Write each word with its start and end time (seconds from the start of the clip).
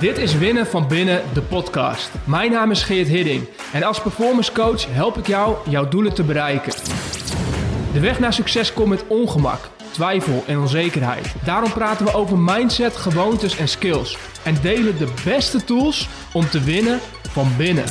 Dit 0.00 0.18
is 0.18 0.38
Winnen 0.38 0.66
van 0.66 0.88
Binnen, 0.88 1.22
de 1.32 1.42
podcast. 1.42 2.10
Mijn 2.24 2.50
naam 2.50 2.70
is 2.70 2.82
Geert 2.82 3.08
Hidding 3.08 3.48
en 3.72 3.82
als 3.82 4.00
performance 4.00 4.52
coach 4.52 4.94
help 4.94 5.18
ik 5.18 5.26
jou 5.26 5.56
jouw 5.68 5.88
doelen 5.88 6.14
te 6.14 6.22
bereiken. 6.22 6.72
De 7.92 8.00
weg 8.00 8.18
naar 8.18 8.32
succes 8.32 8.72
komt 8.72 8.88
met 8.88 9.06
ongemak, 9.06 9.68
twijfel 9.90 10.44
en 10.46 10.58
onzekerheid. 10.58 11.34
Daarom 11.44 11.72
praten 11.72 12.06
we 12.06 12.14
over 12.14 12.38
mindset, 12.38 12.96
gewoontes 12.96 13.56
en 13.56 13.68
skills 13.68 14.18
en 14.42 14.56
delen 14.62 14.98
de 14.98 15.08
beste 15.24 15.64
tools 15.64 16.08
om 16.32 16.48
te 16.48 16.60
winnen 16.60 17.00
van 17.30 17.52
binnen. 17.56 17.84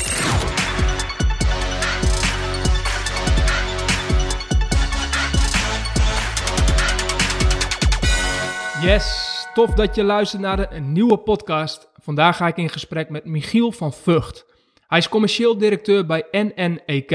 Yes, 8.81 9.32
tof 9.53 9.73
dat 9.73 9.95
je 9.95 10.03
luistert 10.03 10.41
naar 10.41 10.71
een 10.71 10.91
nieuwe 10.91 11.17
podcast. 11.17 11.89
Vandaag 12.01 12.37
ga 12.37 12.47
ik 12.47 12.57
in 12.57 12.69
gesprek 12.69 13.09
met 13.09 13.25
Michiel 13.25 13.71
van 13.71 13.93
Vught. 13.93 14.45
Hij 14.87 14.97
is 14.97 15.09
commercieel 15.09 15.57
directeur 15.57 16.05
bij 16.05 16.25
NNEK, 16.31 17.11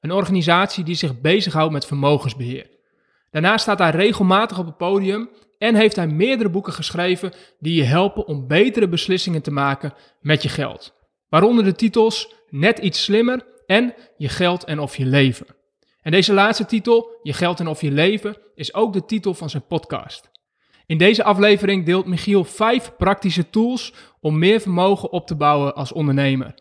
een 0.00 0.12
organisatie 0.12 0.84
die 0.84 0.94
zich 0.94 1.20
bezighoudt 1.20 1.72
met 1.72 1.86
vermogensbeheer. 1.86 2.70
Daarnaast 3.30 3.62
staat 3.62 3.78
hij 3.78 3.90
regelmatig 3.90 4.58
op 4.58 4.66
het 4.66 4.76
podium 4.76 5.28
en 5.58 5.74
heeft 5.74 5.96
hij 5.96 6.06
meerdere 6.06 6.50
boeken 6.50 6.72
geschreven 6.72 7.32
die 7.58 7.74
je 7.74 7.84
helpen 7.84 8.26
om 8.26 8.46
betere 8.46 8.88
beslissingen 8.88 9.42
te 9.42 9.50
maken 9.50 9.94
met 10.20 10.42
je 10.42 10.48
geld. 10.48 10.94
Waaronder 11.28 11.64
de 11.64 11.74
titels 11.74 12.34
Net 12.48 12.78
iets 12.78 13.02
slimmer 13.02 13.46
en 13.66 13.94
Je 14.16 14.28
geld 14.28 14.64
en 14.64 14.78
of 14.78 14.96
je 14.96 15.06
leven. 15.06 15.46
En 16.02 16.10
deze 16.10 16.32
laatste 16.32 16.66
titel, 16.66 17.18
Je 17.22 17.32
geld 17.32 17.60
en 17.60 17.68
of 17.68 17.80
je 17.80 17.90
leven, 17.90 18.36
is 18.54 18.74
ook 18.74 18.92
de 18.92 19.04
titel 19.04 19.34
van 19.34 19.50
zijn 19.50 19.66
podcast. 19.66 20.32
In 20.86 20.98
deze 20.98 21.24
aflevering 21.24 21.84
deelt 21.84 22.06
Michiel 22.06 22.44
vijf 22.44 22.92
praktische 22.96 23.50
tools 23.50 23.94
om 24.20 24.38
meer 24.38 24.60
vermogen 24.60 25.10
op 25.10 25.26
te 25.26 25.34
bouwen 25.34 25.74
als 25.74 25.92
ondernemer. 25.92 26.54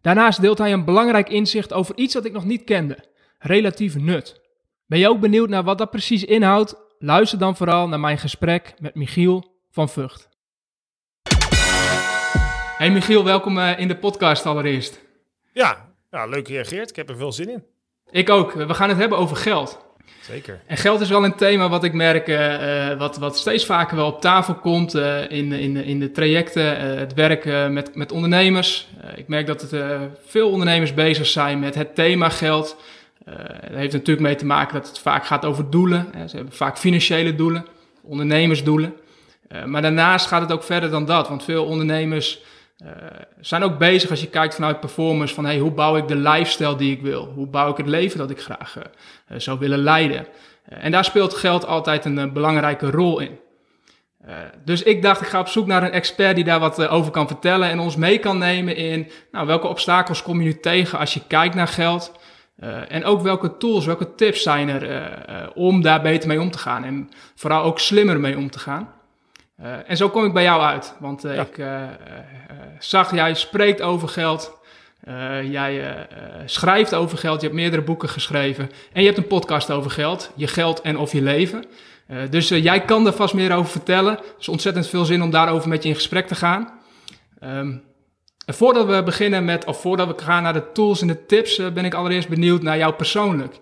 Daarnaast 0.00 0.40
deelt 0.40 0.58
hij 0.58 0.72
een 0.72 0.84
belangrijk 0.84 1.28
inzicht 1.28 1.72
over 1.72 1.96
iets 1.96 2.14
dat 2.14 2.24
ik 2.24 2.32
nog 2.32 2.44
niet 2.44 2.64
kende: 2.64 2.98
relatief 3.38 3.96
nut. 3.96 4.40
Ben 4.86 4.98
je 4.98 5.08
ook 5.08 5.20
benieuwd 5.20 5.48
naar 5.48 5.64
wat 5.64 5.78
dat 5.78 5.90
precies 5.90 6.24
inhoudt? 6.24 6.76
Luister 6.98 7.38
dan 7.38 7.56
vooral 7.56 7.88
naar 7.88 8.00
mijn 8.00 8.18
gesprek 8.18 8.74
met 8.78 8.94
Michiel 8.94 9.54
van 9.70 9.88
Vught. 9.88 10.28
Hey 12.76 12.90
Michiel, 12.90 13.24
welkom 13.24 13.58
eh, 13.58 13.78
in 13.78 13.88
de 13.88 13.96
podcast 13.96 14.46
allereerst. 14.46 15.00
Ja, 15.52 15.94
ja 16.10 16.26
leuk 16.26 16.46
gereageerd. 16.46 16.90
Ik 16.90 16.96
heb 16.96 17.08
er 17.08 17.16
veel 17.16 17.32
zin 17.32 17.48
in. 17.48 17.64
Ik 18.10 18.30
ook. 18.30 18.52
We 18.52 18.74
gaan 18.74 18.88
het 18.88 18.98
hebben 18.98 19.18
over 19.18 19.36
geld. 19.36 19.89
Zeker. 20.20 20.60
En 20.66 20.76
geld 20.76 21.00
is 21.00 21.08
wel 21.08 21.24
een 21.24 21.34
thema 21.34 21.68
wat 21.68 21.84
ik 21.84 21.92
merk, 21.92 22.28
uh, 22.28 22.98
wat, 22.98 23.16
wat 23.16 23.38
steeds 23.38 23.66
vaker 23.66 23.96
wel 23.96 24.06
op 24.06 24.20
tafel 24.20 24.54
komt 24.54 24.94
uh, 24.94 25.30
in, 25.30 25.52
in, 25.52 25.76
in 25.76 26.00
de 26.00 26.10
trajecten, 26.10 26.98
het 26.98 27.14
werken 27.14 27.72
met, 27.72 27.94
met 27.94 28.12
ondernemers. 28.12 28.88
ik 29.16 29.28
merk 29.28 29.46
dat 29.46 29.60
het, 29.60 29.84
veel 30.26 30.50
ondernemers 30.50 30.94
bezig 30.94 31.26
zijn 31.26 31.58
met 31.58 31.74
het 31.74 31.94
thema 31.94 32.28
geld. 32.28 32.76
dat 33.24 33.74
heeft 33.74 33.92
natuurlijk 33.92 34.26
mee 34.26 34.34
te 34.34 34.46
maken 34.46 34.74
dat 34.74 34.88
het 34.88 34.98
vaak 34.98 35.26
gaat 35.26 35.44
over 35.44 35.70
doelen. 35.70 36.06
ze 36.28 36.36
hebben 36.36 36.54
vaak 36.54 36.78
financiële 36.78 37.34
doelen, 37.34 37.66
ondernemersdoelen. 38.02 38.94
maar 39.64 39.82
daarnaast 39.82 40.26
gaat 40.26 40.40
het 40.40 40.52
ook 40.52 40.62
verder 40.62 40.90
dan 40.90 41.04
dat, 41.04 41.28
want 41.28 41.44
veel 41.44 41.64
ondernemers 41.64 42.42
zijn 43.40 43.62
ook 43.62 43.78
bezig 43.78 44.10
als 44.10 44.20
je 44.20 44.28
kijkt 44.28 44.54
vanuit 44.54 44.80
performance 44.80 45.34
van 45.34 45.44
hey, 45.44 45.58
hoe 45.58 45.70
bouw 45.70 45.96
ik 45.96 46.08
de 46.08 46.16
lifestyle 46.16 46.76
die 46.76 46.92
ik 46.92 47.02
wil? 47.02 47.32
Hoe 47.34 47.46
bouw 47.46 47.70
ik 47.70 47.76
het 47.76 47.86
leven 47.86 48.18
dat 48.18 48.30
ik 48.30 48.40
graag 48.40 48.76
uh, 48.76 48.84
zou 49.38 49.58
willen 49.58 49.78
leiden? 49.78 50.26
En 50.64 50.90
daar 50.90 51.04
speelt 51.04 51.34
geld 51.34 51.66
altijd 51.66 52.04
een 52.04 52.32
belangrijke 52.32 52.90
rol 52.90 53.20
in. 53.20 53.38
dus 54.64 54.82
ik 54.82 55.02
dacht, 55.02 55.20
ik 55.20 55.26
ga 55.26 55.40
op 55.40 55.48
zoek 55.48 55.66
naar 55.66 55.82
een 55.82 55.90
expert 55.90 56.34
die 56.34 56.44
daar 56.44 56.60
wat 56.60 56.88
over 56.88 57.10
kan 57.10 57.26
vertellen 57.26 57.68
en 57.68 57.80
ons 57.80 57.96
mee 57.96 58.18
kan 58.18 58.38
nemen 58.38 58.76
in 58.76 59.10
nou, 59.30 59.46
welke 59.46 59.68
obstakels 59.68 60.22
kom 60.22 60.38
je 60.38 60.44
nu 60.44 60.60
tegen 60.60 60.98
als 60.98 61.14
je 61.14 61.26
kijkt 61.26 61.54
naar 61.54 61.68
geld? 61.68 62.18
en 62.88 63.04
ook 63.04 63.22
welke 63.22 63.56
tools, 63.56 63.86
welke 63.86 64.14
tips 64.14 64.42
zijn 64.42 64.68
er 64.68 65.52
om 65.54 65.82
daar 65.82 66.02
beter 66.02 66.28
mee 66.28 66.40
om 66.40 66.50
te 66.50 66.58
gaan 66.58 66.84
en 66.84 67.08
vooral 67.34 67.62
ook 67.62 67.78
slimmer 67.78 68.20
mee 68.20 68.36
om 68.36 68.50
te 68.50 68.58
gaan? 68.58 68.99
Uh, 69.62 69.72
en 69.86 69.96
zo 69.96 70.08
kom 70.08 70.24
ik 70.24 70.32
bij 70.32 70.42
jou 70.42 70.62
uit, 70.62 70.94
want 70.98 71.22
ja. 71.22 71.30
ik 71.32 71.58
uh, 71.58 71.82
zag, 72.78 73.14
jij 73.14 73.34
spreekt 73.34 73.82
over 73.82 74.08
geld, 74.08 74.58
jij 75.44 76.06
schrijft 76.44 76.94
over 76.94 77.18
geld, 77.18 77.40
je 77.40 77.46
hebt 77.46 77.58
meerdere 77.58 77.82
boeken 77.82 78.08
geschreven 78.08 78.70
en 78.92 79.00
je 79.00 79.06
hebt 79.06 79.18
een 79.18 79.26
podcast 79.26 79.70
over 79.70 79.90
geld, 79.90 80.30
je 80.34 80.46
geld 80.46 80.80
en 80.80 80.98
of 80.98 81.12
je 81.12 81.22
leven. 81.22 81.64
dus 82.30 82.48
jij 82.48 82.80
kan 82.80 83.06
er 83.06 83.12
vast 83.12 83.34
meer 83.34 83.52
over 83.52 83.70
vertellen. 83.70 84.12
Het 84.12 84.34
is 84.38 84.48
ontzettend 84.48 84.88
veel 84.88 85.04
zin 85.04 85.22
om 85.22 85.30
daarover 85.30 85.68
met 85.68 85.82
je 85.82 85.88
in 85.88 85.94
gesprek 85.94 86.26
te 86.26 86.34
gaan. 86.34 86.72
Um, 87.44 87.82
en 88.46 88.54
voordat 88.54 88.86
we 88.86 89.02
beginnen 89.02 89.44
met, 89.44 89.64
of 89.64 89.80
voordat 89.80 90.06
we 90.06 90.22
gaan 90.22 90.42
naar 90.42 90.52
de 90.52 90.72
tools 90.72 91.00
en 91.00 91.06
de 91.06 91.26
tips, 91.26 91.72
ben 91.72 91.84
ik 91.84 91.94
allereerst 91.94 92.28
benieuwd 92.28 92.62
naar 92.62 92.78
jou 92.78 92.92
persoonlijk. 92.92 93.60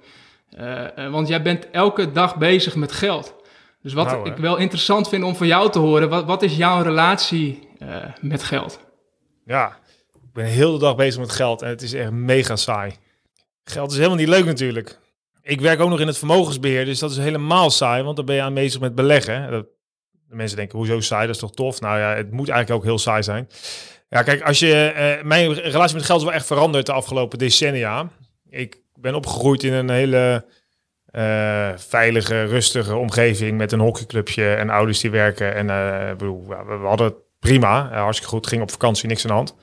want 1.10 1.28
jij 1.28 1.42
bent 1.42 1.70
elke 1.70 2.12
dag 2.12 2.36
bezig 2.36 2.76
met 2.76 2.92
geld. 2.92 3.37
Dus 3.82 3.92
wat 3.92 4.06
nou, 4.06 4.30
ik 4.30 4.36
wel 4.36 4.56
interessant 4.56 5.08
vind 5.08 5.24
om 5.24 5.36
van 5.36 5.46
jou 5.46 5.70
te 5.70 5.78
horen, 5.78 6.08
wat, 6.08 6.24
wat 6.24 6.42
is 6.42 6.56
jouw 6.56 6.82
relatie 6.82 7.68
uh, 7.82 8.04
met 8.20 8.42
geld? 8.42 8.80
Ja, 9.44 9.76
ik 10.14 10.32
ben 10.32 10.44
heel 10.44 10.72
de 10.72 10.78
dag 10.78 10.96
bezig 10.96 11.20
met 11.20 11.30
geld 11.30 11.62
en 11.62 11.68
het 11.68 11.82
is 11.82 11.92
echt 11.92 12.10
mega 12.10 12.56
saai. 12.56 12.92
Geld 13.64 13.90
is 13.90 13.96
helemaal 13.96 14.18
niet 14.18 14.28
leuk 14.28 14.44
natuurlijk. 14.44 14.98
Ik 15.42 15.60
werk 15.60 15.80
ook 15.80 15.88
nog 15.88 16.00
in 16.00 16.06
het 16.06 16.18
vermogensbeheer, 16.18 16.84
dus 16.84 16.98
dat 16.98 17.10
is 17.10 17.16
helemaal 17.16 17.70
saai, 17.70 18.02
want 18.02 18.16
dan 18.16 18.24
ben 18.24 18.34
je 18.34 18.42
aan 18.42 18.54
bezig 18.54 18.80
met 18.80 18.94
beleggen. 18.94 19.50
Dat, 19.50 19.66
de 20.28 20.36
mensen 20.36 20.56
denken, 20.56 20.78
hoezo 20.78 21.00
saai, 21.00 21.26
dat 21.26 21.34
is 21.34 21.40
toch 21.40 21.54
tof? 21.54 21.80
Nou 21.80 21.98
ja, 21.98 22.14
het 22.14 22.30
moet 22.30 22.48
eigenlijk 22.48 22.80
ook 22.80 22.86
heel 22.86 22.98
saai 22.98 23.22
zijn. 23.22 23.48
Ja, 24.08 24.22
kijk, 24.22 24.42
als 24.42 24.58
je, 24.58 24.92
uh, 25.18 25.24
mijn 25.26 25.52
relatie 25.52 25.96
met 25.96 26.04
geld 26.04 26.18
is 26.18 26.24
wel 26.24 26.34
echt 26.34 26.46
veranderd 26.46 26.86
de 26.86 26.92
afgelopen 26.92 27.38
decennia. 27.38 28.08
Ik 28.48 28.82
ben 28.94 29.14
opgegroeid 29.14 29.62
in 29.62 29.72
een 29.72 29.90
hele 29.90 30.44
uh, 31.18 31.70
veilige, 31.76 32.44
rustige 32.44 32.96
omgeving 32.96 33.56
met 33.56 33.72
een 33.72 33.80
hockeyclubje 33.80 34.54
en 34.54 34.70
ouders 34.70 35.00
die 35.00 35.10
werken. 35.10 35.54
En 35.54 35.66
uh, 35.68 36.10
bedoel, 36.10 36.46
we, 36.46 36.78
we, 36.80 36.86
hadden 36.86 37.06
het 37.06 37.16
prima, 37.38 37.90
uh, 37.90 37.96
hartstikke 37.96 38.34
goed, 38.34 38.46
ging 38.46 38.62
op 38.62 38.70
vakantie, 38.70 39.08
niks 39.08 39.22
aan 39.22 39.28
de 39.28 39.36
hand. 39.36 39.56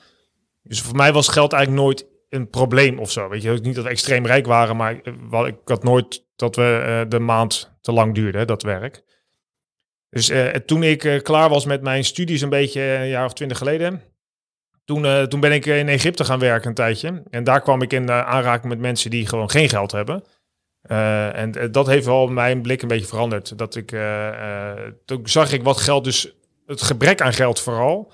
Dus 0.62 0.80
voor 0.80 0.96
mij 0.96 1.12
was 1.12 1.28
geld 1.28 1.52
eigenlijk 1.52 1.84
nooit 1.84 2.06
een 2.28 2.48
probleem 2.48 2.98
of 2.98 3.10
zo. 3.10 3.28
Weet 3.28 3.42
je, 3.42 3.58
niet 3.62 3.74
dat 3.74 3.84
we 3.84 3.90
extreem 3.90 4.26
rijk 4.26 4.46
waren, 4.46 4.76
maar 4.76 5.00
ik 5.46 5.56
had 5.64 5.82
nooit 5.82 6.24
dat 6.36 6.56
we 6.56 7.04
de 7.08 7.18
maand 7.18 7.76
te 7.80 7.92
lang 7.92 8.14
duurde, 8.14 8.44
dat 8.44 8.62
werk. 8.62 9.04
Dus 10.10 10.32
toen 10.66 10.82
ik 10.82 11.20
klaar 11.22 11.48
was 11.48 11.64
met 11.64 11.82
mijn 11.82 12.04
studies, 12.04 12.40
een 12.40 12.48
beetje 12.48 12.82
een 12.82 13.08
jaar 13.08 13.24
of 13.24 13.32
twintig 13.32 13.58
geleden, 13.58 14.02
toen, 14.84 15.28
toen 15.28 15.40
ben 15.40 15.52
ik 15.52 15.66
in 15.66 15.88
Egypte 15.88 16.24
gaan 16.24 16.38
werken 16.38 16.68
een 16.68 16.74
tijdje. 16.74 17.22
En 17.30 17.44
daar 17.44 17.60
kwam 17.60 17.82
ik 17.82 17.92
in 17.92 18.10
aanraking 18.10 18.72
met 18.72 18.78
mensen 18.78 19.10
die 19.10 19.26
gewoon 19.26 19.50
geen 19.50 19.68
geld 19.68 19.92
hebben. 19.92 20.24
Uh, 20.88 21.36
en 21.36 21.58
uh, 21.58 21.64
dat 21.70 21.86
heeft 21.86 22.06
wel 22.06 22.26
mijn 22.26 22.62
blik 22.62 22.82
een 22.82 22.88
beetje 22.88 23.06
veranderd. 23.06 23.58
Dat 23.58 23.76
ik, 23.76 23.92
uh, 23.92 24.72
toen 25.04 25.20
zag 25.24 25.52
ik 25.52 25.62
wat 25.62 25.76
geld 25.76 26.04
dus, 26.04 26.32
het 26.66 26.82
gebrek 26.82 27.20
aan 27.20 27.32
geld 27.32 27.60
vooral, 27.60 28.12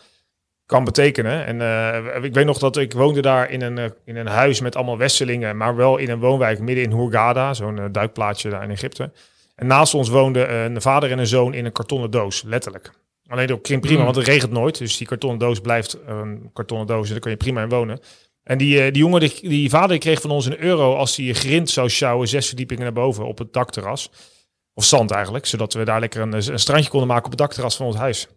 kan 0.67 0.85
betekenen. 0.85 1.47
En 1.47 2.25
ik 2.25 2.35
weet 2.35 2.47
nog 2.47 2.59
dat 2.59 2.77
ik 2.77 2.93
woonde 2.93 3.21
daar 3.21 3.51
in 3.51 3.63
een, 3.63 3.93
in 4.05 4.17
een 4.17 4.27
huis 4.27 4.61
met 4.61 4.77
allemaal 4.77 4.99
westelingen, 4.99 5.57
maar 5.57 5.77
wel 5.77 5.97
in 5.97 6.11
een 6.11 6.21
woonwijk 6.21 6.61
midden 6.61 6.85
in 6.85 6.93
Hurghada, 6.93 7.55
zo'n 7.55 7.89
duikplaatsje 7.93 8.49
daar 8.49 8.63
in 8.63 8.71
Egypte. 8.71 9.11
En 9.55 9.67
naast 9.67 9.95
ons 9.95 10.09
woonden 10.09 10.55
een 10.55 10.83
vader 10.83 11.11
en 11.11 11.19
een 11.19 11.27
zoon 11.27 11.55
in 11.55 11.65
een 11.65 11.73
kartonnen 11.73 12.11
doos, 12.11 12.43
letterlijk. 12.43 12.93
Alleen 13.27 13.53
ook 13.53 13.63
prima, 13.63 13.99
mm. 13.99 14.05
want 14.05 14.17
het 14.17 14.27
regent 14.27 14.53
nooit. 14.53 14.79
Dus 14.79 14.97
die 14.97 15.07
kartonnen 15.07 15.39
doos 15.39 15.61
blijft 15.61 15.99
een 16.07 16.51
kartonnen 16.53 16.87
doos 16.87 17.07
en 17.07 17.13
daar 17.13 17.21
kun 17.21 17.31
je 17.31 17.37
prima 17.37 17.63
in 17.63 17.69
wonen. 17.69 18.01
En 18.43 18.59
die, 18.59 18.83
eh, 18.83 18.93
die 18.93 19.03
jongen, 19.03 19.21
die, 19.21 19.49
die 19.49 19.71
vader 19.71 19.99
kreeg 19.99 20.21
van 20.21 20.31
ons 20.31 20.47
een 20.47 20.63
euro 20.63 20.95
als 20.95 21.17
hij 21.17 21.33
grind 21.33 21.71
zou 21.71 21.89
sjouwen, 21.89 22.29
zes 22.29 22.47
verdiepingen 22.47 22.83
naar 22.83 22.93
boven 22.93 23.27
op 23.27 23.39
het 23.39 23.53
dakterras. 23.53 24.11
Of 24.75 24.85
zand 24.85 25.11
eigenlijk, 25.11 25.47
zodat 25.47 25.73
we 25.73 25.85
daar 25.85 26.01
lekker 26.01 26.21
een, 26.21 26.33
een 26.33 26.59
strandje 26.59 26.91
konden 26.91 27.09
maken 27.09 27.25
op 27.25 27.31
het 27.31 27.41
dakterras 27.41 27.77
van 27.77 27.87
ons 27.87 27.97
huis. 27.97 28.29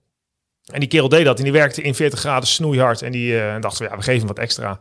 En 0.72 0.80
die 0.80 0.90
kerel 0.90 1.10
deed 1.10 1.26
dat 1.26 1.38
en 1.38 1.44
die 1.44 1.54
werkte 1.54 1.82
in 1.82 1.96
40 1.96 2.20
graden 2.20 2.48
snoeihard. 2.48 3.02
En 3.02 3.12
die 3.12 3.34
uh, 3.34 3.62
dachten 3.62 3.84
we, 3.84 3.90
ja, 3.90 3.98
we 3.98 4.04
geven 4.04 4.20
hem 4.20 4.28
wat 4.28 4.40
extra. 4.40 4.80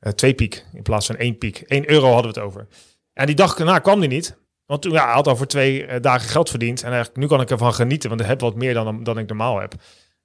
Uh, 0.00 0.12
twee 0.12 0.34
piek 0.34 0.64
in 0.72 0.82
plaats 0.82 1.06
van 1.06 1.16
één 1.16 1.38
piek. 1.38 1.60
1 1.60 1.90
euro 1.90 2.12
hadden 2.12 2.32
we 2.32 2.40
het 2.40 2.48
over. 2.48 2.66
En 3.12 3.26
die 3.26 3.34
dag 3.34 3.54
daarna 3.54 3.78
kwam 3.78 4.00
die 4.00 4.08
niet. 4.08 4.36
Want 4.66 4.82
toen 4.82 4.92
ja, 4.92 5.04
hij 5.04 5.14
had 5.14 5.26
al 5.26 5.36
voor 5.36 5.46
twee 5.46 6.00
dagen 6.00 6.28
geld 6.28 6.50
verdiend. 6.50 6.82
En 6.82 6.88
eigenlijk, 6.88 7.16
nu 7.16 7.26
kan 7.26 7.40
ik 7.40 7.50
ervan 7.50 7.74
genieten, 7.74 8.08
want 8.08 8.20
ik 8.20 8.26
heb 8.26 8.40
wat 8.40 8.54
meer 8.54 8.74
dan, 8.74 9.02
dan 9.02 9.18
ik 9.18 9.28
normaal 9.28 9.60
heb. 9.60 9.74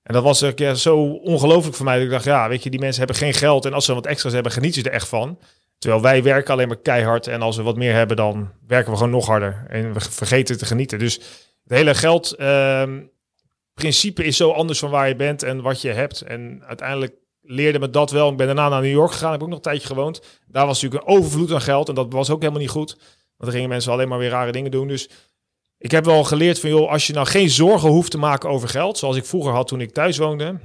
En 0.09 0.15
dat 0.15 0.23
was 0.23 0.43
ja, 0.55 0.73
zo 0.73 0.97
ongelooflijk 1.11 1.75
voor 1.75 1.85
mij. 1.85 1.95
Dat 1.95 2.03
ik 2.03 2.09
dacht, 2.11 2.23
ja, 2.23 2.49
weet 2.49 2.63
je, 2.63 2.69
die 2.69 2.79
mensen 2.79 2.97
hebben 2.97 3.17
geen 3.17 3.33
geld. 3.33 3.65
En 3.65 3.73
als 3.73 3.85
ze 3.85 3.93
wat 3.93 4.05
extra's 4.05 4.33
hebben, 4.33 4.51
genieten 4.51 4.81
ze 4.81 4.87
er 4.87 4.95
echt 4.95 5.07
van. 5.07 5.39
Terwijl 5.77 6.01
wij 6.01 6.23
werken 6.23 6.53
alleen 6.53 6.67
maar 6.67 6.77
keihard. 6.77 7.27
En 7.27 7.41
als 7.41 7.57
we 7.57 7.63
wat 7.63 7.75
meer 7.75 7.93
hebben, 7.93 8.17
dan 8.17 8.51
werken 8.67 8.91
we 8.91 8.97
gewoon 8.97 9.11
nog 9.11 9.25
harder. 9.25 9.65
En 9.67 9.93
we 9.93 9.99
vergeten 9.99 10.57
te 10.57 10.65
genieten. 10.65 10.99
Dus 10.99 11.13
het 11.63 11.77
hele 11.77 11.95
geld 11.95 12.31
ehm, 12.31 13.01
principe 13.73 14.23
is 14.23 14.37
zo 14.37 14.51
anders 14.51 14.79
van 14.79 14.89
waar 14.89 15.07
je 15.07 15.15
bent 15.15 15.43
en 15.43 15.61
wat 15.61 15.81
je 15.81 15.89
hebt. 15.89 16.21
En 16.21 16.63
uiteindelijk 16.67 17.13
leerde 17.41 17.79
me 17.79 17.89
dat 17.89 18.11
wel. 18.11 18.31
Ik 18.31 18.37
ben 18.37 18.45
daarna 18.45 18.69
naar 18.69 18.81
New 18.81 18.91
York 18.91 19.11
gegaan. 19.11 19.31
Heb 19.31 19.41
ook 19.41 19.47
nog 19.47 19.57
een 19.57 19.63
tijdje 19.63 19.87
gewoond. 19.87 20.21
Daar 20.47 20.65
was 20.65 20.81
natuurlijk 20.81 21.09
een 21.09 21.17
overvloed 21.17 21.51
aan 21.51 21.61
geld. 21.61 21.89
En 21.89 21.95
dat 21.95 22.13
was 22.13 22.29
ook 22.29 22.39
helemaal 22.39 22.61
niet 22.61 22.69
goed. 22.69 22.97
Want 23.37 23.51
er 23.51 23.51
gingen 23.51 23.69
mensen 23.69 23.91
alleen 23.91 24.07
maar 24.07 24.19
weer 24.19 24.29
rare 24.29 24.51
dingen 24.51 24.71
doen. 24.71 24.87
Dus 24.87 25.09
ik 25.79 25.91
heb 25.91 26.05
wel 26.05 26.23
geleerd 26.23 26.59
van, 26.59 26.69
joh, 26.69 26.91
als 26.91 27.07
je 27.07 27.13
nou 27.13 27.27
geen 27.27 27.49
zorgen 27.49 27.89
hoeft 27.89 28.11
te 28.11 28.17
maken 28.17 28.49
over 28.49 28.69
geld, 28.69 28.97
zoals 28.97 29.15
ik 29.15 29.25
vroeger 29.25 29.53
had 29.53 29.67
toen 29.67 29.81
ik 29.81 29.93
thuis 29.93 30.17
woonde, 30.17 30.59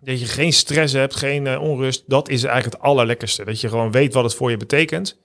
Dat 0.00 0.20
je 0.20 0.26
geen 0.26 0.52
stress 0.52 0.92
hebt, 0.92 1.14
geen 1.14 1.46
eh, 1.46 1.60
onrust. 1.60 2.02
Dat 2.06 2.28
is 2.28 2.44
eigenlijk 2.44 2.74
het 2.74 2.84
allerlekkerste. 2.84 3.44
Dat 3.44 3.60
je 3.60 3.68
gewoon 3.68 3.90
weet 3.90 4.14
wat 4.14 4.24
het 4.24 4.34
voor 4.34 4.50
je 4.50 4.56
betekent. 4.56 5.20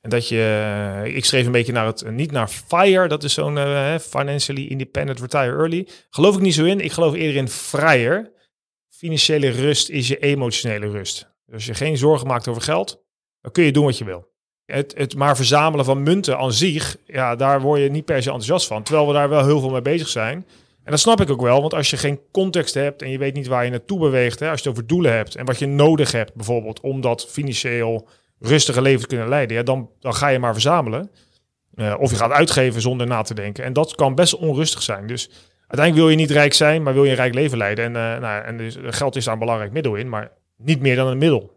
En 0.00 0.10
dat 0.10 0.28
je, 0.28 0.64
eh, 1.04 1.16
ik 1.16 1.24
schreef 1.24 1.46
een 1.46 1.52
beetje 1.52 1.72
naar 1.72 1.86
het, 1.86 2.10
niet 2.10 2.30
naar 2.30 2.48
FIRE, 2.48 3.08
dat 3.08 3.24
is 3.24 3.34
zo'n 3.34 3.58
Financially 4.00 4.66
Independent 4.66 5.20
Retire 5.20 5.56
Early. 5.56 5.88
Geloof 6.10 6.34
ik 6.34 6.40
niet 6.40 6.54
zo 6.54 6.64
in. 6.64 6.80
Ik 6.80 6.92
geloof 6.92 7.14
eerder 7.14 7.36
in 7.36 7.48
FRIER. 7.48 8.32
Financiële 8.88 9.48
rust 9.48 9.88
is 9.88 10.08
je 10.08 10.18
emotionele 10.18 10.90
rust. 10.90 11.34
Dus 11.46 11.54
als 11.54 11.66
je 11.66 11.74
geen 11.74 11.96
zorgen 11.96 12.26
maakt 12.26 12.48
over 12.48 12.62
geld, 12.62 13.04
dan 13.40 13.52
kun 13.52 13.64
je 13.64 13.72
doen 13.72 13.84
wat 13.84 13.98
je 13.98 14.04
wil. 14.04 14.34
Het, 14.66 14.94
het 14.96 15.16
maar 15.16 15.36
verzamelen 15.36 15.84
van 15.84 16.02
munten 16.02 16.38
aan 16.38 16.52
zich, 16.52 16.96
ja, 17.04 17.36
daar 17.36 17.60
word 17.60 17.80
je 17.80 17.90
niet 17.90 18.04
per 18.04 18.22
se 18.22 18.28
enthousiast 18.28 18.66
van. 18.66 18.82
Terwijl 18.82 19.06
we 19.06 19.12
daar 19.12 19.28
wel 19.28 19.44
heel 19.44 19.60
veel 19.60 19.70
mee 19.70 19.82
bezig 19.82 20.08
zijn. 20.08 20.46
En 20.84 20.92
dat 20.92 21.00
snap 21.00 21.20
ik 21.20 21.30
ook 21.30 21.40
wel, 21.40 21.60
want 21.60 21.74
als 21.74 21.90
je 21.90 21.96
geen 21.96 22.20
context 22.30 22.74
hebt 22.74 23.02
en 23.02 23.10
je 23.10 23.18
weet 23.18 23.34
niet 23.34 23.46
waar 23.46 23.64
je 23.64 23.70
naartoe 23.70 23.98
beweegt, 23.98 24.40
hè, 24.40 24.50
als 24.50 24.62
je 24.62 24.68
het 24.68 24.76
over 24.76 24.88
doelen 24.88 25.12
hebt 25.12 25.34
en 25.34 25.44
wat 25.44 25.58
je 25.58 25.66
nodig 25.66 26.12
hebt 26.12 26.34
bijvoorbeeld 26.34 26.80
om 26.80 27.00
dat 27.00 27.26
financieel 27.26 28.08
rustige 28.40 28.82
leven 28.82 29.00
te 29.00 29.06
kunnen 29.06 29.28
leiden, 29.28 29.56
ja, 29.56 29.62
dan, 29.62 29.90
dan 30.00 30.14
ga 30.14 30.28
je 30.28 30.38
maar 30.38 30.52
verzamelen. 30.52 31.10
Uh, 31.74 31.94
of 31.98 32.10
je 32.10 32.16
gaat 32.16 32.30
uitgeven 32.30 32.80
zonder 32.80 33.06
na 33.06 33.22
te 33.22 33.34
denken. 33.34 33.64
En 33.64 33.72
dat 33.72 33.94
kan 33.94 34.14
best 34.14 34.34
onrustig 34.34 34.82
zijn. 34.82 35.06
Dus 35.06 35.30
uiteindelijk 35.66 35.96
wil 35.96 36.08
je 36.08 36.16
niet 36.16 36.30
rijk 36.30 36.54
zijn, 36.54 36.82
maar 36.82 36.94
wil 36.94 37.04
je 37.04 37.10
een 37.10 37.16
rijk 37.16 37.34
leven 37.34 37.58
leiden. 37.58 37.84
En, 37.84 37.90
uh, 37.90 38.20
nou, 38.20 38.44
en 38.44 38.56
dus 38.56 38.76
geld 38.80 39.16
is 39.16 39.24
daar 39.24 39.34
een 39.34 39.40
belangrijk 39.40 39.72
middel 39.72 39.94
in, 39.94 40.08
maar 40.08 40.30
niet 40.56 40.80
meer 40.80 40.96
dan 40.96 41.06
een 41.06 41.18
middel. 41.18 41.55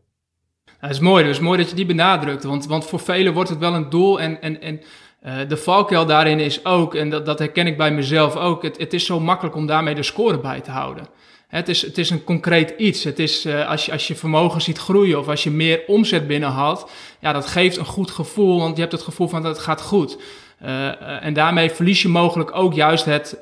Dat 0.81 0.89
is 0.89 0.99
mooi, 0.99 1.23
dus 1.23 1.39
mooi 1.39 1.57
dat 1.57 1.69
je 1.69 1.75
die 1.75 1.85
benadrukt. 1.85 2.43
Want, 2.43 2.65
want 2.65 2.85
voor 2.85 2.99
velen 2.99 3.33
wordt 3.33 3.49
het 3.49 3.59
wel 3.59 3.73
een 3.73 3.89
doel. 3.89 4.19
En, 4.19 4.41
en, 4.41 4.61
en 4.61 4.81
uh, 5.25 5.33
de 5.47 5.57
valkuil 5.57 6.05
daarin 6.05 6.39
is 6.39 6.65
ook, 6.65 6.95
en 6.95 7.09
dat, 7.09 7.25
dat 7.25 7.39
herken 7.39 7.67
ik 7.67 7.77
bij 7.77 7.91
mezelf 7.91 8.35
ook, 8.35 8.63
het, 8.63 8.77
het 8.77 8.93
is 8.93 9.05
zo 9.05 9.19
makkelijk 9.19 9.55
om 9.55 9.65
daarmee 9.65 9.95
de 9.95 10.03
score 10.03 10.39
bij 10.39 10.61
te 10.61 10.71
houden. 10.71 11.07
Het 11.47 11.69
is, 11.69 11.81
het 11.81 11.97
is 11.97 12.09
een 12.09 12.23
concreet 12.23 12.73
iets. 12.77 13.03
Het 13.03 13.19
is 13.19 13.45
uh, 13.45 13.69
als, 13.69 13.85
je, 13.85 13.91
als 13.91 14.07
je 14.07 14.15
vermogen 14.15 14.61
ziet 14.61 14.77
groeien 14.77 15.19
of 15.19 15.27
als 15.27 15.43
je 15.43 15.51
meer 15.51 15.83
omzet 15.87 16.27
binnenhaalt, 16.27 16.89
ja, 17.19 17.33
dat 17.33 17.47
geeft 17.47 17.77
een 17.77 17.85
goed 17.85 18.11
gevoel, 18.11 18.59
want 18.59 18.75
je 18.75 18.81
hebt 18.81 18.93
het 18.93 19.01
gevoel 19.01 19.27
van 19.27 19.41
dat 19.41 19.55
het 19.55 19.63
gaat 19.65 19.81
goed. 19.81 20.17
Uh, 20.63 21.23
en 21.25 21.33
daarmee 21.33 21.69
verlies 21.69 22.01
je 22.01 22.07
mogelijk 22.07 22.55
ook 22.55 22.73
juist 22.73 23.05
het, 23.05 23.37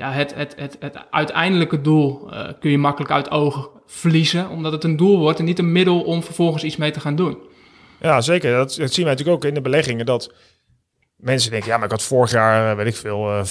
ja, 0.00 0.12
het, 0.12 0.34
het, 0.34 0.54
het, 0.56 0.76
het 0.80 0.96
uiteindelijke 1.10 1.80
doel 1.80 2.30
kun 2.60 2.70
je 2.70 2.78
makkelijk 2.78 3.12
uit 3.12 3.30
ogen 3.30 3.68
verliezen, 3.86 4.48
omdat 4.48 4.72
het 4.72 4.84
een 4.84 4.96
doel 4.96 5.18
wordt 5.18 5.38
en 5.38 5.44
niet 5.44 5.58
een 5.58 5.72
middel 5.72 6.00
om 6.00 6.22
vervolgens 6.22 6.64
iets 6.64 6.76
mee 6.76 6.90
te 6.90 7.00
gaan 7.00 7.16
doen. 7.16 7.38
Ja, 8.00 8.20
zeker. 8.20 8.52
Dat, 8.52 8.72
zien 8.72 9.04
wij 9.04 9.14
natuurlijk 9.14 9.36
ook 9.36 9.44
in 9.44 9.54
de 9.54 9.60
beleggingen, 9.60 10.06
dat 10.06 10.34
mensen 11.16 11.50
denken, 11.50 11.68
ja, 11.68 11.76
maar 11.76 11.84
ik 11.84 11.90
had 11.90 12.02
vorig 12.02 12.30
jaar, 12.30 12.76
weet 12.76 12.86
ik 12.86 12.96
veel, 12.96 13.44
15% 13.44 13.48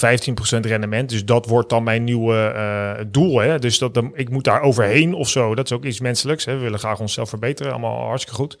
rendement, 0.60 1.08
dus 1.08 1.24
dat 1.24 1.46
wordt 1.46 1.68
dan 1.68 1.82
mijn 1.82 2.04
nieuwe 2.04 3.06
doel. 3.10 3.38
Hè? 3.38 3.58
Dus 3.58 3.78
dat, 3.78 3.94
dan, 3.94 4.10
ik 4.14 4.30
moet 4.30 4.44
daar 4.44 4.60
overheen 4.60 5.14
of 5.14 5.28
zo. 5.28 5.54
Dat 5.54 5.64
is 5.64 5.72
ook 5.72 5.84
iets 5.84 6.00
menselijks. 6.00 6.44
Hè? 6.44 6.54
We 6.54 6.62
willen 6.62 6.78
graag 6.78 7.00
onszelf 7.00 7.28
verbeteren, 7.28 7.72
allemaal 7.72 8.06
hartstikke 8.06 8.40
goed. 8.40 8.58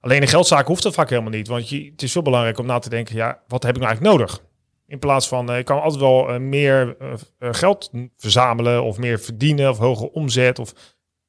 Alleen 0.00 0.20
in 0.20 0.28
geldzaken 0.28 0.66
hoeft 0.66 0.82
dat 0.82 0.94
vaak 0.94 1.10
helemaal 1.10 1.30
niet, 1.30 1.48
want 1.48 1.68
je, 1.68 1.90
het 1.90 2.02
is 2.02 2.12
veel 2.12 2.22
belangrijk 2.22 2.58
om 2.58 2.66
na 2.66 2.78
te 2.78 2.88
denken, 2.88 3.16
ja, 3.16 3.40
wat 3.48 3.62
heb 3.62 3.74
ik 3.74 3.80
nou 3.80 3.90
eigenlijk 3.90 4.18
nodig? 4.18 4.40
In 4.86 4.98
plaats 4.98 5.28
van, 5.28 5.54
ik 5.54 5.64
kan 5.64 5.82
altijd 5.82 6.00
wel 6.00 6.34
uh, 6.34 6.40
meer 6.40 6.96
geld 7.40 7.90
verzamelen 8.16 8.82
of 8.82 8.98
meer 8.98 9.20
verdienen 9.20 9.70
of 9.70 9.78
hoge 9.78 10.12
omzet 10.12 10.58
of 10.58 10.72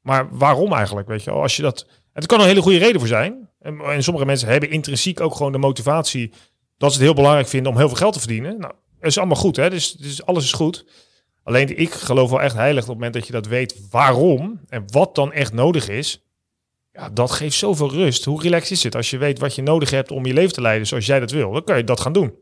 maar 0.07 0.27
waarom 0.31 0.73
eigenlijk? 0.73 1.07
Weet 1.07 1.23
je? 1.23 1.31
Als 1.31 1.55
je 1.55 1.61
dat. 1.61 1.87
Het 2.13 2.25
kan 2.25 2.39
een 2.39 2.47
hele 2.47 2.61
goede 2.61 2.77
reden 2.77 2.99
voor 2.99 3.07
zijn. 3.07 3.49
En, 3.59 3.79
en 3.79 4.03
sommige 4.03 4.25
mensen 4.25 4.47
hebben 4.47 4.69
intrinsiek 4.69 5.19
ook 5.19 5.35
gewoon 5.35 5.51
de 5.51 5.57
motivatie 5.57 6.33
dat 6.77 6.91
ze 6.91 6.97
het 6.97 7.05
heel 7.05 7.15
belangrijk 7.15 7.47
vinden 7.47 7.71
om 7.71 7.77
heel 7.77 7.87
veel 7.87 7.97
geld 7.97 8.13
te 8.13 8.19
verdienen. 8.19 8.59
Nou, 8.59 8.73
dat 8.99 9.09
is 9.09 9.17
allemaal 9.17 9.35
goed, 9.37 9.55
hè? 9.55 9.69
Dus, 9.69 9.91
dus 9.91 10.25
alles 10.25 10.43
is 10.43 10.53
goed. 10.53 10.85
Alleen 11.43 11.79
ik 11.79 11.91
geloof 11.91 12.29
wel 12.29 12.41
echt 12.41 12.55
heilig 12.55 12.81
op 12.81 12.87
het 12.87 12.97
moment 12.97 13.13
dat 13.13 13.25
je 13.25 13.31
dat 13.31 13.47
weet 13.47 13.89
waarom 13.89 14.59
en 14.67 14.83
wat 14.91 15.15
dan 15.15 15.33
echt 15.33 15.53
nodig 15.53 15.89
is. 15.89 16.25
Ja, 16.91 17.09
dat 17.09 17.31
geeft 17.31 17.57
zoveel 17.57 17.91
rust. 17.91 18.25
Hoe 18.25 18.41
relaxed 18.41 18.71
is 18.71 18.83
het 18.83 18.95
als 18.95 19.09
je 19.09 19.17
weet 19.17 19.39
wat 19.39 19.55
je 19.55 19.61
nodig 19.61 19.89
hebt 19.89 20.11
om 20.11 20.25
je 20.25 20.33
leven 20.33 20.53
te 20.53 20.61
leiden 20.61 20.87
zoals 20.87 21.05
jij 21.05 21.19
dat 21.19 21.31
wil? 21.31 21.51
Dan 21.51 21.63
kan 21.63 21.77
je 21.77 21.83
dat 21.83 21.99
gaan 21.99 22.13
doen. 22.13 22.33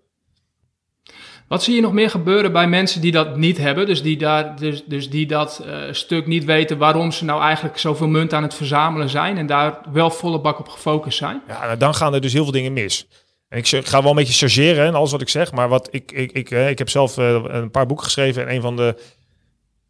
Wat 1.47 1.63
zie 1.63 1.75
je 1.75 1.81
nog 1.81 1.93
meer 1.93 2.09
gebeuren 2.09 2.51
bij 2.51 2.67
mensen 2.67 3.01
die 3.01 3.11
dat 3.11 3.37
niet 3.37 3.57
hebben? 3.57 3.85
Dus 3.85 4.01
die, 4.01 4.17
daar, 4.17 4.55
dus, 4.55 4.83
dus 4.85 5.09
die 5.09 5.27
dat 5.27 5.63
uh, 5.65 5.81
stuk 5.91 6.25
niet 6.25 6.45
weten 6.45 6.77
waarom 6.77 7.11
ze 7.11 7.25
nou 7.25 7.41
eigenlijk 7.41 7.77
zoveel 7.77 8.07
munt 8.07 8.33
aan 8.33 8.43
het 8.43 8.53
verzamelen 8.53 9.09
zijn 9.09 9.37
en 9.37 9.45
daar 9.45 9.79
wel 9.91 10.09
volle 10.09 10.41
bak 10.41 10.59
op 10.59 10.67
gefocust 10.67 11.17
zijn? 11.17 11.41
Ja, 11.47 11.65
nou, 11.65 11.77
dan 11.77 11.95
gaan 11.95 12.13
er 12.13 12.21
dus 12.21 12.33
heel 12.33 12.43
veel 12.43 12.51
dingen 12.51 12.73
mis. 12.73 13.07
En 13.49 13.57
ik 13.57 13.67
ga 13.67 14.01
wel 14.01 14.09
een 14.09 14.15
beetje 14.15 14.47
chargeren 14.47 14.85
en 14.85 14.95
alles 14.95 15.11
wat 15.11 15.21
ik 15.21 15.29
zeg, 15.29 15.51
maar 15.51 15.69
wat 15.69 15.87
ik, 15.91 16.11
ik, 16.11 16.31
ik, 16.31 16.51
uh, 16.51 16.69
ik 16.69 16.77
heb 16.77 16.89
zelf 16.89 17.17
uh, 17.17 17.43
een 17.43 17.71
paar 17.71 17.85
boeken 17.85 18.05
geschreven 18.05 18.47
en 18.47 18.55
een 18.55 18.61
van 18.61 18.75
de 18.75 18.95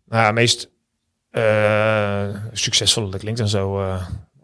nou, 0.06 0.34
meest 0.34 0.74
succesvolle, 2.52 3.10
dat 3.10 3.20
klinkt 3.20 3.40
dan 3.40 3.48
zo 3.48 3.82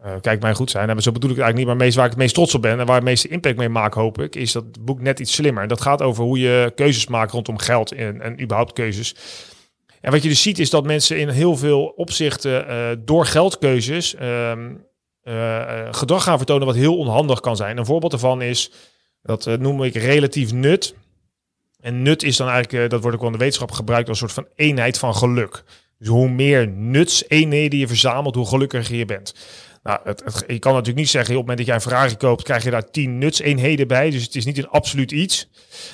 uh, 0.05 0.11
kijk 0.21 0.41
mij 0.41 0.53
goed 0.53 0.71
zijn. 0.71 0.89
En 0.89 1.01
zo 1.01 1.11
bedoel 1.11 1.29
ik 1.29 1.35
het 1.35 1.45
eigenlijk 1.45 1.57
niet, 1.57 1.65
maar 1.67 1.85
meest 1.85 1.95
waar 1.95 2.05
ik 2.05 2.11
het 2.11 2.19
meest 2.19 2.33
trots 2.33 2.55
op 2.55 2.61
ben 2.61 2.79
en 2.79 2.85
waar 2.85 2.95
het 2.95 3.03
meeste 3.03 3.27
impact 3.27 3.57
mee 3.57 3.69
maak, 3.69 3.93
hoop 3.93 4.21
ik, 4.21 4.35
is 4.35 4.51
dat 4.51 4.85
boek 4.85 5.01
net 5.01 5.19
iets 5.19 5.33
slimmer. 5.33 5.67
Dat 5.67 5.81
gaat 5.81 6.01
over 6.01 6.23
hoe 6.23 6.39
je 6.39 6.71
keuzes 6.75 7.07
maakt 7.07 7.31
rondom 7.31 7.57
geld 7.57 7.91
en, 7.91 8.21
en 8.21 8.41
überhaupt 8.41 8.73
keuzes. 8.73 9.15
En 10.01 10.11
wat 10.11 10.23
je 10.23 10.29
dus 10.29 10.41
ziet 10.41 10.59
is 10.59 10.69
dat 10.69 10.83
mensen 10.83 11.19
in 11.19 11.29
heel 11.29 11.57
veel 11.57 11.85
opzichten 11.85 12.69
uh, 12.69 12.89
door 12.99 13.25
geldkeuzes 13.25 14.15
uh, 14.15 14.51
gedrag 15.91 16.23
gaan 16.23 16.37
vertonen 16.37 16.65
wat 16.65 16.75
heel 16.75 16.97
onhandig 16.97 17.39
kan 17.39 17.55
zijn. 17.55 17.77
Een 17.77 17.85
voorbeeld 17.85 18.11
daarvan 18.11 18.41
is, 18.41 18.71
dat 19.21 19.45
noem 19.59 19.83
ik 19.83 19.95
relatief 19.95 20.53
nut. 20.53 20.95
En 21.79 22.01
nut 22.01 22.23
is 22.23 22.37
dan 22.37 22.49
eigenlijk, 22.49 22.89
dat 22.89 23.01
wordt 23.01 23.15
ook 23.15 23.21
wel 23.21 23.31
in 23.31 23.37
de 23.37 23.43
wetenschap 23.43 23.71
gebruikt 23.71 24.09
als 24.09 24.21
een 24.21 24.29
soort 24.29 24.45
van 24.45 24.53
eenheid 24.65 24.97
van 24.97 25.15
geluk. 25.15 25.63
Dus 25.97 26.07
hoe 26.07 26.29
meer 26.29 26.67
nutseenheden 26.67 27.79
je 27.79 27.87
verzamelt, 27.87 28.35
hoe 28.35 28.47
gelukkiger 28.47 28.95
je 28.95 29.05
bent. 29.05 29.33
Nou, 29.83 29.99
het, 30.03 30.23
het, 30.23 30.43
je 30.47 30.59
kan 30.59 30.71
natuurlijk 30.71 30.99
niet 30.99 31.09
zeggen, 31.09 31.35
op 31.35 31.39
het 31.39 31.47
moment 31.47 31.57
dat 31.57 31.67
jij 31.67 31.75
een 31.75 31.81
Ferrari 31.81 32.15
koopt, 32.15 32.43
krijg 32.43 32.63
je 32.63 32.69
daar 32.69 32.91
10 32.91 33.17
nutseenheden 33.17 33.87
bij. 33.87 34.09
Dus 34.09 34.23
het 34.23 34.35
is 34.35 34.45
niet 34.45 34.57
een 34.57 34.69
absoluut 34.69 35.11
iets. 35.11 35.49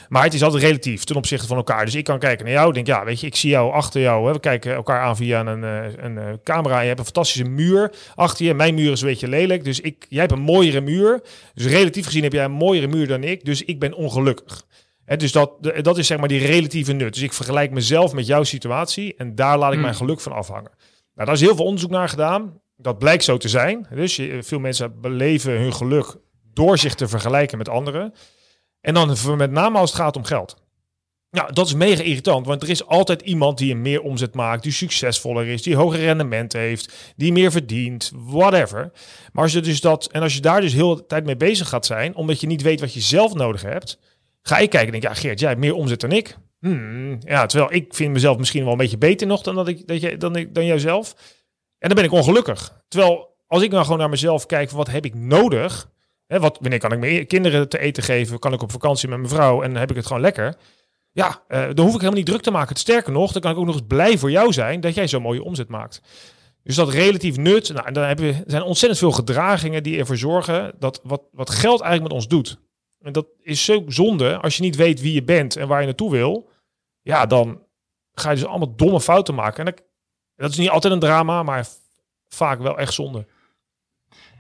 Maar 0.10 0.24
het 0.24 0.34
is 0.34 0.44
altijd 0.44 0.64
relatief 0.64 1.04
ten 1.04 1.16
opzichte 1.16 1.48
van 1.48 1.58
elkaar. 1.58 1.86
Dus 1.86 1.96
ik 1.96 2.04
kan 2.04 2.20
kijken 2.20 2.46
naar 2.46 2.54
jou, 2.54 2.74
denk 2.74 2.88
ja, 2.88 3.06
weet 3.06 3.20
je, 3.20 3.28
ik 3.28 3.36
zie 3.36 3.50
jou 3.50 3.72
achter 3.72 4.02
jou. 4.02 4.28
Hè. 4.28 4.34
We 4.34 4.40
kijken 4.40 4.74
elkaar 4.74 5.02
aan 5.02 5.16
via 5.16 5.40
een, 5.40 5.64
eh, 5.64 5.84
een, 5.84 6.06
een, 6.06 6.18
eh, 6.18 6.34
camera. 6.44 6.80
Je 6.80 6.88
hebt 6.88 7.00
een 7.00 7.06
fantastische 7.06 7.50
muur 7.50 7.92
achter 8.16 8.46
je. 8.46 8.54
Mijn 8.54 8.76
muur 8.76 8.92
is 8.92 9.02
een 9.02 9.08
beetje 9.08 9.28
lelijk. 9.28 9.64
Dus 9.64 9.80
ik, 9.80 10.06
jij 10.10 10.20
hebt 10.20 10.32
een 10.32 10.40
mooiere 10.40 10.82
muur. 10.82 11.22
Dus 11.54 11.66
relatief 11.66 12.06
gezien 12.06 12.24
heb 12.24 12.34
jij 12.34 12.44
een 12.44 12.52
mooiere 12.52 12.88
muur 12.88 13.08
dan 13.08 13.24
ik. 13.24 13.46
Dus 13.46 13.64
ik 13.64 13.80
ben 13.80 13.94
ongelukkig. 13.94 14.66
He, 15.06 15.18
dus 15.18 15.32
dat, 15.32 15.52
dat 15.82 15.98
is 15.98 16.08
zeg 16.08 16.18
maar 16.18 16.28
die 16.28 16.46
relatieve 16.46 16.94
nut. 16.94 17.14
Dus 17.14 17.24
ik 17.24 17.34
vergelijk 17.34 17.72
mezelf 17.72 18.14
met 18.14 18.28
jouw 18.28 18.44
situatie 18.44 19.16
en 19.16 19.36
daar 19.36 19.58
laat 19.58 19.68
ik 19.68 19.74
hmm. 19.74 19.84
mijn 19.84 19.96
geluk 19.96 20.20
van 20.20 20.32
afhangen. 20.32 20.72
Nou, 21.14 21.28
daar 21.28 21.34
is 21.34 21.42
heel 21.42 21.56
veel 21.56 21.66
onderzoek 21.66 21.90
naar 21.90 22.10
gedaan 22.10 22.62
dat 22.78 23.00
blijkt 23.00 23.24
zo 23.24 23.38
te 23.38 23.50
zijn. 23.50 23.88
Dus 23.94 24.16
je, 24.16 24.44
veel 24.44 24.60
mensen 24.60 25.02
beleven 25.02 25.60
hun 25.60 25.74
geluk 25.74 26.16
door 26.54 26.78
zich 26.78 26.96
te 26.96 27.08
vergelijken 27.08 27.58
met 27.58 27.70
anderen. 27.70 28.14
En 28.82 28.94
dan 28.94 29.18
met 29.38 29.52
name 29.52 29.78
als 29.78 29.90
het 29.90 30.00
gaat 30.00 30.16
om 30.16 30.24
geld. 30.24 30.66
Nou, 31.32 31.54
dat 31.54 31.68
is 31.68 31.74
mega 31.74 32.04
irritant, 32.04 32.46
want 32.46 32.62
er 32.62 32.70
is 32.70 32.86
altijd 32.86 33.22
iemand 33.22 33.58
die 33.58 33.72
een 33.72 33.82
meer 33.82 34.02
omzet 34.02 34.34
maakt, 34.34 34.64
die 34.64 34.72
succesvoller 34.72 35.48
is, 35.48 35.62
die 35.62 35.76
hoger 35.76 36.00
rendement 36.00 36.54
heeft, 36.54 37.14
die 37.16 37.32
meer 37.32 37.52
verdient, 37.52 38.12
whatever. 38.16 38.92
Maar 39.32 39.44
als 39.44 39.54
je 39.54 39.60
dus 39.60 39.82
dat, 39.82 40.08
en 40.12 40.22
als 40.22 40.34
je 40.34 40.42
daar 40.42 40.62
dus 40.62 40.74
heel 40.74 40.96
de 40.96 41.06
tijd 41.06 41.26
mee 41.26 41.38
bezig 41.38 41.70
gaat 41.70 41.86
zijn, 41.86 42.16
omdat 42.16 42.42
je 42.42 42.48
niet 42.48 42.62
weet 42.62 42.80
wat 42.80 42.94
je 42.94 43.00
zelf 43.00 43.34
nodig 43.34 43.62
hebt, 43.62 44.00
ga 44.42 44.58
ik 44.58 44.70
kijken 44.70 44.94
en 44.94 45.00
denk, 45.00 45.14
ja 45.14 45.20
Geert, 45.20 45.40
jij 45.40 45.50
hebt 45.50 45.62
meer 45.62 45.74
omzet 45.74 46.00
dan 46.00 46.12
ik. 46.12 46.38
Hmm, 46.60 47.18
ja, 47.20 47.46
terwijl 47.46 47.74
ik 47.74 47.94
vind 47.94 48.14
mezelf 48.14 48.38
misschien 48.38 48.64
wel 48.64 48.72
een 48.72 48.78
beetje 48.78 48.98
beter 48.98 49.28
nog 49.28 49.42
dan, 49.42 49.56
dat 49.56 49.68
ik, 49.68 49.88
dat 49.88 50.02
je, 50.02 50.18
dan, 50.18 50.36
ik, 50.36 50.56
dan 50.56 50.66
jijzelf. 50.66 51.16
En 51.80 51.88
dan 51.90 51.96
ben 51.96 52.04
ik 52.04 52.12
ongelukkig. 52.12 52.82
Terwijl 52.88 53.36
als 53.48 53.62
ik 53.62 53.72
nou 53.72 53.84
gewoon 53.84 54.00
naar 54.00 54.10
mezelf 54.10 54.46
kijk, 54.46 54.72
wat 54.72 54.88
heb 54.88 55.06
ik 55.06 55.16
nodig? 55.16 55.90
Hè, 56.28 56.40
wat, 56.40 56.58
wanneer 56.62 56.80
kan 56.80 56.92
ik 56.92 57.00
mijn 57.00 57.28
kinderen 57.28 57.70
te 57.70 57.80
eten 57.80 58.04
geven? 58.04 58.40
Kan 58.40 58.54
ik 58.54 58.62
op 58.62 58.72
vakantie 58.72 59.10
met 59.10 59.18
mijn 59.18 59.30
vrouw 59.30 59.62
en 59.62 59.70
dan 59.70 59.80
heb 59.80 59.90
ik 59.90 59.96
het 59.96 60.06
gewoon 60.06 60.22
lekker? 60.22 60.56
Ja, 61.12 61.44
uh, 61.48 61.60
dan 61.60 61.86
hoef 61.86 61.94
ik 61.94 62.02
helemaal 62.02 62.12
niet 62.12 62.26
druk 62.26 62.42
te 62.42 62.52
maken. 62.52 62.76
Sterker 62.76 63.12
nog, 63.12 63.32
dan 63.32 63.42
kan 63.42 63.52
ik 63.52 63.58
ook 63.58 63.66
nog 63.66 63.76
eens 63.76 63.88
blij 63.88 64.18
voor 64.18 64.32
jou 64.32 64.54
zijn 64.54 64.80
dat 64.80 64.94
jij 64.94 65.08
zo'n 65.08 65.22
mooie 65.22 65.44
omzet 65.44 65.68
maakt. 65.68 66.02
Dus 66.64 66.76
dat 66.76 66.90
relatief 66.90 67.38
nut, 67.38 67.74
nou, 67.74 67.92
dan 67.92 68.04
hebben 68.04 68.26
we, 68.26 68.44
zijn 68.46 68.64
ontzettend 68.64 69.00
veel 69.00 69.12
gedragingen 69.12 69.84
die 69.84 69.98
ervoor 69.98 70.18
zorgen 70.18 70.74
dat 70.80 71.00
wat, 71.04 71.22
wat 71.32 71.50
geld 71.50 71.82
eigenlijk 71.82 72.14
met 72.14 72.22
ons 72.22 72.28
doet. 72.28 72.60
En 73.00 73.12
dat 73.14 73.28
is 73.42 73.66
zo 73.66 73.84
zonde 73.88 74.38
als 74.38 74.58
je 74.58 74.64
niet 74.64 74.76
weet 74.76 75.02
wie 75.02 75.14
je 75.14 75.24
bent 75.24 75.56
en 75.56 75.68
waar 75.68 75.80
je 75.80 75.86
naartoe 75.86 76.12
wil. 76.12 76.50
Ja, 77.02 77.26
dan 77.26 77.62
ga 78.14 78.30
je 78.30 78.36
dus 78.36 78.46
allemaal 78.46 78.76
domme 78.76 79.02
fouten 79.02 79.36
maken. 79.36 79.66
En 79.66 79.74
dat 80.38 80.52
is 80.52 80.58
niet 80.58 80.70
altijd 80.70 80.94
een 80.94 81.00
drama, 81.00 81.44
maar 81.44 81.68
vaak 82.28 82.60
wel 82.60 82.78
echt 82.78 82.94
zonde. 82.94 83.26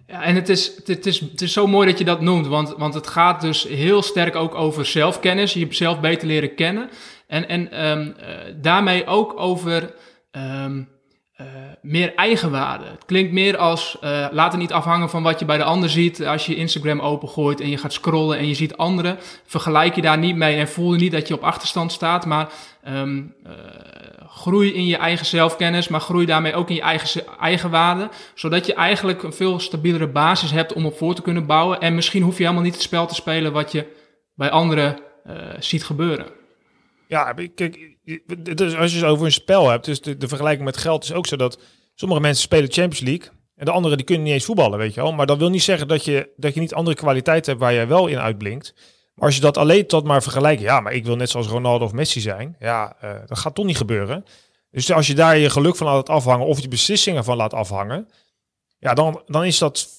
Ja, 0.07 0.23
en 0.23 0.35
het 0.35 0.49
is, 0.49 0.71
het, 0.85 1.05
is, 1.05 1.19
het 1.19 1.41
is 1.41 1.53
zo 1.53 1.67
mooi 1.67 1.87
dat 1.87 1.97
je 1.97 2.05
dat 2.05 2.21
noemt, 2.21 2.47
want, 2.47 2.75
want 2.77 2.93
het 2.93 3.07
gaat 3.07 3.41
dus 3.41 3.63
heel 3.63 4.01
sterk 4.01 4.35
ook 4.35 4.55
over 4.55 4.85
zelfkennis, 4.85 5.53
je 5.53 5.59
jezelf 5.59 5.99
beter 5.99 6.27
leren 6.27 6.55
kennen. 6.55 6.89
En, 7.27 7.47
en 7.47 7.87
um, 7.87 8.15
uh, 8.19 8.25
daarmee 8.55 9.05
ook 9.05 9.39
over 9.39 9.93
um, 10.31 10.89
uh, 11.41 11.47
meer 11.81 12.15
eigenwaarde. 12.15 12.85
Het 12.85 13.05
klinkt 13.05 13.31
meer 13.31 13.57
als 13.57 13.97
uh, 14.03 14.27
laat 14.31 14.51
het 14.51 14.61
niet 14.61 14.73
afhangen 14.73 15.09
van 15.09 15.23
wat 15.23 15.39
je 15.39 15.45
bij 15.45 15.57
de 15.57 15.63
ander 15.63 15.89
ziet. 15.89 16.25
Als 16.25 16.45
je 16.45 16.55
Instagram 16.55 16.99
opengooit 16.99 17.61
en 17.61 17.69
je 17.69 17.77
gaat 17.77 17.93
scrollen 17.93 18.37
en 18.37 18.47
je 18.47 18.53
ziet 18.53 18.77
anderen, 18.77 19.17
vergelijk 19.45 19.95
je 19.95 20.01
daar 20.01 20.17
niet 20.17 20.35
mee 20.35 20.57
en 20.57 20.67
voel 20.67 20.93
je 20.93 20.99
niet 20.99 21.11
dat 21.11 21.27
je 21.27 21.33
op 21.33 21.43
achterstand 21.43 21.91
staat, 21.91 22.25
maar 22.25 22.49
um, 22.87 23.33
uh, 23.45 23.51
groei 24.27 24.73
in 24.73 24.85
je 24.85 24.97
eigen 24.97 25.25
zelfkennis, 25.25 25.87
maar 25.87 26.01
groei 26.01 26.25
daarmee 26.25 26.55
ook 26.55 26.69
in 26.69 26.75
je 26.75 26.81
eigen 26.81 27.23
eigenwaarde, 27.39 28.09
zodat 28.33 28.65
je 28.65 28.73
eigenlijk 28.73 29.23
een 29.23 29.33
veel 29.33 29.59
stabielere 29.59 30.07
basis 30.07 30.51
hebt 30.51 30.73
om 30.73 30.85
op 30.85 30.97
voor 30.97 31.15
te 31.15 31.21
kunnen 31.21 31.45
bouwen. 31.45 31.81
En 31.81 31.95
misschien 31.95 32.23
hoef 32.23 32.37
je 32.37 32.43
helemaal 32.43 32.63
niet 32.63 32.73
het 32.73 32.83
spel 32.83 33.07
te 33.07 33.15
spelen 33.15 33.51
wat 33.51 33.71
je 33.71 33.85
bij 34.35 34.49
anderen 34.49 34.99
ziet 35.59 35.83
gebeuren. 35.83 36.25
Ja, 37.07 37.33
kijk, 37.55 37.96
dus 38.53 38.75
als 38.75 38.91
je 38.91 38.97
het 38.97 39.07
over 39.07 39.25
een 39.25 39.31
spel 39.31 39.69
hebt, 39.69 39.85
dus 39.85 40.01
de, 40.01 40.27
vergelijking 40.27 40.65
met 40.65 40.77
geld 40.77 41.03
is 41.03 41.13
ook 41.13 41.27
zo 41.27 41.35
dat 41.35 41.59
sommige 41.95 42.21
mensen 42.21 42.43
spelen 42.43 42.71
Champions 42.71 42.99
League 42.99 43.29
en 43.55 43.65
de 43.65 43.71
anderen 43.71 43.97
die 43.97 44.05
kunnen 44.05 44.25
niet 44.25 44.33
eens 44.33 44.45
voetballen, 44.45 44.79
weet 44.79 44.93
je 44.93 45.01
wel. 45.01 45.11
Maar 45.11 45.25
dat 45.25 45.37
wil 45.37 45.49
niet 45.49 45.63
zeggen 45.63 45.87
dat 45.87 46.05
je, 46.05 46.33
dat 46.35 46.53
je 46.53 46.59
niet 46.59 46.73
andere 46.73 46.95
kwaliteiten 46.95 47.51
hebt 47.51 47.63
waar 47.63 47.73
jij 47.73 47.87
wel 47.87 48.07
in 48.07 48.19
uitblinkt. 48.19 48.73
Maar 49.15 49.25
als 49.25 49.35
je 49.35 49.41
dat 49.41 49.57
alleen 49.57 49.87
tot 49.87 50.03
maar 50.03 50.23
vergelijkt, 50.23 50.61
ja, 50.61 50.79
maar 50.79 50.93
ik 50.93 51.05
wil 51.05 51.15
net 51.15 51.29
zoals 51.29 51.47
Ronaldo 51.47 51.85
of 51.85 51.91
Messi 51.91 52.19
zijn, 52.19 52.55
ja, 52.59 52.97
uh, 53.03 53.11
dat 53.25 53.37
gaat 53.37 53.55
toch 53.55 53.65
niet 53.65 53.77
gebeuren. 53.77 54.25
Dus 54.71 54.91
als 54.91 55.07
je 55.07 55.15
daar 55.15 55.37
je 55.37 55.49
geluk 55.49 55.75
van 55.75 55.87
laat 55.87 56.09
afhangen 56.09 56.45
of 56.45 56.59
je 56.59 56.67
beslissingen 56.67 57.23
van 57.23 57.37
laat 57.37 57.53
afhangen, 57.53 58.07
ja, 58.79 58.93
dan, 58.93 59.21
dan 59.25 59.45
is 59.45 59.57
dat 59.57 59.96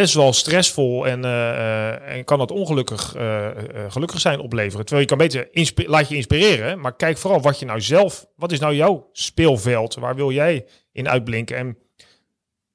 best 0.00 0.14
wel 0.14 0.32
stressvol 0.32 1.06
en, 1.06 1.24
uh, 1.24 2.16
en 2.16 2.24
kan 2.24 2.38
dat 2.38 2.50
ongelukkig 2.50 3.16
uh, 3.16 3.48
gelukkig 3.88 4.20
zijn 4.20 4.40
opleveren. 4.40 4.86
Terwijl 4.86 5.08
je 5.08 5.16
kan 5.16 5.26
beter 5.26 5.48
laat 5.90 6.08
je 6.08 6.16
inspireren, 6.16 6.80
maar 6.80 6.96
kijk 6.96 7.18
vooral 7.18 7.40
wat 7.40 7.58
je 7.58 7.66
nou 7.66 7.80
zelf, 7.80 8.26
wat 8.36 8.52
is 8.52 8.58
nou 8.58 8.74
jouw 8.74 9.08
speelveld? 9.12 9.94
Waar 9.94 10.14
wil 10.14 10.30
jij 10.30 10.66
in 10.92 11.08
uitblinken? 11.08 11.56
En 11.56 11.78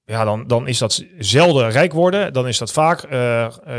ja, 0.06 0.24
dan, 0.24 0.48
dan 0.48 0.68
is 0.68 0.78
dat 0.78 1.06
zelden 1.18 1.70
rijk 1.70 1.94
worden. 1.94 2.34
Dan 2.34 2.48
is 2.48 2.58
dat 2.58 2.72
vaak 2.72 3.08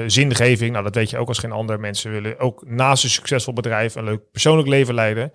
zingeving. 0.07 0.73
Nou, 0.73 0.85
dat 0.85 0.95
weet 0.95 1.11
je 1.11 1.19
ook 1.19 1.29
als 1.29 1.39
geen 1.39 1.53
ander. 1.53 1.81
Mensen 1.81 2.11
willen 2.11 2.39
ook 2.39 2.67
naast 2.67 3.05
een 3.05 3.11
succesvol 3.11 3.53
bedrijf 3.53 3.95
een 3.95 4.05
leuk 4.05 4.31
persoonlijk 4.31 4.69
leven 4.69 4.95
leiden. 4.95 5.33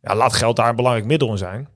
Ja, 0.00 0.14
laat 0.14 0.32
geld 0.32 0.56
daar 0.56 0.68
een 0.68 0.76
belangrijk 0.76 1.06
middel 1.06 1.30
in 1.30 1.38
zijn. 1.38 1.68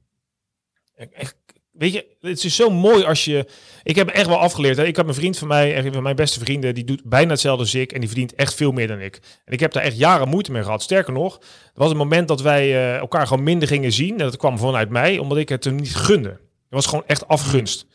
Echt 0.95 1.37
Weet 1.75 1.93
je, 1.93 2.17
het 2.21 2.45
is 2.45 2.57
zo 2.57 2.71
mooi 2.71 3.05
als 3.05 3.25
je. 3.25 3.47
Ik 3.85 3.97
heb 3.97 4.09
echt 4.09 4.27
wel 4.27 4.39
afgeleerd. 4.39 4.77
Hè. 4.77 4.85
Ik 4.85 4.97
heb 4.97 5.09
een 5.09 5.15
vriend 5.15 5.39
van 5.39 5.49
mij, 5.49 5.79
een 5.79 5.93
van 5.93 6.03
mijn 6.03 6.17
beste 6.17 6.39
vrienden, 6.39 6.75
die 6.75 6.85
doet 6.85 7.03
bijna 7.05 7.31
hetzelfde 7.31 7.63
als 7.63 7.75
ik. 7.75 7.93
En 7.93 8.01
die 8.01 8.09
verdient 8.09 8.35
echt 8.35 8.55
veel 8.55 8.73
meer 8.73 8.87
dan 8.87 9.01
ik. 9.01 9.21
En 9.45 9.53
ik 9.53 9.61
heb 9.61 9.73
daar 9.73 9.83
echt 9.83 9.99
jaren 9.99 10.29
moeite 10.29 10.53
mee 10.53 10.63
gehad. 10.63 10.83
Sterker 10.83 11.13
nog, 11.13 11.37
er 11.41 11.71
was 11.75 11.91
een 11.91 11.97
moment 11.97 12.29
dat 12.29 12.41
wij 12.41 12.69
uh, 12.69 12.97
elkaar 12.97 13.27
gewoon 13.27 13.43
minder 13.43 13.69
gingen 13.69 13.93
zien. 13.93 14.11
En 14.11 14.25
dat 14.25 14.37
kwam 14.37 14.59
vanuit 14.59 14.91
mij, 14.91 15.19
omdat 15.19 15.39
ik 15.39 15.49
het 15.49 15.65
hem 15.65 15.75
niet 15.75 15.97
gunde. 15.97 16.29
Het 16.29 16.39
was 16.69 16.87
gewoon 16.87 17.05
echt 17.07 17.29
afgunst. 17.29 17.87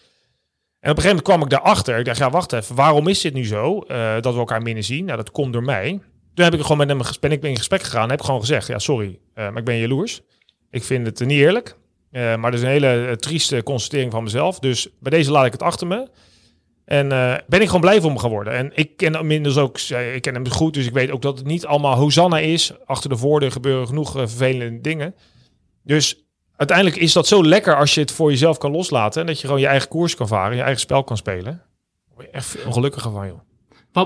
En 0.79 0.91
op 0.91 0.97
een 0.97 1.03
gegeven 1.03 1.07
moment 1.07 1.21
kwam 1.21 1.41
ik 1.41 1.49
daarachter. 1.49 1.99
Ik 1.99 2.05
dacht, 2.05 2.17
ja, 2.17 2.29
wacht 2.29 2.53
even, 2.53 2.75
waarom 2.75 3.07
is 3.07 3.21
dit 3.21 3.33
nu 3.33 3.45
zo? 3.45 3.83
Uh, 3.87 4.13
dat 4.21 4.33
we 4.33 4.39
elkaar 4.39 4.61
minder 4.61 4.83
zien. 4.83 5.05
Nou, 5.05 5.17
dat 5.17 5.31
komt 5.31 5.53
door 5.53 5.63
mij. 5.63 5.99
Toen 6.33 6.45
heb 6.45 6.53
ik 6.53 6.61
gewoon 6.61 6.77
met 6.77 6.89
hem 6.89 7.01
ben 7.19 7.31
ik 7.31 7.43
in 7.43 7.57
gesprek 7.57 7.81
gegaan. 7.81 8.03
En 8.03 8.09
heb 8.09 8.21
gewoon 8.21 8.39
gezegd, 8.39 8.67
ja, 8.67 8.79
sorry, 8.79 9.07
uh, 9.07 9.15
maar 9.35 9.57
ik 9.57 9.65
ben 9.65 9.77
jaloers. 9.77 10.21
Ik 10.69 10.83
vind 10.83 11.05
het 11.05 11.19
niet 11.19 11.39
eerlijk. 11.39 11.75
Uh, 12.11 12.35
maar 12.35 12.51
dat 12.51 12.59
is 12.59 12.65
een 12.65 12.71
hele 12.71 13.07
uh, 13.07 13.11
trieste 13.11 13.63
constatering 13.63 14.11
van 14.11 14.23
mezelf. 14.23 14.59
Dus 14.59 14.87
bij 14.99 15.11
deze 15.11 15.31
laat 15.31 15.45
ik 15.45 15.51
het 15.51 15.63
achter 15.63 15.87
me. 15.87 16.07
En 16.85 17.05
uh, 17.05 17.35
ben 17.47 17.61
ik 17.61 17.65
gewoon 17.65 17.81
blij 17.81 18.01
voor 18.01 18.09
hem 18.09 18.19
geworden. 18.19 18.53
En 18.53 18.71
ik 18.73 18.97
ken 18.97 19.13
hem 19.13 19.21
inmiddels 19.21 19.57
ook, 19.57 19.79
ik 20.13 20.21
ken 20.21 20.33
hem 20.33 20.49
goed, 20.49 20.73
dus 20.73 20.85
ik 20.85 20.93
weet 20.93 21.11
ook 21.11 21.21
dat 21.21 21.37
het 21.37 21.47
niet 21.47 21.65
allemaal 21.65 21.95
Hosanna 21.95 22.39
is. 22.39 22.73
Achter 22.85 23.09
de 23.09 23.17
voordeur 23.17 23.51
gebeuren 23.51 23.87
genoeg 23.87 24.11
vervelende 24.11 24.81
dingen. 24.81 25.15
Dus 25.83 26.23
uiteindelijk 26.55 26.97
is 26.97 27.13
dat 27.13 27.27
zo 27.27 27.43
lekker 27.43 27.75
als 27.75 27.93
je 27.93 28.01
het 28.01 28.11
voor 28.11 28.29
jezelf 28.29 28.57
kan 28.57 28.71
loslaten. 28.71 29.21
En 29.21 29.27
dat 29.27 29.39
je 29.39 29.47
gewoon 29.47 29.61
je 29.61 29.67
eigen 29.67 29.89
koers 29.89 30.15
kan 30.15 30.27
varen, 30.27 30.55
je 30.55 30.61
eigen 30.61 30.79
spel 30.79 31.03
kan 31.03 31.17
spelen. 31.17 31.43
Daar 31.43 32.15
word 32.15 32.25
je 32.25 32.33
echt 32.33 32.45
veel 32.45 32.71
gelukkiger 32.71 33.11
van, 33.11 33.27
joh. 33.27 33.48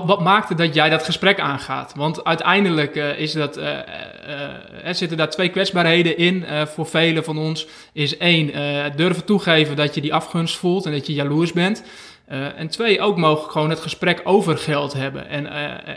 Wat, 0.02 0.20
maakte 0.20 0.54
dat 0.54 0.74
jij 0.74 0.90
dat 0.90 1.04
gesprek 1.04 1.40
aangaat? 1.40 1.92
Want 1.96 2.24
uiteindelijk 2.24 2.96
uh, 2.96 3.18
is 3.18 3.32
dat, 3.32 3.58
uh, 3.58 3.64
uh, 3.64 4.92
zitten 4.92 5.16
daar 5.16 5.30
twee 5.30 5.48
kwetsbaarheden 5.48 6.18
in 6.18 6.44
voor 6.74 6.86
velen 6.86 7.24
van 7.24 7.38
ons. 7.38 7.66
Is 7.92 8.16
één, 8.16 8.52
durven 8.96 9.24
toegeven 9.24 9.76
dat 9.76 9.94
je 9.94 10.00
die 10.00 10.14
afgunst 10.14 10.56
voelt 10.56 10.86
en 10.86 10.92
dat 10.92 11.06
je 11.06 11.12
jaloers 11.12 11.52
bent. 11.52 11.84
en 12.56 12.68
twee, 12.68 13.00
ook 13.00 13.16
mogen 13.16 13.50
gewoon 13.50 13.70
het 13.70 13.80
gesprek 13.80 14.20
over 14.24 14.58
geld 14.58 14.92
hebben. 14.92 15.28
En, 15.28 15.46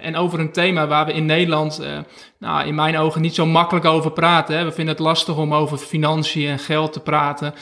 en 0.02 0.16
over 0.16 0.40
een 0.40 0.52
thema 0.52 0.88
waar 0.88 1.06
we 1.06 1.14
in 1.14 1.26
Nederland, 1.26 1.82
nou, 2.40 2.68
in 2.68 2.76
mijn 2.76 2.98
ogen, 2.98 3.22
niet 3.22 3.36
zo 3.36 3.46
makkelijk 3.46 3.86
over 3.86 4.12
praten. 4.12 4.58
Hè. 4.58 4.64
We 4.64 4.72
vinden 4.72 4.96
het 4.96 5.04
lastig 5.04 5.38
om 5.38 5.54
over 5.54 5.78
financiën 5.78 6.50
en 6.50 6.60
geld 6.60 6.94
te 6.94 7.00
praten. 7.00 7.54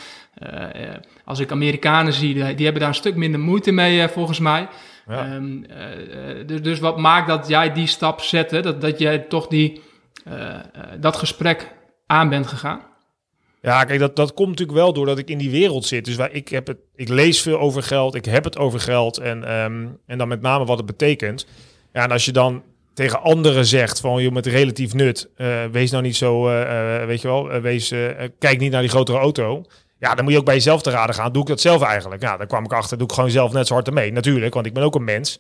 Als 1.25 1.39
ik 1.39 1.51
Amerikanen 1.51 2.13
zie, 2.13 2.33
die 2.33 2.63
hebben 2.63 2.79
daar 2.79 2.89
een 2.89 2.95
stuk 2.95 3.15
minder 3.15 3.39
moeite 3.39 3.71
mee, 3.71 4.07
volgens 4.07 4.39
mij. 4.39 4.67
Ja. 5.07 5.35
Um, 5.35 5.65
uh, 5.69 6.47
dus, 6.47 6.61
dus 6.61 6.79
wat 6.79 6.97
maakt 6.97 7.27
dat 7.27 7.47
jij 7.47 7.73
die 7.73 7.87
stap 7.87 8.21
zette, 8.21 8.59
dat, 8.59 8.81
dat 8.81 8.99
jij 8.99 9.19
toch 9.19 9.47
die, 9.47 9.81
dat 10.99 11.15
gesprek 11.15 11.71
aan 12.05 12.29
bent 12.29 12.47
gegaan? 12.47 12.81
Ja, 13.61 13.83
kijk, 13.83 13.99
dat, 13.99 14.15
dat 14.15 14.33
komt 14.33 14.49
natuurlijk 14.49 14.77
wel 14.77 14.93
doordat 14.93 15.17
ik 15.17 15.29
in 15.29 15.37
die 15.37 15.49
wereld 15.49 15.85
zit. 15.85 16.05
Dus 16.05 16.15
waar, 16.15 16.31
ik, 16.31 16.47
heb 16.47 16.67
het, 16.67 16.77
ik 16.95 17.07
lees 17.07 17.41
veel 17.41 17.59
over 17.59 17.83
geld, 17.83 18.15
ik 18.15 18.25
heb 18.25 18.43
het 18.43 18.57
over 18.57 18.79
geld 18.79 19.17
en, 19.17 19.53
um, 19.53 19.97
en 20.05 20.17
dan 20.17 20.27
met 20.27 20.41
name 20.41 20.65
wat 20.65 20.77
het 20.77 20.85
betekent. 20.85 21.47
Ja, 21.93 22.03
en 22.03 22.11
als 22.11 22.25
je 22.25 22.31
dan 22.31 22.63
tegen 22.93 23.21
anderen 23.21 23.65
zegt 23.65 23.99
van 23.99 24.21
je 24.21 24.31
met 24.31 24.45
relatief 24.45 24.93
nut, 24.93 25.29
uh, 25.37 25.65
wees 25.71 25.91
nou 25.91 26.03
niet 26.03 26.15
zo, 26.15 26.49
uh, 26.49 27.05
weet 27.05 27.21
je 27.21 27.27
wel, 27.27 27.61
wees, 27.61 27.93
kijk 28.39 28.59
niet 28.59 28.71
naar 28.71 28.81
die 28.81 28.89
grotere 28.89 29.17
auto. 29.17 29.65
Ja, 30.05 30.15
dan 30.15 30.24
moet 30.24 30.33
je 30.33 30.39
ook 30.39 30.45
bij 30.45 30.53
jezelf 30.53 30.81
te 30.81 30.89
raden 30.89 31.15
gaan. 31.15 31.31
Doe 31.31 31.41
ik 31.41 31.47
dat 31.47 31.62
zelf 31.62 31.81
eigenlijk? 31.81 32.21
Ja, 32.21 32.38
dan 32.38 32.47
kwam 32.47 32.63
ik 32.63 32.74
achter. 32.74 32.97
Doe 32.97 33.07
ik 33.07 33.13
gewoon 33.13 33.29
zelf 33.29 33.51
net 33.51 33.67
zo 33.67 33.74
hard 33.74 33.88
ermee. 33.88 34.12
Natuurlijk, 34.12 34.53
want 34.53 34.65
ik 34.65 34.74
ben 34.74 34.83
ook 34.83 34.95
een 34.95 35.03
mens. 35.03 35.39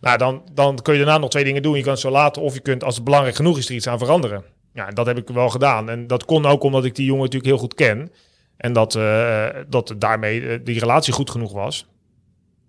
Nou, 0.00 0.18
dan, 0.18 0.42
dan 0.52 0.78
kun 0.82 0.92
je 0.92 1.04
daarna 1.04 1.18
nog 1.18 1.30
twee 1.30 1.44
dingen 1.44 1.62
doen. 1.62 1.76
Je 1.76 1.82
kan 1.82 1.92
het 1.92 2.00
zo 2.00 2.10
laten 2.10 2.42
of 2.42 2.54
je 2.54 2.60
kunt, 2.60 2.84
als 2.84 2.94
het 2.94 3.04
belangrijk 3.04 3.36
genoeg 3.36 3.58
is, 3.58 3.68
er 3.68 3.74
iets 3.74 3.86
aan 3.86 3.98
veranderen. 3.98 4.44
Ja, 4.72 4.90
dat 4.90 5.06
heb 5.06 5.18
ik 5.18 5.28
wel 5.28 5.48
gedaan. 5.48 5.90
En 5.90 6.06
dat 6.06 6.24
kon 6.24 6.46
ook 6.46 6.62
omdat 6.62 6.84
ik 6.84 6.94
die 6.94 7.04
jongen 7.04 7.22
natuurlijk 7.22 7.50
heel 7.50 7.60
goed 7.60 7.74
ken. 7.74 8.12
En 8.56 8.72
dat, 8.72 8.94
uh, 8.94 9.46
dat 9.68 9.94
daarmee 9.98 10.40
uh, 10.40 10.58
die 10.64 10.78
relatie 10.78 11.12
goed 11.12 11.30
genoeg 11.30 11.52
was. 11.52 11.86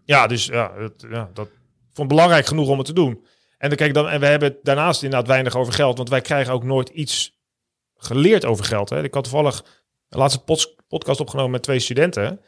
Ja, 0.05 0.27
dus 0.27 0.45
ja, 0.45 0.71
dat, 0.79 1.05
ja, 1.09 1.29
dat 1.33 1.47
vond 1.93 2.07
belangrijk 2.07 2.45
genoeg 2.45 2.67
om 2.67 2.77
het 2.77 2.87
te 2.87 2.93
doen. 2.93 3.25
En, 3.57 3.69
dan, 3.69 3.77
kijk, 3.77 3.93
dan, 3.93 4.09
en 4.09 4.19
we 4.19 4.25
hebben 4.25 4.57
daarnaast 4.63 5.03
inderdaad 5.03 5.27
weinig 5.27 5.55
over 5.55 5.73
geld. 5.73 5.97
Want 5.97 6.09
wij 6.09 6.21
krijgen 6.21 6.53
ook 6.53 6.63
nooit 6.63 6.89
iets 6.89 7.39
geleerd 7.97 8.45
over 8.45 8.65
geld. 8.65 8.89
Hè. 8.89 9.03
Ik 9.03 9.13
had 9.13 9.23
toevallig 9.23 9.63
laatste 10.17 10.67
podcast 10.87 11.19
opgenomen 11.19 11.51
met 11.51 11.63
twee 11.63 11.79
studenten. 11.79 12.39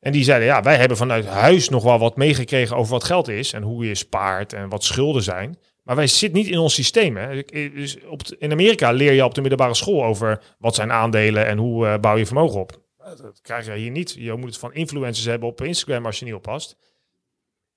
En 0.00 0.12
die 0.12 0.24
zeiden, 0.24 0.48
ja, 0.48 0.62
wij 0.62 0.76
hebben 0.76 0.96
vanuit 0.96 1.26
huis 1.26 1.68
nog 1.68 1.82
wel 1.82 1.98
wat 1.98 2.16
meegekregen 2.16 2.76
over 2.76 2.92
wat 2.92 3.04
geld 3.04 3.28
is 3.28 3.52
en 3.52 3.62
hoe 3.62 3.86
je 3.86 3.94
spaart 3.94 4.52
en 4.52 4.68
wat 4.68 4.84
schulden 4.84 5.22
zijn. 5.22 5.58
Maar 5.82 5.96
wij 5.96 6.06
zitten 6.06 6.38
niet 6.38 6.48
in 6.48 6.58
ons 6.58 6.74
systeem. 6.74 7.16
Hè. 7.16 7.42
Dus 7.74 7.96
op 8.04 8.22
in 8.38 8.52
Amerika 8.52 8.90
leer 8.90 9.12
je 9.12 9.24
op 9.24 9.34
de 9.34 9.40
middelbare 9.40 9.74
school 9.74 10.04
over 10.04 10.54
wat 10.58 10.74
zijn 10.74 10.92
aandelen 10.92 11.46
en 11.46 11.58
hoe 11.58 11.86
uh, 11.86 11.98
bouw 11.98 12.16
je 12.16 12.26
vermogen 12.26 12.60
op. 12.60 12.84
Dat 13.22 13.40
krijg 13.42 13.66
je 13.66 13.72
hier 13.72 13.90
niet. 13.90 14.14
Je 14.18 14.32
moet 14.32 14.48
het 14.48 14.58
van 14.58 14.74
influencers 14.74 15.26
hebben 15.26 15.48
op 15.48 15.60
Instagram 15.60 16.06
als 16.06 16.18
je 16.18 16.24
niet 16.24 16.34
oppast. 16.34 16.76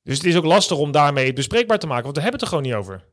Dus 0.03 0.17
het 0.17 0.25
is 0.25 0.37
ook 0.37 0.45
lastig 0.45 0.77
om 0.77 0.91
daarmee 0.91 1.33
bespreekbaar 1.33 1.79
te 1.79 1.87
maken, 1.87 2.03
want 2.03 2.15
we 2.15 2.21
hebben 2.21 2.39
het 2.39 2.49
er 2.49 2.55
gewoon 2.55 2.71
niet 2.71 2.79
over. 2.79 3.05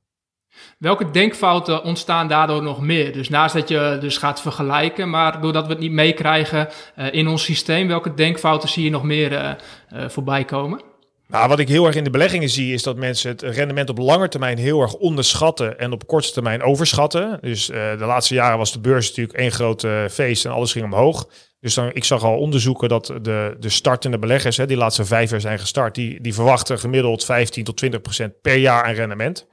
Welke 0.78 1.10
denkfouten 1.10 1.84
ontstaan 1.84 2.28
daardoor 2.28 2.62
nog 2.62 2.80
meer? 2.80 3.12
Dus 3.12 3.28
naast 3.28 3.54
dat 3.54 3.68
je 3.68 3.96
dus 4.00 4.18
gaat 4.18 4.40
vergelijken, 4.40 5.10
maar 5.10 5.40
doordat 5.40 5.66
we 5.66 5.72
het 5.72 5.80
niet 5.80 5.92
meekrijgen 5.92 6.68
uh, 6.98 7.12
in 7.12 7.28
ons 7.28 7.44
systeem, 7.44 7.88
welke 7.88 8.14
denkfouten 8.14 8.68
zie 8.68 8.84
je 8.84 8.90
nog 8.90 9.02
meer 9.02 9.32
uh, 9.32 10.08
voorbij 10.08 10.44
komen? 10.44 10.82
Nou, 11.28 11.48
wat 11.48 11.58
ik 11.58 11.68
heel 11.68 11.86
erg 11.86 11.94
in 11.94 12.04
de 12.04 12.10
beleggingen 12.10 12.48
zie, 12.48 12.72
is 12.72 12.82
dat 12.82 12.96
mensen 12.96 13.30
het 13.30 13.42
rendement 13.42 13.88
op 13.88 13.98
lange 13.98 14.28
termijn 14.28 14.58
heel 14.58 14.80
erg 14.80 14.94
onderschatten 14.94 15.78
en 15.78 15.92
op 15.92 16.06
korte 16.06 16.32
termijn 16.32 16.62
overschatten. 16.62 17.38
Dus 17.40 17.66
de 17.66 17.96
laatste 17.98 18.34
jaren 18.34 18.58
was 18.58 18.72
de 18.72 18.80
beurs 18.80 19.08
natuurlijk 19.08 19.38
één 19.38 19.52
groot 19.52 19.86
feest 20.10 20.44
en 20.44 20.50
alles 20.50 20.72
ging 20.72 20.84
omhoog. 20.84 21.26
Dus 21.60 21.74
dan, 21.74 21.90
ik 21.92 22.04
zag 22.04 22.22
al 22.22 22.38
onderzoeken 22.38 22.88
dat 22.88 23.06
de, 23.22 23.56
de 23.60 23.68
startende 23.68 24.18
beleggers, 24.18 24.56
hè, 24.56 24.66
die 24.66 24.76
laatste 24.76 25.04
vijf 25.04 25.30
jaar 25.30 25.40
zijn 25.40 25.58
gestart, 25.58 25.94
die, 25.94 26.20
die 26.20 26.34
verwachten 26.34 26.78
gemiddeld 26.78 27.24
15 27.24 27.64
tot 27.64 27.76
20 27.76 28.00
procent 28.00 28.40
per 28.40 28.56
jaar 28.56 28.84
aan 28.84 28.94
rendement. 28.94 29.46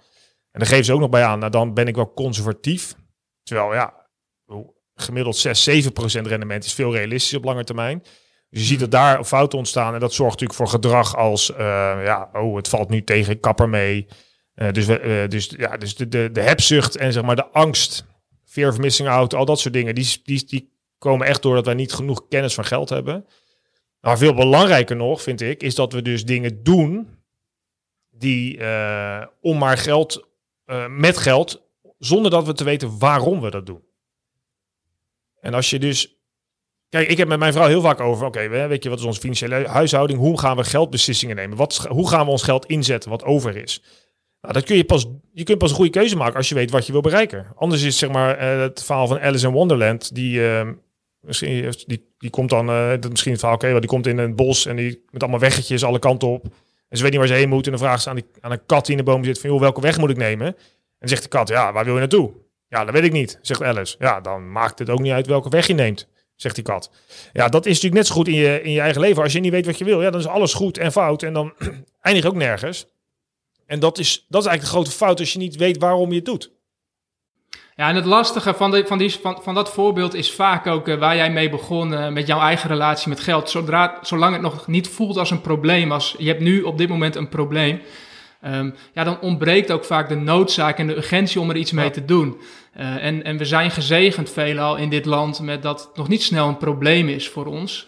En 0.53 0.59
dan 0.59 0.67
geven 0.67 0.85
ze 0.85 0.93
ook 0.93 0.99
nog 0.99 1.09
bij 1.09 1.23
aan, 1.23 1.39
nou 1.39 1.51
dan 1.51 1.73
ben 1.73 1.87
ik 1.87 1.95
wel 1.95 2.13
conservatief. 2.13 2.95
Terwijl 3.43 3.73
ja, 3.73 4.07
gemiddeld 4.95 5.37
6, 5.37 5.63
7 5.63 5.93
procent 5.93 6.27
rendement 6.27 6.65
is 6.65 6.73
veel 6.73 6.93
realistisch 6.93 7.37
op 7.37 7.43
lange 7.43 7.63
termijn. 7.63 8.03
Dus 8.49 8.61
je 8.61 8.67
ziet 8.67 8.79
dat 8.79 8.91
daar 8.91 9.23
fouten 9.23 9.57
ontstaan 9.57 9.93
en 9.93 9.99
dat 9.99 10.13
zorgt 10.13 10.31
natuurlijk 10.31 10.59
voor 10.59 10.79
gedrag 10.79 11.15
als, 11.15 11.49
uh, 11.49 11.57
ja, 12.03 12.29
oh, 12.33 12.55
het 12.55 12.67
valt 12.67 12.89
nu 12.89 13.03
tegen, 13.03 13.39
kapper 13.39 13.69
mee. 13.69 14.07
Uh, 14.55 14.71
dus, 14.71 14.89
uh, 14.89 15.27
dus, 15.27 15.53
ja, 15.57 15.77
dus 15.77 15.95
de, 15.95 16.07
de, 16.07 16.29
de 16.31 16.41
hebzucht 16.41 16.95
en 16.95 17.13
zeg 17.13 17.23
maar 17.23 17.35
de 17.35 17.51
angst, 17.51 18.05
fear 18.45 18.69
of 18.69 18.77
missing 18.77 19.09
out, 19.09 19.33
al 19.33 19.45
dat 19.45 19.59
soort 19.59 19.73
dingen, 19.73 19.95
die, 19.95 20.21
die, 20.23 20.45
die 20.45 20.71
komen 20.97 21.27
echt 21.27 21.41
doordat 21.41 21.65
wij 21.65 21.73
niet 21.73 21.93
genoeg 21.93 22.27
kennis 22.27 22.53
van 22.53 22.65
geld 22.65 22.89
hebben. 22.89 23.25
Maar 23.99 24.17
veel 24.17 24.33
belangrijker 24.33 24.95
nog, 24.95 25.21
vind 25.21 25.41
ik, 25.41 25.63
is 25.63 25.75
dat 25.75 25.93
we 25.93 26.01
dus 26.01 26.25
dingen 26.25 26.63
doen 26.63 27.07
die 28.09 28.59
om 29.41 29.57
maar 29.57 29.77
geld 29.77 30.32
uh, 30.73 30.87
met 30.87 31.17
geld, 31.17 31.61
zonder 31.97 32.31
dat 32.31 32.45
we 32.45 32.53
te 32.53 32.63
weten 32.63 32.99
waarom 32.99 33.41
we 33.41 33.49
dat 33.49 33.65
doen. 33.65 33.83
En 35.39 35.53
als 35.53 35.69
je 35.69 35.79
dus 35.79 36.17
Kijk, 36.93 37.07
ik 37.07 37.17
heb 37.17 37.27
met 37.27 37.39
mijn 37.39 37.53
vrouw 37.53 37.67
heel 37.67 37.81
vaak 37.81 37.99
over, 37.99 38.25
oké, 38.25 38.47
weet 38.47 38.83
je, 38.83 38.89
wat 38.89 38.99
is 38.99 39.05
onze 39.05 39.19
financiële 39.19 39.67
huishouding? 39.67 40.19
Hoe 40.19 40.39
gaan 40.39 40.57
we 40.57 40.63
geldbeslissingen 40.63 41.35
nemen? 41.35 41.57
Wat, 41.57 41.87
hoe 41.89 42.09
gaan 42.09 42.25
we 42.25 42.31
ons 42.31 42.43
geld 42.43 42.65
inzetten 42.65 43.09
wat 43.09 43.23
over 43.23 43.57
is? 43.57 43.83
Nou, 44.41 44.53
dat 44.53 44.63
kun 44.63 44.75
je 44.75 44.83
pas, 44.83 45.05
je 45.31 45.43
kunt 45.43 45.57
pas 45.57 45.69
een 45.69 45.75
goede 45.75 45.91
keuze 45.91 46.15
maken 46.15 46.35
als 46.35 46.49
je 46.49 46.55
weet 46.55 46.71
wat 46.71 46.85
je 46.85 46.91
wil 46.91 47.01
bereiken. 47.01 47.45
Anders 47.55 47.81
is 47.81 47.97
zeg 47.97 48.09
maar 48.09 48.41
uh, 48.41 48.61
het 48.61 48.83
verhaal 48.83 49.07
van 49.07 49.19
Alice 49.19 49.47
in 49.47 49.53
Wonderland, 49.53 50.15
die, 50.15 50.39
uh, 50.39 50.69
misschien, 51.19 51.73
die, 51.85 52.13
die 52.17 52.29
komt 52.29 52.49
dan, 52.49 52.65
misschien 53.09 53.31
het 53.31 53.39
verhaal, 53.39 53.57
oké, 53.57 53.79
die 53.79 53.89
komt 53.89 54.07
in 54.07 54.17
een 54.17 54.35
bos 54.35 54.65
en 54.65 54.75
die 54.75 55.03
met 55.09 55.21
allemaal 55.21 55.39
weggetjes 55.39 55.83
alle 55.83 55.99
kanten 55.99 56.27
op. 56.27 56.45
En 56.93 56.99
ze 56.99 57.03
weet 57.03 57.11
niet 57.11 57.21
waar 57.21 57.29
ze 57.29 57.33
heen 57.33 57.49
moet 57.49 57.65
en 57.65 57.71
dan 57.71 57.79
vraagt 57.79 58.03
ze 58.03 58.09
aan, 58.09 58.15
die, 58.15 58.25
aan 58.39 58.51
een 58.51 58.65
kat 58.65 58.85
die 58.85 58.97
in 58.97 59.03
de 59.05 59.11
boom 59.11 59.23
zit 59.23 59.39
van, 59.39 59.49
joh, 59.49 59.59
welke 59.59 59.81
weg 59.81 59.97
moet 59.97 60.09
ik 60.09 60.17
nemen? 60.17 60.55
En 60.99 61.09
zegt 61.09 61.23
de 61.23 61.29
kat, 61.29 61.47
ja, 61.47 61.73
waar 61.73 61.85
wil 61.85 61.93
je 61.93 61.99
naartoe? 61.99 62.31
Ja, 62.67 62.85
dat 62.85 62.93
weet 62.93 63.03
ik 63.03 63.11
niet, 63.11 63.39
zegt 63.41 63.63
Alice. 63.63 63.95
Ja, 63.99 64.21
dan 64.21 64.51
maakt 64.51 64.79
het 64.79 64.89
ook 64.89 64.99
niet 64.99 65.11
uit 65.11 65.27
welke 65.27 65.49
weg 65.49 65.67
je 65.67 65.73
neemt 65.73 66.07
zegt 66.35 66.55
die 66.55 66.63
kat. 66.63 66.91
Ja, 67.33 67.47
dat 67.47 67.65
is 67.65 67.73
natuurlijk 67.73 67.95
net 67.95 68.07
zo 68.07 68.13
goed 68.13 68.27
in 68.27 68.33
je, 68.33 68.61
in 68.61 68.71
je 68.71 68.79
eigen 68.79 69.01
leven. 69.01 69.23
Als 69.23 69.33
je 69.33 69.39
niet 69.39 69.51
weet 69.51 69.65
wat 69.65 69.77
je 69.77 69.85
wil, 69.85 70.01
ja, 70.01 70.09
dan 70.09 70.19
is 70.19 70.27
alles 70.27 70.53
goed 70.53 70.77
en 70.77 70.91
fout. 70.91 71.23
En 71.23 71.33
dan 71.33 71.53
eindig 72.01 72.23
je 72.23 72.29
ook 72.29 72.35
nergens. 72.35 72.85
En 73.65 73.79
dat 73.79 73.97
is, 73.97 74.25
dat 74.29 74.41
is 74.41 74.47
eigenlijk 74.47 74.61
de 74.61 74.81
grote 74.81 74.97
fout 74.97 75.19
als 75.19 75.33
je 75.33 75.39
niet 75.39 75.55
weet 75.55 75.77
waarom 75.77 76.09
je 76.09 76.15
het 76.15 76.25
doet. 76.25 76.51
Ja, 77.75 77.89
en 77.89 77.95
het 77.95 78.05
lastige 78.05 78.53
van, 78.53 78.71
de, 78.71 78.83
van, 78.87 78.97
die, 78.97 79.11
van, 79.21 79.39
van 79.41 79.53
dat 79.53 79.71
voorbeeld 79.71 80.13
is 80.13 80.31
vaak 80.31 80.67
ook 80.67 80.87
uh, 80.87 80.95
waar 80.95 81.15
jij 81.15 81.31
mee 81.31 81.49
begon 81.49 81.91
uh, 81.91 82.07
met 82.07 82.27
jouw 82.27 82.39
eigen 82.39 82.69
relatie 82.69 83.09
met 83.09 83.19
geld. 83.19 83.49
Zodra, 83.49 83.97
zolang 84.01 84.33
het 84.33 84.41
nog 84.41 84.67
niet 84.67 84.87
voelt 84.87 85.17
als 85.17 85.31
een 85.31 85.41
probleem, 85.41 85.91
als 85.91 86.15
je 86.17 86.27
hebt 86.27 86.39
nu 86.39 86.61
op 86.61 86.77
dit 86.77 86.89
moment 86.89 87.15
een 87.15 87.29
probleem, 87.29 87.81
um, 88.45 88.75
ja, 88.93 89.03
dan 89.03 89.19
ontbreekt 89.21 89.71
ook 89.71 89.85
vaak 89.85 90.09
de 90.09 90.15
noodzaak 90.15 90.77
en 90.77 90.87
de 90.87 90.95
urgentie 90.95 91.41
om 91.41 91.49
er 91.49 91.55
iets 91.55 91.71
mee 91.71 91.89
te 91.89 92.05
doen. 92.05 92.37
Uh, 92.77 93.05
en, 93.05 93.23
en 93.23 93.37
we 93.37 93.45
zijn 93.45 93.71
gezegend 93.71 94.29
veelal 94.29 94.75
in 94.75 94.89
dit 94.89 95.05
land 95.05 95.39
met 95.39 95.61
dat 95.61 95.81
het 95.81 95.97
nog 95.97 96.07
niet 96.07 96.23
snel 96.23 96.47
een 96.47 96.57
probleem 96.57 97.09
is 97.09 97.29
voor 97.29 97.45
ons. 97.45 97.87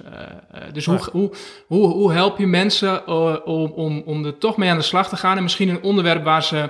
Dus 0.74 0.86
hoe, 0.86 1.00
hoe, 1.12 1.32
hoe, 1.68 1.88
hoe 1.88 2.12
help 2.12 2.38
je 2.38 2.48
mensen 2.48 3.08
om, 3.46 3.72
om, 3.72 4.04
om 4.06 4.25
er 4.25 4.38
toch 4.38 4.58
mee 4.58 4.70
aan 4.70 4.77
de 4.77 4.84
slag 4.84 5.10
te 5.10 5.18
gaan? 5.18 5.38
En 5.38 5.44
misschien 5.44 5.70
een 5.70 5.84
onderwerp 5.84 6.24
waar 6.24 6.44
ze 6.44 6.70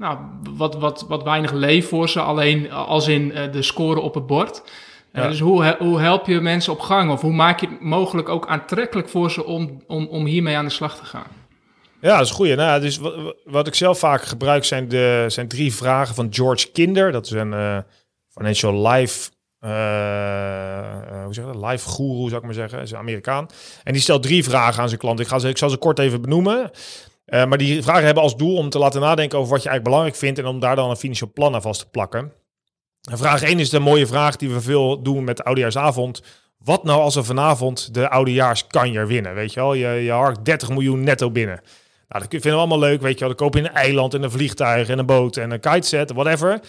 nou, 0.00 0.18
wat, 0.56 0.74
wat, 0.74 1.04
wat 1.08 1.22
weinig 1.22 1.52
leeft 1.52 1.88
voor 1.88 2.08
ze, 2.08 2.20
alleen 2.20 2.72
als 2.72 3.08
in 3.08 3.28
de 3.52 3.62
score 3.62 4.00
op 4.00 4.14
het 4.14 4.26
bord. 4.26 4.62
Ja. 5.12 5.28
Dus 5.28 5.40
hoe, 5.40 5.76
hoe 5.78 6.00
help 6.00 6.26
je 6.26 6.40
mensen 6.40 6.72
op 6.72 6.80
gang? 6.80 7.10
Of 7.10 7.20
hoe 7.20 7.32
maak 7.32 7.60
je 7.60 7.68
het 7.68 7.80
mogelijk 7.80 8.28
ook 8.28 8.46
aantrekkelijk 8.46 9.08
voor 9.08 9.30
ze 9.30 9.44
om, 9.44 9.82
om, 9.86 10.06
om 10.06 10.24
hiermee 10.24 10.56
aan 10.56 10.64
de 10.64 10.70
slag 10.70 10.96
te 10.96 11.04
gaan? 11.04 11.26
Ja, 12.00 12.16
dat 12.16 12.26
is 12.26 12.32
goeie. 12.32 12.54
Nou, 12.54 12.80
dus 12.80 12.98
wat, 12.98 13.36
wat, 13.44 13.66
ik 13.66 13.74
zelf 13.74 13.98
vaak 13.98 14.22
gebruik 14.22 14.64
zijn, 14.64 14.88
de, 14.88 15.24
zijn 15.28 15.48
drie 15.48 15.74
vragen 15.74 16.14
van 16.14 16.28
George 16.30 16.70
Kinder. 16.72 17.12
Dat 17.12 17.24
is 17.24 17.30
een 17.30 17.52
uh, 17.52 17.78
financial 18.28 18.88
life, 18.88 19.30
uh, 19.60 19.70
hoe 21.24 21.34
zeg 21.34 21.44
je 21.44 21.52
dat? 21.52 21.70
Life 21.70 21.88
guru, 21.88 22.28
zou 22.28 22.36
ik 22.36 22.42
maar 22.42 22.54
zeggen. 22.54 22.80
is 22.80 22.90
een 22.90 22.98
Amerikaan. 22.98 23.46
En 23.84 23.92
die 23.92 24.02
stelt 24.02 24.22
drie 24.22 24.44
vragen 24.44 24.82
aan 24.82 24.88
zijn 24.88 25.00
klant. 25.00 25.20
Ik, 25.20 25.26
ga 25.26 25.38
ze, 25.38 25.48
ik 25.48 25.58
zal 25.58 25.70
ze 25.70 25.76
kort 25.76 25.98
even 25.98 26.20
benoemen. 26.20 26.70
Uh, 27.30 27.44
maar 27.44 27.58
die 27.58 27.82
vragen 27.82 28.04
hebben 28.04 28.22
als 28.22 28.36
doel 28.36 28.56
om 28.56 28.70
te 28.70 28.78
laten 28.78 29.00
nadenken 29.00 29.38
over 29.38 29.50
wat 29.50 29.62
je 29.62 29.68
eigenlijk 29.68 29.84
belangrijk 29.84 30.16
vindt 30.16 30.38
en 30.38 30.46
om 30.46 30.60
daar 30.60 30.76
dan 30.76 30.90
een 30.90 30.96
financieel 30.96 31.30
plan 31.34 31.54
aan 31.54 31.62
vast 31.62 31.80
te 31.80 31.88
plakken. 31.88 32.32
En 33.10 33.18
vraag 33.18 33.42
1 33.42 33.58
is 33.58 33.70
de 33.70 33.78
mooie 33.78 34.06
vraag 34.06 34.36
die 34.36 34.50
we 34.50 34.60
veel 34.60 35.02
doen 35.02 35.24
met 35.24 35.36
de 35.36 35.44
oudejaarsavond. 35.44 36.22
Wat 36.58 36.84
nou 36.84 37.00
als 37.00 37.16
er 37.16 37.24
vanavond 37.24 37.94
de 37.94 38.08
oudejaarskanjer 38.08 39.06
winnen? 39.06 39.34
Weet 39.34 39.52
je 39.52 39.60
wel, 39.60 39.74
je, 39.74 39.88
je 39.88 40.10
harkt 40.10 40.44
30 40.44 40.68
miljoen 40.68 41.04
netto 41.04 41.30
binnen. 41.30 41.60
Nou, 42.08 42.22
dat 42.22 42.30
vinden 42.30 42.50
we 42.50 42.56
allemaal 42.56 42.78
leuk, 42.78 43.00
weet 43.00 43.12
je 43.12 43.18
wel. 43.18 43.28
Dan 43.28 43.36
koop 43.36 43.54
je 43.54 43.60
een 43.60 43.74
eiland 43.74 44.14
en 44.14 44.22
een 44.22 44.30
vliegtuig 44.30 44.88
en 44.88 44.98
een 44.98 45.06
boot 45.06 45.36
en 45.36 45.50
een 45.50 45.60
kiteset, 45.60 46.12
whatever. 46.12 46.60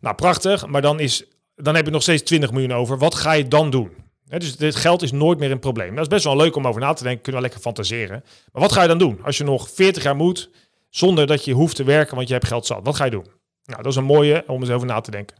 Nou, 0.00 0.14
prachtig. 0.14 0.66
Maar 0.66 0.82
dan, 0.82 1.00
is, 1.00 1.24
dan 1.54 1.74
heb 1.74 1.84
je 1.84 1.90
nog 1.90 2.02
steeds 2.02 2.22
20 2.22 2.52
miljoen 2.52 2.72
over. 2.72 2.98
Wat 2.98 3.14
ga 3.14 3.32
je 3.32 3.48
dan 3.48 3.70
doen? 3.70 3.90
Dus 4.28 4.56
dit 4.56 4.76
geld 4.76 5.02
is 5.02 5.12
nooit 5.12 5.38
meer 5.38 5.50
een 5.50 5.58
probleem. 5.58 5.94
Dat 5.94 6.02
is 6.02 6.08
best 6.08 6.24
wel 6.24 6.36
leuk 6.36 6.56
om 6.56 6.66
over 6.66 6.80
na 6.80 6.92
te 6.92 7.02
denken. 7.02 7.22
Kunnen 7.22 7.40
we 7.40 7.46
lekker 7.46 7.66
fantaseren. 7.66 8.24
Maar 8.52 8.62
wat 8.62 8.72
ga 8.72 8.82
je 8.82 8.88
dan 8.88 8.98
doen 8.98 9.18
als 9.22 9.38
je 9.38 9.44
nog 9.44 9.70
40 9.70 10.02
jaar 10.02 10.16
moet 10.16 10.50
zonder 10.90 11.26
dat 11.26 11.44
je 11.44 11.52
hoeft 11.52 11.76
te 11.76 11.84
werken, 11.84 12.16
want 12.16 12.28
je 12.28 12.34
hebt 12.34 12.46
geld 12.46 12.66
zat? 12.66 12.80
Wat 12.82 12.96
ga 12.96 13.04
je 13.04 13.10
doen? 13.10 13.26
Nou, 13.64 13.82
dat 13.82 13.92
is 13.92 13.96
een 13.96 14.04
mooie 14.04 14.44
om 14.46 14.60
eens 14.60 14.70
over 14.70 14.86
na 14.86 15.00
te 15.00 15.10
denken. 15.10 15.36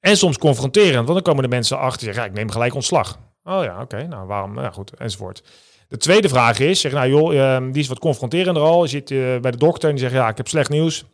En 0.00 0.16
soms 0.16 0.38
confronterend, 0.38 0.94
want 0.94 1.08
dan 1.08 1.22
komen 1.22 1.42
de 1.42 1.56
mensen 1.56 1.78
achter 1.78 1.98
en 1.98 2.04
zeggen, 2.04 2.22
ja, 2.22 2.28
ik 2.28 2.34
neem 2.36 2.50
gelijk 2.50 2.74
ontslag. 2.74 3.18
Oh 3.44 3.64
ja, 3.64 3.80
oké, 3.80 4.06
nou 4.06 4.26
waarom? 4.26 4.54
Nou 4.54 4.72
goed, 4.72 4.92
enzovoort. 4.94 5.42
De 5.88 5.96
tweede 5.96 6.28
vraag 6.28 6.58
is, 6.58 6.80
zeg 6.80 6.92
nou 6.92 7.08
joh, 7.08 7.34
uh, 7.34 7.72
die 7.72 7.82
is 7.82 7.88
wat 7.88 7.98
confronterender 7.98 8.62
al. 8.62 8.82
Je 8.82 8.88
zit 8.88 9.10
uh, 9.10 9.38
bij 9.40 9.50
de 9.50 9.56
dokter 9.56 9.88
en 9.88 9.94
die 9.94 10.04
zegt, 10.04 10.16
ja, 10.16 10.28
ik 10.28 10.36
heb 10.36 10.48
slecht 10.48 10.70
nieuws. 10.70 11.04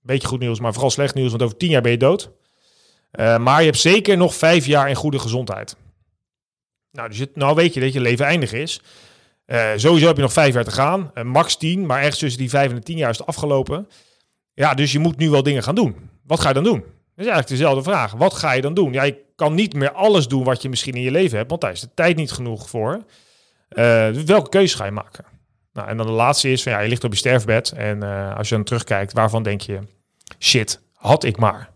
Beetje 0.00 0.28
goed 0.28 0.40
nieuws, 0.40 0.60
maar 0.60 0.72
vooral 0.72 0.90
slecht 0.90 1.14
nieuws, 1.14 1.30
want 1.30 1.42
over 1.42 1.56
tien 1.56 1.70
jaar 1.70 1.82
ben 1.82 1.90
je 1.90 1.98
dood. 1.98 2.30
Uh, 3.12 3.38
maar 3.38 3.60
je 3.60 3.66
hebt 3.66 3.78
zeker 3.78 4.16
nog 4.16 4.34
vijf 4.34 4.66
jaar 4.66 4.88
in 4.88 4.94
goede 4.94 5.18
gezondheid. 5.18 5.76
Nou, 6.96 7.08
dus 7.08 7.26
nou 7.34 7.54
weet 7.54 7.74
je 7.74 7.80
dat 7.80 7.92
je 7.92 8.00
leven 8.00 8.26
eindig 8.26 8.52
is. 8.52 8.80
Uh, 9.46 9.70
sowieso 9.76 10.06
heb 10.06 10.16
je 10.16 10.22
nog 10.22 10.32
vijf 10.32 10.54
jaar 10.54 10.64
te 10.64 10.70
gaan. 10.70 11.10
Uh, 11.14 11.24
max 11.24 11.56
tien, 11.56 11.86
maar 11.86 11.98
ergens 11.98 12.18
tussen 12.18 12.40
die 12.40 12.50
vijf 12.50 12.70
en 12.70 12.76
de 12.76 12.82
tien 12.82 12.96
jaar 12.96 13.10
is 13.10 13.18
het 13.18 13.26
afgelopen. 13.26 13.88
Ja, 14.54 14.74
dus 14.74 14.92
je 14.92 14.98
moet 14.98 15.16
nu 15.16 15.30
wel 15.30 15.42
dingen 15.42 15.62
gaan 15.62 15.74
doen. 15.74 15.96
Wat 16.26 16.40
ga 16.40 16.48
je 16.48 16.54
dan 16.54 16.64
doen? 16.64 16.80
Dat 16.80 17.24
is 17.24 17.32
eigenlijk 17.32 17.48
dezelfde 17.48 17.82
vraag. 17.82 18.12
Wat 18.12 18.34
ga 18.34 18.52
je 18.52 18.62
dan 18.62 18.74
doen? 18.74 18.92
Ja, 18.92 19.10
kan 19.36 19.54
niet 19.54 19.74
meer 19.74 19.92
alles 19.92 20.28
doen 20.28 20.44
wat 20.44 20.62
je 20.62 20.68
misschien 20.68 20.94
in 20.94 21.02
je 21.02 21.10
leven 21.10 21.36
hebt, 21.36 21.50
want 21.50 21.60
daar 21.60 21.72
is 21.72 21.80
de 21.80 21.94
tijd 21.94 22.16
niet 22.16 22.32
genoeg 22.32 22.68
voor. 22.68 23.04
Uh, 23.70 24.08
welke 24.10 24.48
keuze 24.48 24.76
ga 24.76 24.84
je 24.84 24.90
maken? 24.90 25.24
Nou, 25.72 25.88
en 25.88 25.96
dan 25.96 26.06
de 26.06 26.12
laatste 26.12 26.50
is 26.50 26.62
van 26.62 26.72
ja, 26.72 26.80
je 26.80 26.88
ligt 26.88 27.04
op 27.04 27.12
je 27.12 27.18
sterfbed 27.18 27.72
en 27.72 28.02
als 28.36 28.48
je 28.48 28.54
dan 28.54 28.64
terugkijkt, 28.64 29.12
waarvan 29.12 29.42
denk 29.42 29.60
je, 29.60 29.78
shit, 30.38 30.80
had 30.92 31.24
ik 31.24 31.36
maar. 31.36 31.70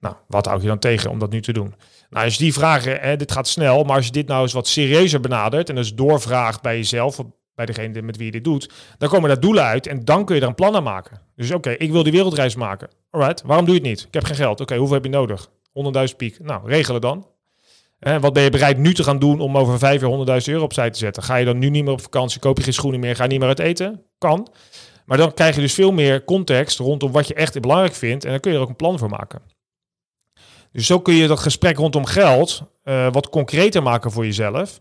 Nou, 0.00 0.14
wat 0.26 0.46
houd 0.46 0.62
je 0.62 0.68
dan 0.68 0.78
tegen 0.78 1.10
om 1.10 1.18
dat 1.18 1.30
nu 1.30 1.40
te 1.42 1.52
doen? 1.52 1.74
Nou, 2.16 2.28
als 2.28 2.36
je 2.36 2.44
die 2.44 2.52
vragen, 2.52 3.00
hè, 3.00 3.16
dit 3.16 3.32
gaat 3.32 3.48
snel, 3.48 3.84
maar 3.84 3.96
als 3.96 4.06
je 4.06 4.12
dit 4.12 4.26
nou 4.26 4.42
eens 4.42 4.52
wat 4.52 4.68
serieuzer 4.68 5.20
benadert 5.20 5.68
en 5.68 5.74
dus 5.74 5.94
doorvraagt 5.94 6.62
bij 6.62 6.76
jezelf, 6.76 7.20
bij 7.54 7.66
degene 7.66 8.02
met 8.02 8.16
wie 8.16 8.26
je 8.26 8.32
dit 8.32 8.44
doet, 8.44 8.70
dan 8.98 9.08
komen 9.08 9.28
daar 9.28 9.40
doelen 9.40 9.64
uit 9.64 9.86
en 9.86 10.04
dan 10.04 10.24
kun 10.24 10.34
je 10.34 10.40
er 10.40 10.46
een 10.46 10.54
plan 10.54 10.74
aan 10.74 10.82
maken. 10.82 11.20
Dus 11.34 11.50
oké, 11.50 11.70
ik 11.70 11.90
wil 11.90 12.02
die 12.02 12.12
wereldreis 12.12 12.54
maken. 12.54 12.88
Alright, 13.10 13.42
waarom 13.42 13.64
doe 13.64 13.74
je 13.74 13.80
het 13.80 13.88
niet? 13.88 14.00
Ik 14.00 14.14
heb 14.14 14.24
geen 14.24 14.36
geld. 14.36 14.60
Oké, 14.60 14.76
hoeveel 14.76 14.94
heb 14.94 15.04
je 15.04 15.10
nodig? 15.10 15.48
100.000 16.08 16.16
piek. 16.16 16.38
Nou, 16.40 16.68
regelen 16.68 17.00
dan. 17.00 17.26
Wat 18.20 18.32
ben 18.32 18.42
je 18.42 18.50
bereid 18.50 18.78
nu 18.78 18.94
te 18.94 19.02
gaan 19.02 19.18
doen 19.18 19.40
om 19.40 19.56
over 19.56 19.78
vijf 19.78 20.00
jaar 20.00 20.40
100.000 20.40 20.52
euro 20.52 20.64
opzij 20.64 20.90
te 20.90 20.98
zetten? 20.98 21.22
Ga 21.22 21.36
je 21.36 21.44
dan 21.44 21.58
nu 21.58 21.70
niet 21.70 21.84
meer 21.84 21.92
op 21.92 22.00
vakantie, 22.00 22.40
koop 22.40 22.56
je 22.56 22.62
geen 22.62 22.72
schoenen 22.72 23.00
meer, 23.00 23.16
ga 23.16 23.22
je 23.22 23.28
niet 23.28 23.38
meer 23.38 23.48
uit 23.48 23.58
eten? 23.58 24.02
Kan. 24.18 24.48
Maar 25.04 25.18
dan 25.18 25.34
krijg 25.34 25.54
je 25.54 25.60
dus 25.60 25.74
veel 25.74 25.92
meer 25.92 26.24
context 26.24 26.78
rondom 26.78 27.12
wat 27.12 27.28
je 27.28 27.34
echt 27.34 27.60
belangrijk 27.60 27.94
vindt 27.94 28.24
en 28.24 28.30
dan 28.30 28.40
kun 28.40 28.50
je 28.50 28.56
er 28.56 28.62
ook 28.62 28.68
een 28.68 28.76
plan 28.76 28.98
voor 28.98 29.10
maken. 29.10 29.55
Dus 30.76 30.86
zo 30.86 31.00
kun 31.00 31.14
je 31.14 31.26
dat 31.26 31.40
gesprek 31.40 31.76
rondom 31.76 32.04
geld 32.04 32.62
uh, 32.84 33.12
wat 33.12 33.28
concreter 33.28 33.82
maken 33.82 34.10
voor 34.10 34.24
jezelf. 34.24 34.80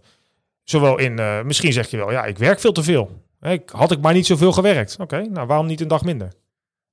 Zowel 0.63 0.97
in, 0.97 1.19
uh, 1.19 1.41
misschien 1.41 1.73
zeg 1.73 1.89
je 1.89 1.97
wel, 1.97 2.12
ja, 2.12 2.25
ik 2.25 2.38
werk 2.38 2.60
veel 2.60 2.71
te 2.71 2.84
veel. 2.84 3.23
Had 3.71 3.91
ik 3.91 4.01
maar 4.01 4.13
niet 4.13 4.25
zoveel 4.25 4.51
gewerkt. 4.51 4.97
Oké, 4.99 5.21
nou 5.21 5.47
waarom 5.47 5.65
niet 5.65 5.81
een 5.81 5.88
dag 5.88 6.03
minder? 6.03 6.34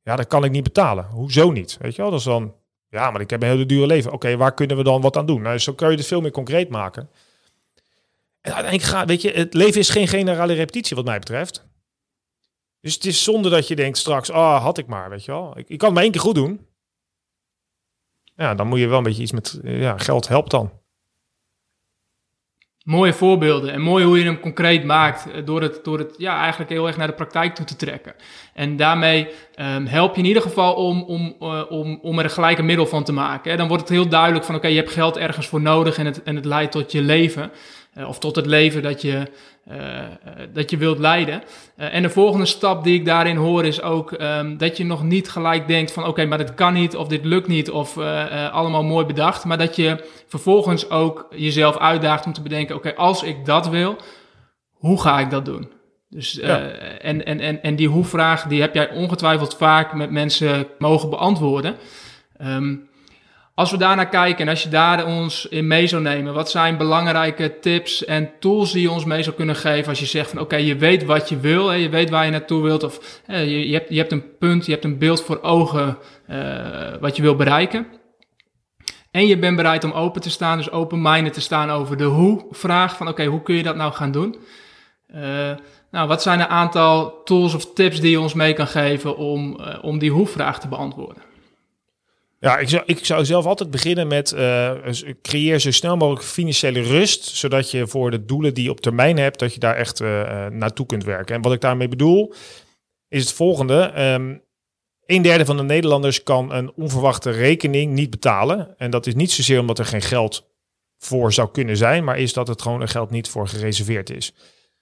Ja, 0.02 0.16
dat 0.16 0.26
kan 0.26 0.44
ik 0.44 0.50
niet 0.50 0.62
betalen. 0.62 1.04
Hoezo 1.04 1.50
niet? 1.50 1.76
Weet 1.80 1.94
je 1.94 2.02
wel, 2.02 2.10
dat 2.10 2.18
is 2.18 2.26
dan 2.26 2.54
ja, 2.88 3.10
maar 3.10 3.20
ik 3.20 3.30
heb 3.30 3.42
een 3.42 3.48
hele 3.48 3.66
dure 3.66 3.86
leven. 3.86 4.12
Oké, 4.12 4.36
waar 4.36 4.54
kunnen 4.54 4.76
we 4.76 4.82
dan 4.82 5.00
wat 5.00 5.16
aan 5.16 5.26
doen? 5.26 5.42
Nou, 5.42 5.58
zo 5.58 5.72
kun 5.72 5.90
je 5.90 5.96
het 5.96 6.06
veel 6.06 6.20
meer 6.20 6.30
concreet 6.30 6.68
maken. 6.68 7.10
En 8.40 8.52
uiteindelijk 8.52 8.82
gaat, 8.82 9.08
weet 9.08 9.22
je, 9.22 9.30
het 9.30 9.54
leven 9.54 9.80
is 9.80 9.88
geen 9.88 10.08
generale 10.08 10.52
repetitie 10.52 10.96
wat 10.96 11.04
mij 11.04 11.18
betreft. 11.18 11.64
Dus 12.80 12.94
het 12.94 13.04
is 13.04 13.22
zonder 13.22 13.50
dat 13.50 13.68
je 13.68 13.76
denkt 13.76 13.98
straks, 13.98 14.30
ah, 14.30 14.62
had 14.62 14.78
ik 14.78 14.86
maar, 14.86 15.10
weet 15.10 15.24
je 15.24 15.32
wel. 15.32 15.58
Ik, 15.58 15.68
ik 15.68 15.78
kan 15.78 15.86
het 15.86 15.94
maar 15.94 16.02
één 16.02 16.12
keer 16.12 16.20
goed 16.20 16.34
doen. 16.34 16.66
Ja, 18.36 18.54
dan 18.54 18.66
moet 18.66 18.78
je 18.78 18.86
wel 18.86 18.98
een 18.98 19.04
beetje 19.04 19.22
iets 19.22 19.32
met, 19.32 19.60
ja, 19.62 19.98
geld 19.98 20.28
helpt 20.28 20.50
dan. 20.50 20.70
Mooie 22.84 23.12
voorbeelden 23.12 23.72
en 23.72 23.80
mooi 23.80 24.04
hoe 24.04 24.18
je 24.18 24.24
hem 24.24 24.40
concreet 24.40 24.84
maakt 24.84 25.30
eh, 25.30 25.44
door 25.44 25.62
het, 25.62 25.84
door 25.84 25.98
het 25.98 26.14
ja, 26.18 26.40
eigenlijk 26.40 26.70
heel 26.70 26.86
erg 26.86 26.96
naar 26.96 27.06
de 27.06 27.12
praktijk 27.12 27.54
toe 27.54 27.66
te 27.66 27.76
trekken. 27.76 28.14
En 28.54 28.76
daarmee 28.76 29.28
um, 29.56 29.86
help 29.86 30.14
je 30.14 30.20
in 30.20 30.26
ieder 30.26 30.42
geval 30.42 30.74
om, 30.74 31.02
om, 31.02 31.36
uh, 31.40 31.62
om, 31.68 31.98
om 32.02 32.18
er 32.18 32.24
een 32.24 32.30
gelijke 32.30 32.62
middel 32.62 32.86
van 32.86 33.04
te 33.04 33.12
maken. 33.12 33.50
Hè. 33.50 33.56
Dan 33.56 33.68
wordt 33.68 33.82
het 33.82 33.92
heel 33.92 34.08
duidelijk 34.08 34.44
van 34.44 34.54
oké, 34.54 34.66
je 34.66 34.76
hebt 34.76 34.90
geld 34.90 35.16
ergens 35.16 35.46
voor 35.46 35.60
nodig 35.60 35.98
en 35.98 36.06
het, 36.06 36.22
en 36.22 36.36
het 36.36 36.44
leidt 36.44 36.72
tot 36.72 36.92
je 36.92 37.02
leven. 37.02 37.50
Uh, 37.98 38.08
of 38.08 38.18
tot 38.18 38.36
het 38.36 38.46
leven 38.46 38.82
dat 38.82 39.02
je, 39.02 39.22
uh, 39.70 39.76
dat 40.52 40.70
je 40.70 40.76
wilt 40.76 40.98
leiden. 40.98 41.42
En 41.76 42.02
de 42.02 42.10
volgende 42.10 42.46
stap 42.46 42.84
die 42.84 42.94
ik 42.94 43.04
daarin 43.04 43.36
hoor 43.36 43.64
is 43.64 43.82
ook 43.82 44.10
um, 44.10 44.56
dat 44.56 44.76
je 44.76 44.84
nog 44.84 45.02
niet 45.02 45.30
gelijk 45.30 45.68
denkt 45.68 45.92
van 45.92 46.02
oké, 46.02 46.10
okay, 46.10 46.26
maar 46.26 46.38
dit 46.38 46.54
kan 46.54 46.72
niet 46.72 46.96
of 46.96 47.08
dit 47.08 47.24
lukt 47.24 47.48
niet 47.48 47.70
of 47.70 47.98
allemaal 48.50 48.84
mooi 48.84 49.06
bedacht. 49.06 49.44
Maar 49.44 49.58
dat 49.58 49.76
je 49.76 50.04
vervolgens 50.26 50.90
ook 50.90 51.26
jezelf 51.30 51.78
uitdaagt 51.78 52.26
om 52.26 52.32
te 52.32 52.42
bedenken 52.42 52.76
oké, 52.76 52.88
okay, 52.88 53.06
als 53.06 53.22
ik 53.22 53.44
dat 53.44 53.68
wil, 53.68 53.96
hoe 54.72 55.00
ga 55.00 55.20
ik 55.20 55.30
dat 55.30 55.44
doen? 55.44 55.70
Dus, 56.08 56.32
ja. 56.32 56.58
en, 56.98 57.24
en, 57.24 57.40
en, 57.40 57.62
en 57.62 57.76
die 57.76 57.88
hoe-vraag 57.88 58.42
die 58.42 58.60
heb 58.60 58.74
jij 58.74 58.90
ongetwijfeld 58.90 59.56
vaak 59.56 59.94
met 59.94 60.10
mensen 60.10 60.66
mogen 60.78 61.10
beantwoorden. 61.10 61.76
Um, 62.40 62.90
als 63.54 63.70
we 63.70 63.76
daarnaar 63.76 64.08
kijken 64.08 64.44
en 64.44 64.50
als 64.50 64.62
je 64.62 64.68
daar 64.68 65.06
ons 65.06 65.46
in 65.46 65.66
mee 65.66 65.86
zou 65.86 66.02
nemen, 66.02 66.34
wat 66.34 66.50
zijn 66.50 66.76
belangrijke 66.76 67.58
tips 67.58 68.04
en 68.04 68.30
tools 68.40 68.72
die 68.72 68.82
je 68.82 68.90
ons 68.90 69.04
mee 69.04 69.22
zou 69.22 69.36
kunnen 69.36 69.56
geven 69.56 69.88
als 69.88 70.00
je 70.00 70.06
zegt 70.06 70.30
van 70.30 70.40
oké, 70.40 70.56
je 70.56 70.76
weet 70.76 71.04
wat 71.04 71.28
je 71.28 71.36
wil, 71.36 71.68
hè, 71.68 71.74
je 71.74 71.88
weet 71.88 72.10
waar 72.10 72.24
je 72.24 72.30
naartoe 72.30 72.62
wilt 72.62 72.82
of 72.82 73.20
je, 73.26 73.68
hebt, 73.72 73.88
je 73.88 73.98
hebt 73.98 74.12
een 74.12 74.36
punt, 74.38 74.66
je 74.66 74.72
hebt 74.72 74.84
een 74.84 74.98
beeld 74.98 75.22
voor 75.22 75.42
ogen 75.42 75.98
uh, 76.30 76.36
wat 77.00 77.16
je 77.16 77.22
wil 77.22 77.36
bereiken. 77.36 77.86
En 79.10 79.26
je 79.26 79.38
bent 79.38 79.56
bereid 79.56 79.84
om 79.84 79.92
open 79.92 80.20
te 80.20 80.30
staan, 80.30 80.56
dus 80.56 80.70
open-minded 80.70 81.32
te 81.32 81.40
staan 81.40 81.70
over 81.70 81.96
de 81.96 82.04
hoe-vraag. 82.04 82.96
Van 82.96 83.08
oké, 83.08 83.24
hoe 83.24 83.42
kun 83.42 83.54
je 83.54 83.62
dat 83.62 83.76
nou 83.76 83.92
gaan 83.92 84.12
doen? 84.12 84.36
Uh, 85.14 85.20
nou, 85.90 86.08
wat 86.08 86.22
zijn 86.22 86.40
een 86.40 86.46
aantal 86.46 87.22
tools 87.24 87.54
of 87.54 87.72
tips 87.72 88.00
die 88.00 88.10
je 88.10 88.20
ons 88.20 88.34
mee 88.34 88.52
kan 88.52 88.66
geven 88.66 89.16
om, 89.16 89.60
uh, 89.60 89.78
om 89.82 89.98
die 89.98 90.10
hoe-vraag 90.10 90.60
te 90.60 90.68
beantwoorden? 90.68 91.22
Ja, 92.42 92.58
ik 92.58 92.68
zou, 92.68 92.82
ik 92.86 93.04
zou 93.04 93.24
zelf 93.24 93.44
altijd 93.44 93.70
beginnen 93.70 94.06
met 94.06 94.32
uh, 94.32 94.72
creëer 95.22 95.58
zo 95.58 95.70
snel 95.70 95.96
mogelijk 95.96 96.24
financiële 96.24 96.80
rust, 96.80 97.24
zodat 97.24 97.70
je 97.70 97.86
voor 97.86 98.10
de 98.10 98.24
doelen 98.24 98.54
die 98.54 98.64
je 98.64 98.70
op 98.70 98.80
termijn 98.80 99.18
hebt, 99.18 99.38
dat 99.38 99.54
je 99.54 99.60
daar 99.60 99.74
echt 99.74 100.00
uh, 100.00 100.46
naartoe 100.46 100.86
kunt 100.86 101.04
werken. 101.04 101.34
En 101.34 101.42
wat 101.42 101.52
ik 101.52 101.60
daarmee 101.60 101.88
bedoel, 101.88 102.34
is 103.08 103.22
het 103.22 103.32
volgende. 103.32 103.92
Um, 104.14 104.42
een 105.06 105.22
derde 105.22 105.44
van 105.44 105.56
de 105.56 105.62
Nederlanders 105.62 106.22
kan 106.22 106.52
een 106.52 106.72
onverwachte 106.72 107.30
rekening 107.30 107.92
niet 107.92 108.10
betalen. 108.10 108.74
En 108.78 108.90
dat 108.90 109.06
is 109.06 109.14
niet 109.14 109.30
zozeer 109.30 109.60
omdat 109.60 109.78
er 109.78 109.86
geen 109.86 110.02
geld 110.02 110.50
voor 110.98 111.32
zou 111.32 111.50
kunnen 111.50 111.76
zijn, 111.76 112.04
maar 112.04 112.18
is 112.18 112.32
dat 112.32 112.48
het 112.48 112.62
gewoon 112.62 112.80
er 112.80 112.88
geld 112.88 113.10
niet 113.10 113.28
voor 113.28 113.48
gereserveerd 113.48 114.10
is. 114.10 114.34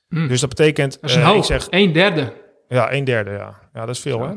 Hmm. 0.09 0.29
Dus 0.29 0.41
dat 0.41 0.49
betekent. 0.49 1.01
Dat 1.01 1.11
is 1.11 1.17
een 1.17 1.23
uh, 1.23 1.29
hoog, 1.29 1.37
ik 1.37 1.45
zeg, 1.45 1.67
een 1.71 1.93
derde. 1.93 2.33
ja, 2.69 2.93
een 2.93 3.05
derde, 3.05 3.31
ja. 3.31 3.71
Ja, 3.73 3.87
dat 3.87 3.95
is 3.95 4.01
veel, 4.01 4.21
hè? 4.21 4.35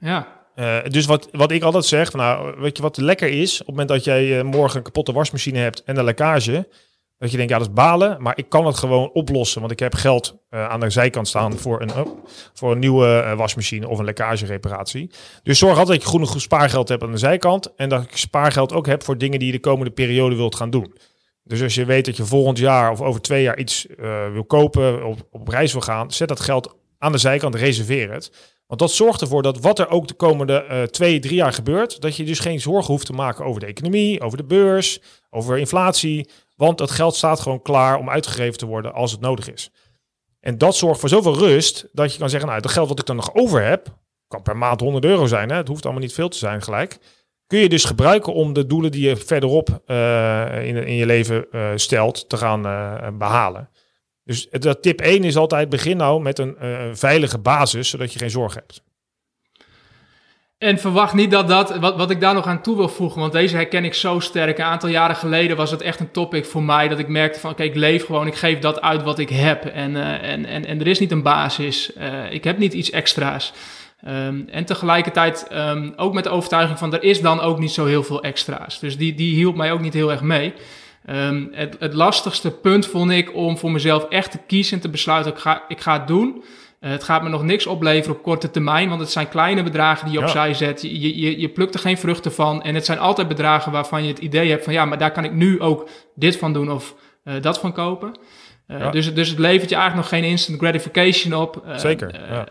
Ja, 0.00 0.41
Uh, 0.56 0.76
dus 0.88 1.06
wat, 1.06 1.28
wat 1.30 1.50
ik 1.50 1.62
altijd 1.62 1.84
zeg, 1.84 2.12
nou, 2.12 2.60
weet 2.60 2.76
je 2.76 2.82
wat 2.82 2.96
lekker 2.96 3.28
is? 3.28 3.52
Op 3.52 3.58
het 3.58 3.68
moment 3.68 3.88
dat 3.88 4.04
jij 4.04 4.38
uh, 4.38 4.42
morgen 4.42 4.76
een 4.76 4.82
kapotte 4.82 5.12
wasmachine 5.12 5.58
hebt 5.58 5.84
en 5.84 5.98
een 5.98 6.04
lekkage, 6.04 6.68
dat 7.18 7.30
je 7.30 7.36
denkt, 7.36 7.52
ja, 7.52 7.58
dat 7.58 7.66
is 7.66 7.74
balen, 7.74 8.22
maar 8.22 8.38
ik 8.38 8.48
kan 8.48 8.66
het 8.66 8.76
gewoon 8.76 9.10
oplossen, 9.12 9.60
want 9.60 9.72
ik 9.72 9.78
heb 9.78 9.94
geld 9.94 10.38
uh, 10.50 10.68
aan 10.68 10.80
de 10.80 10.90
zijkant 10.90 11.28
staan 11.28 11.58
voor 11.58 11.82
een, 11.82 11.94
oh, 11.94 12.24
voor 12.54 12.72
een 12.72 12.78
nieuwe 12.78 13.34
wasmachine 13.36 13.88
of 13.88 13.98
een 13.98 14.04
lekkagereparatie. 14.04 15.10
Dus 15.42 15.58
zorg 15.58 15.78
altijd 15.78 15.96
dat 16.00 16.06
je 16.06 16.12
genoeg 16.12 16.40
spaargeld 16.40 16.88
hebt 16.88 17.02
aan 17.02 17.12
de 17.12 17.18
zijkant 17.18 17.74
en 17.74 17.88
dat 17.88 18.06
je 18.10 18.18
spaargeld 18.18 18.72
ook 18.72 18.86
hebt 18.86 19.04
voor 19.04 19.18
dingen 19.18 19.38
die 19.38 19.46
je 19.46 19.54
de 19.54 19.60
komende 19.60 19.92
periode 19.92 20.36
wilt 20.36 20.54
gaan 20.54 20.70
doen. 20.70 20.94
Dus 21.44 21.62
als 21.62 21.74
je 21.74 21.84
weet 21.84 22.04
dat 22.04 22.16
je 22.16 22.24
volgend 22.24 22.58
jaar 22.58 22.90
of 22.90 23.00
over 23.00 23.20
twee 23.20 23.42
jaar 23.42 23.58
iets 23.58 23.86
wil 24.32 24.44
kopen, 24.44 25.06
op, 25.06 25.26
op 25.30 25.48
reis 25.48 25.72
wil 25.72 25.80
gaan, 25.80 26.10
zet 26.10 26.28
dat 26.28 26.40
geld 26.40 26.76
aan 26.98 27.12
de 27.12 27.18
zijkant, 27.18 27.54
reserveer 27.54 28.12
het. 28.12 28.32
Want 28.72 28.84
dat 28.84 28.92
zorgt 28.92 29.20
ervoor 29.20 29.42
dat 29.42 29.60
wat 29.60 29.78
er 29.78 29.88
ook 29.88 30.08
de 30.08 30.14
komende 30.14 30.66
uh, 30.70 30.82
twee, 30.82 31.18
drie 31.18 31.34
jaar 31.34 31.52
gebeurt, 31.52 32.00
dat 32.00 32.16
je 32.16 32.24
dus 32.24 32.38
geen 32.38 32.60
zorgen 32.60 32.92
hoeft 32.92 33.06
te 33.06 33.12
maken 33.12 33.44
over 33.44 33.60
de 33.60 33.66
economie, 33.66 34.20
over 34.20 34.36
de 34.36 34.44
beurs, 34.44 35.00
over 35.30 35.58
inflatie. 35.58 36.28
Want 36.56 36.78
dat 36.78 36.90
geld 36.90 37.14
staat 37.14 37.40
gewoon 37.40 37.62
klaar 37.62 37.98
om 37.98 38.10
uitgegeven 38.10 38.58
te 38.58 38.66
worden 38.66 38.92
als 38.92 39.12
het 39.12 39.20
nodig 39.20 39.52
is. 39.52 39.70
En 40.40 40.58
dat 40.58 40.76
zorgt 40.76 41.00
voor 41.00 41.08
zoveel 41.08 41.38
rust 41.38 41.88
dat 41.92 42.12
je 42.12 42.18
kan 42.18 42.30
zeggen, 42.30 42.48
nou, 42.48 42.60
het 42.60 42.70
geld 42.70 42.88
wat 42.88 42.98
ik 42.98 43.06
dan 43.06 43.16
nog 43.16 43.34
over 43.34 43.64
heb, 43.64 43.98
kan 44.26 44.42
per 44.42 44.56
maand 44.56 44.80
100 44.80 45.04
euro 45.04 45.26
zijn, 45.26 45.50
hè? 45.50 45.56
het 45.56 45.68
hoeft 45.68 45.84
allemaal 45.84 46.02
niet 46.02 46.14
veel 46.14 46.28
te 46.28 46.38
zijn 46.38 46.62
gelijk. 46.62 46.98
Kun 47.46 47.58
je 47.58 47.68
dus 47.68 47.84
gebruiken 47.84 48.34
om 48.34 48.52
de 48.52 48.66
doelen 48.66 48.90
die 48.90 49.08
je 49.08 49.16
verderop 49.16 49.82
uh, 49.86 50.66
in, 50.66 50.76
in 50.76 50.94
je 50.94 51.06
leven 51.06 51.46
uh, 51.50 51.70
stelt 51.74 52.28
te 52.28 52.36
gaan 52.36 52.62
behalen. 53.18 53.68
Dus 54.24 54.48
dat 54.50 54.82
tip 54.82 55.00
1 55.00 55.24
is 55.24 55.36
altijd 55.36 55.68
begin 55.68 55.96
nou 55.96 56.22
met 56.22 56.38
een 56.38 56.56
uh, 56.62 56.80
veilige 56.92 57.38
basis, 57.38 57.88
zodat 57.88 58.12
je 58.12 58.18
geen 58.18 58.30
zorg 58.30 58.54
hebt. 58.54 58.82
En 60.58 60.78
verwacht 60.78 61.14
niet 61.14 61.30
dat 61.30 61.48
dat, 61.48 61.78
wat, 61.78 61.96
wat 61.96 62.10
ik 62.10 62.20
daar 62.20 62.34
nog 62.34 62.46
aan 62.46 62.62
toe 62.62 62.76
wil 62.76 62.88
voegen, 62.88 63.20
want 63.20 63.32
deze 63.32 63.56
herken 63.56 63.84
ik 63.84 63.94
zo 63.94 64.20
sterk. 64.20 64.58
Een 64.58 64.64
aantal 64.64 64.88
jaren 64.88 65.16
geleden 65.16 65.56
was 65.56 65.70
het 65.70 65.80
echt 65.80 66.00
een 66.00 66.10
topic 66.10 66.44
voor 66.44 66.62
mij, 66.62 66.88
dat 66.88 66.98
ik 66.98 67.08
merkte 67.08 67.40
van, 67.40 67.50
oké, 67.50 67.62
ik 67.62 67.74
leef 67.74 68.06
gewoon, 68.06 68.26
ik 68.26 68.34
geef 68.34 68.58
dat 68.58 68.80
uit 68.80 69.02
wat 69.02 69.18
ik 69.18 69.28
heb. 69.28 69.64
En, 69.64 69.90
uh, 69.90 70.30
en, 70.30 70.44
en, 70.44 70.66
en 70.66 70.80
er 70.80 70.86
is 70.86 70.98
niet 70.98 71.10
een 71.10 71.22
basis, 71.22 71.90
uh, 71.98 72.32
ik 72.32 72.44
heb 72.44 72.58
niet 72.58 72.72
iets 72.72 72.90
extra's. 72.90 73.52
Um, 74.08 74.48
en 74.50 74.64
tegelijkertijd 74.64 75.46
um, 75.52 75.92
ook 75.96 76.12
met 76.12 76.24
de 76.24 76.30
overtuiging 76.30 76.78
van, 76.78 76.94
er 76.94 77.02
is 77.02 77.20
dan 77.20 77.40
ook 77.40 77.58
niet 77.58 77.70
zo 77.70 77.86
heel 77.86 78.02
veel 78.02 78.22
extra's. 78.22 78.78
Dus 78.78 78.96
die, 78.96 79.14
die 79.14 79.34
hielp 79.34 79.56
mij 79.56 79.72
ook 79.72 79.80
niet 79.80 79.94
heel 79.94 80.10
erg 80.10 80.22
mee. 80.22 80.54
Um, 81.10 81.48
het, 81.52 81.76
het, 81.78 81.94
lastigste 81.94 82.50
punt 82.50 82.86
vond 82.86 83.10
ik 83.10 83.34
om 83.34 83.58
voor 83.58 83.70
mezelf 83.70 84.04
echt 84.08 84.30
te 84.30 84.38
kiezen 84.46 84.76
en 84.76 84.82
te 84.82 84.88
besluiten, 84.88 85.32
ik 85.32 85.38
ga, 85.38 85.64
ik 85.68 85.80
ga 85.80 85.98
het 85.98 86.06
doen. 86.06 86.44
Uh, 86.80 86.90
het 86.90 87.04
gaat 87.04 87.22
me 87.22 87.28
nog 87.28 87.42
niks 87.42 87.66
opleveren 87.66 88.16
op 88.16 88.22
korte 88.22 88.50
termijn, 88.50 88.88
want 88.88 89.00
het 89.00 89.10
zijn 89.10 89.28
kleine 89.28 89.62
bedragen 89.62 90.04
die 90.04 90.18
je 90.18 90.24
opzij 90.24 90.54
zet. 90.54 90.82
Je, 90.82 91.20
je, 91.20 91.40
je 91.40 91.48
plukt 91.48 91.74
er 91.74 91.80
geen 91.80 91.98
vruchten 91.98 92.32
van 92.32 92.62
en 92.62 92.74
het 92.74 92.84
zijn 92.84 92.98
altijd 92.98 93.28
bedragen 93.28 93.72
waarvan 93.72 94.02
je 94.02 94.08
het 94.08 94.18
idee 94.18 94.50
hebt 94.50 94.64
van 94.64 94.72
ja, 94.72 94.84
maar 94.84 94.98
daar 94.98 95.12
kan 95.12 95.24
ik 95.24 95.32
nu 95.32 95.60
ook 95.60 95.88
dit 96.14 96.36
van 96.36 96.52
doen 96.52 96.70
of 96.70 96.94
uh, 97.24 97.34
dat 97.40 97.58
van 97.58 97.72
kopen. 97.72 98.18
Uh, 98.68 98.78
ja. 98.78 98.90
dus, 98.90 99.14
dus 99.14 99.28
het 99.28 99.38
levert 99.38 99.70
je 99.70 99.76
eigenlijk 99.76 100.10
nog 100.10 100.20
geen 100.20 100.30
instant 100.30 100.58
gratification 100.58 101.34
op. 101.34 101.62
Zeker. 101.76 102.20
Ja. 102.30 102.46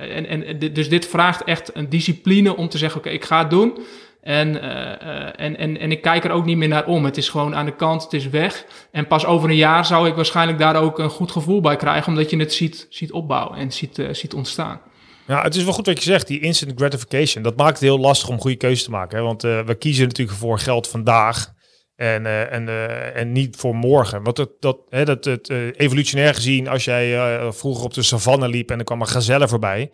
en, 0.00 0.26
en, 0.26 0.58
dus 0.72 0.88
dit 0.88 1.06
vraagt 1.06 1.44
echt 1.44 1.70
een 1.74 1.88
discipline 1.88 2.56
om 2.56 2.68
te 2.68 2.78
zeggen, 2.78 2.98
oké, 2.98 3.08
okay, 3.08 3.20
ik 3.20 3.26
ga 3.26 3.38
het 3.38 3.50
doen. 3.50 3.78
En, 4.26 4.54
uh, 4.54 5.40
en, 5.40 5.56
en, 5.56 5.78
en 5.78 5.90
ik 5.90 6.02
kijk 6.02 6.24
er 6.24 6.30
ook 6.30 6.44
niet 6.44 6.56
meer 6.56 6.68
naar 6.68 6.86
om. 6.86 7.04
Het 7.04 7.16
is 7.16 7.28
gewoon 7.28 7.54
aan 7.54 7.64
de 7.64 7.76
kant, 7.76 8.02
het 8.02 8.12
is 8.12 8.28
weg. 8.28 8.64
En 8.90 9.06
pas 9.06 9.26
over 9.26 9.48
een 9.48 9.56
jaar 9.56 9.84
zou 9.84 10.08
ik 10.08 10.14
waarschijnlijk 10.14 10.58
daar 10.58 10.82
ook 10.82 10.98
een 10.98 11.10
goed 11.10 11.30
gevoel 11.30 11.60
bij 11.60 11.76
krijgen, 11.76 12.12
omdat 12.12 12.30
je 12.30 12.36
het 12.36 12.52
ziet, 12.52 12.86
ziet 12.90 13.12
opbouwen 13.12 13.58
en 13.58 13.72
ziet, 13.72 13.98
uh, 13.98 14.08
ziet 14.12 14.34
ontstaan. 14.34 14.80
Ja, 15.26 15.42
het 15.42 15.54
is 15.54 15.64
wel 15.64 15.72
goed 15.72 15.86
wat 15.86 15.98
je 16.04 16.10
zegt, 16.10 16.26
die 16.26 16.40
instant 16.40 16.72
gratification. 16.76 17.42
Dat 17.42 17.56
maakt 17.56 17.72
het 17.72 17.80
heel 17.80 17.98
lastig 17.98 18.28
om 18.28 18.40
goede 18.40 18.56
keuzes 18.56 18.84
te 18.84 18.90
maken. 18.90 19.18
Hè? 19.18 19.24
Want 19.24 19.42
we 19.42 19.76
kiezen 19.78 20.06
natuurlijk 20.06 20.38
voor 20.38 20.58
geld 20.58 20.88
vandaag 20.88 21.52
en, 21.96 22.50
en, 22.50 22.68
en 23.14 23.32
niet 23.32 23.56
voor 23.56 23.74
morgen. 23.74 24.22
Want 24.22 24.36
dat, 24.36 24.50
dat, 24.60 24.78
hè, 24.88 25.04
dat, 25.04 25.24
het, 25.24 25.50
evolutionair 25.76 26.34
gezien, 26.34 26.68
als 26.68 26.84
jij 26.84 27.38
vroeger 27.52 27.84
op 27.84 27.94
de 27.94 28.02
savanne 28.02 28.48
liep 28.48 28.70
en 28.70 28.78
er 28.78 28.84
kwam 28.84 29.00
een 29.00 29.06
gazelle 29.06 29.48
voorbij, 29.48 29.90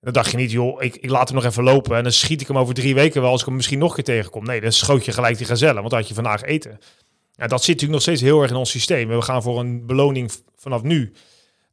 dan 0.00 0.12
dacht 0.12 0.30
je 0.30 0.36
niet, 0.36 0.50
joh, 0.50 0.82
ik, 0.82 0.96
ik 0.96 1.10
laat 1.10 1.28
hem 1.28 1.36
nog 1.36 1.46
even 1.46 1.62
lopen 1.62 1.96
en 1.96 2.02
dan 2.02 2.12
schiet 2.12 2.40
ik 2.40 2.46
hem 2.46 2.58
over 2.58 2.74
drie 2.74 2.94
weken 2.94 3.20
wel 3.22 3.30
als 3.30 3.40
ik 3.40 3.46
hem 3.46 3.56
misschien 3.56 3.78
nog 3.78 3.88
een 3.88 4.04
keer 4.04 4.14
tegenkom. 4.14 4.44
Nee, 4.44 4.60
dan 4.60 4.72
schoot 4.72 5.04
je 5.04 5.12
gelijk 5.12 5.36
die 5.36 5.46
gazelle, 5.46 5.74
want 5.74 5.90
dan 5.90 5.98
had 5.98 6.08
je 6.08 6.14
vandaag 6.14 6.42
eten. 6.42 6.78
Ja, 7.32 7.46
dat 7.46 7.64
zit 7.64 7.74
natuurlijk 7.74 7.92
nog 7.92 8.02
steeds 8.02 8.20
heel 8.20 8.42
erg 8.42 8.50
in 8.50 8.56
ons 8.56 8.70
systeem. 8.70 9.08
We 9.08 9.22
gaan 9.22 9.42
voor 9.42 9.60
een 9.60 9.86
beloning 9.86 10.30
vanaf 10.56 10.82
nu. 10.82 11.12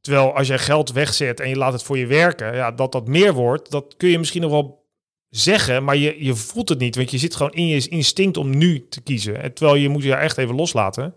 Terwijl 0.01 0.35
als 0.35 0.47
je 0.47 0.57
geld 0.57 0.91
wegzet 0.91 1.39
en 1.39 1.49
je 1.49 1.55
laat 1.55 1.73
het 1.73 1.83
voor 1.83 1.97
je 1.97 2.07
werken, 2.07 2.55
ja, 2.55 2.71
dat 2.71 2.91
dat 2.91 3.07
meer 3.07 3.33
wordt, 3.33 3.71
dat 3.71 3.93
kun 3.97 4.09
je 4.09 4.19
misschien 4.19 4.41
nog 4.41 4.51
wel 4.51 4.85
zeggen, 5.29 5.83
maar 5.83 5.95
je, 5.95 6.23
je 6.23 6.35
voelt 6.35 6.69
het 6.69 6.79
niet, 6.79 6.95
want 6.95 7.11
je 7.11 7.17
zit 7.17 7.35
gewoon 7.35 7.53
in 7.53 7.67
je 7.67 7.87
instinct 7.89 8.37
om 8.37 8.57
nu 8.57 8.87
te 8.89 9.01
kiezen. 9.01 9.41
En 9.41 9.53
terwijl 9.53 9.77
je 9.77 9.89
moet 9.89 10.03
je 10.03 10.15
echt 10.15 10.37
even 10.37 10.55
loslaten. 10.55 11.15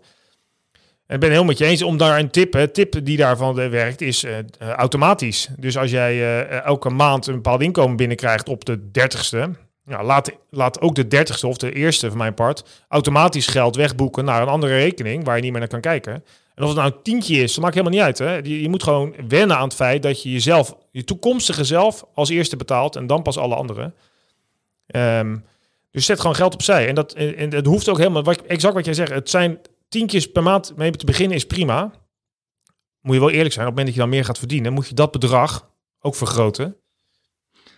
Ik 1.09 1.19
ben 1.19 1.31
heel 1.31 1.43
met 1.43 1.57
je 1.57 1.65
eens 1.65 1.81
om 1.81 1.97
daar 1.97 2.19
een 2.19 2.29
tip, 2.29 2.53
een 2.53 2.71
tip 2.71 3.05
die 3.05 3.17
daarvan 3.17 3.55
werkt, 3.55 4.01
is 4.01 4.23
uh, 4.23 4.37
uh, 4.37 4.69
automatisch. 4.69 5.49
Dus 5.57 5.77
als 5.77 5.91
jij 5.91 6.15
uh, 6.15 6.65
elke 6.65 6.89
maand 6.89 7.27
een 7.27 7.33
bepaald 7.33 7.61
inkomen 7.61 7.97
binnenkrijgt 7.97 8.49
op 8.49 8.65
de 8.65 8.91
dertigste, 8.91 9.49
nou, 9.85 10.05
laat, 10.05 10.31
laat 10.49 10.81
ook 10.81 10.95
de 10.95 11.07
dertigste 11.07 11.47
of 11.47 11.57
de 11.57 11.73
eerste 11.73 12.07
van 12.07 12.17
mijn 12.17 12.33
part 12.33 12.85
automatisch 12.87 13.47
geld 13.47 13.75
wegboeken 13.75 14.25
naar 14.25 14.41
een 14.41 14.47
andere 14.47 14.77
rekening 14.77 15.23
waar 15.23 15.35
je 15.35 15.41
niet 15.41 15.51
meer 15.51 15.59
naar 15.59 15.69
kan 15.69 15.81
kijken. 15.81 16.13
En 16.55 16.63
of 16.63 16.67
het 16.67 16.77
nou 16.77 16.91
een 16.91 17.01
tientje 17.03 17.35
is, 17.35 17.53
dat 17.53 17.63
maakt 17.63 17.75
helemaal 17.75 17.97
niet 17.97 18.05
uit. 18.05 18.17
Hè? 18.17 18.35
Je, 18.35 18.61
je 18.61 18.69
moet 18.69 18.83
gewoon 18.83 19.15
wennen 19.27 19.57
aan 19.57 19.63
het 19.63 19.75
feit 19.75 20.03
dat 20.03 20.23
je 20.23 20.31
jezelf, 20.31 20.75
je 20.91 21.03
toekomstige 21.03 21.63
zelf, 21.63 22.05
als 22.13 22.29
eerste 22.29 22.55
betaalt 22.55 22.95
en 22.95 23.07
dan 23.07 23.21
pas 23.21 23.37
alle 23.37 23.55
anderen. 23.55 23.93
Um, 24.95 25.45
dus 25.91 26.05
zet 26.05 26.19
gewoon 26.19 26.35
geld 26.35 26.53
opzij. 26.53 26.87
En 26.87 26.95
dat, 26.95 27.13
en, 27.13 27.51
en 27.53 27.65
hoeft 27.65 27.89
ook 27.89 27.97
helemaal, 27.97 28.23
wat, 28.23 28.41
exact 28.41 28.73
wat 28.73 28.85
jij 28.85 28.93
zegt, 28.93 29.11
het 29.11 29.29
zijn 29.29 29.59
tientjes 29.89 30.31
per 30.31 30.43
maand 30.43 30.73
mee 30.75 30.91
te 30.91 31.05
beginnen 31.05 31.37
is 31.37 31.45
prima. 31.45 31.91
Moet 33.01 33.13
je 33.13 33.19
wel 33.19 33.29
eerlijk 33.29 33.53
zijn, 33.53 33.67
op 33.67 33.75
het 33.75 33.77
moment 33.77 33.85
dat 33.85 33.95
je 33.95 33.99
dan 33.99 34.09
meer 34.09 34.25
gaat 34.25 34.37
verdienen, 34.37 34.73
moet 34.73 34.87
je 34.87 34.93
dat 34.93 35.11
bedrag 35.11 35.69
ook 35.99 36.15
vergroten. 36.15 36.77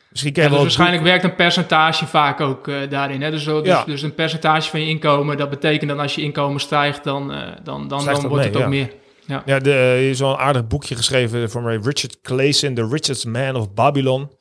Misschien 0.10 0.34
ja, 0.36 0.50
dus 0.50 0.58
waarschijnlijk 0.58 1.04
werkt 1.04 1.24
een 1.24 1.36
percentage 1.36 2.08
vaak 2.08 2.39
ook 2.41 2.67
uh, 2.67 2.89
daarin. 2.89 3.21
Hè? 3.21 3.32
Dus, 3.32 3.43
dus, 3.43 3.65
ja. 3.65 3.84
dus, 3.84 4.02
een 4.02 4.13
percentage 4.13 4.69
van 4.69 4.80
je 4.80 4.88
inkomen, 4.88 5.38
dat 5.38 5.50
betekent 5.50 5.89
dat 5.89 6.00
als 6.00 6.15
je 6.15 6.21
inkomen 6.21 6.60
stijgt, 6.60 7.04
dan, 7.04 7.32
uh, 7.32 7.38
dan, 7.63 7.88
dan, 7.88 8.06
dan 8.06 8.21
wordt 8.21 8.36
mee, 8.36 8.45
het 8.45 8.56
ook 8.56 8.62
ja. 8.62 8.67
meer. 8.67 8.93
Ja, 9.26 9.43
ja 9.45 9.60
de, 9.60 9.74
er 9.74 10.10
is 10.10 10.19
wel 10.19 10.30
een 10.30 10.38
aardig 10.38 10.67
boekje 10.67 10.95
geschreven 10.95 11.50
van 11.50 11.67
Richard 11.67 12.21
Clayson, 12.21 12.74
The 12.74 12.88
Richest 12.88 13.26
Man 13.26 13.56
of 13.56 13.74
Babylon. 13.74 14.32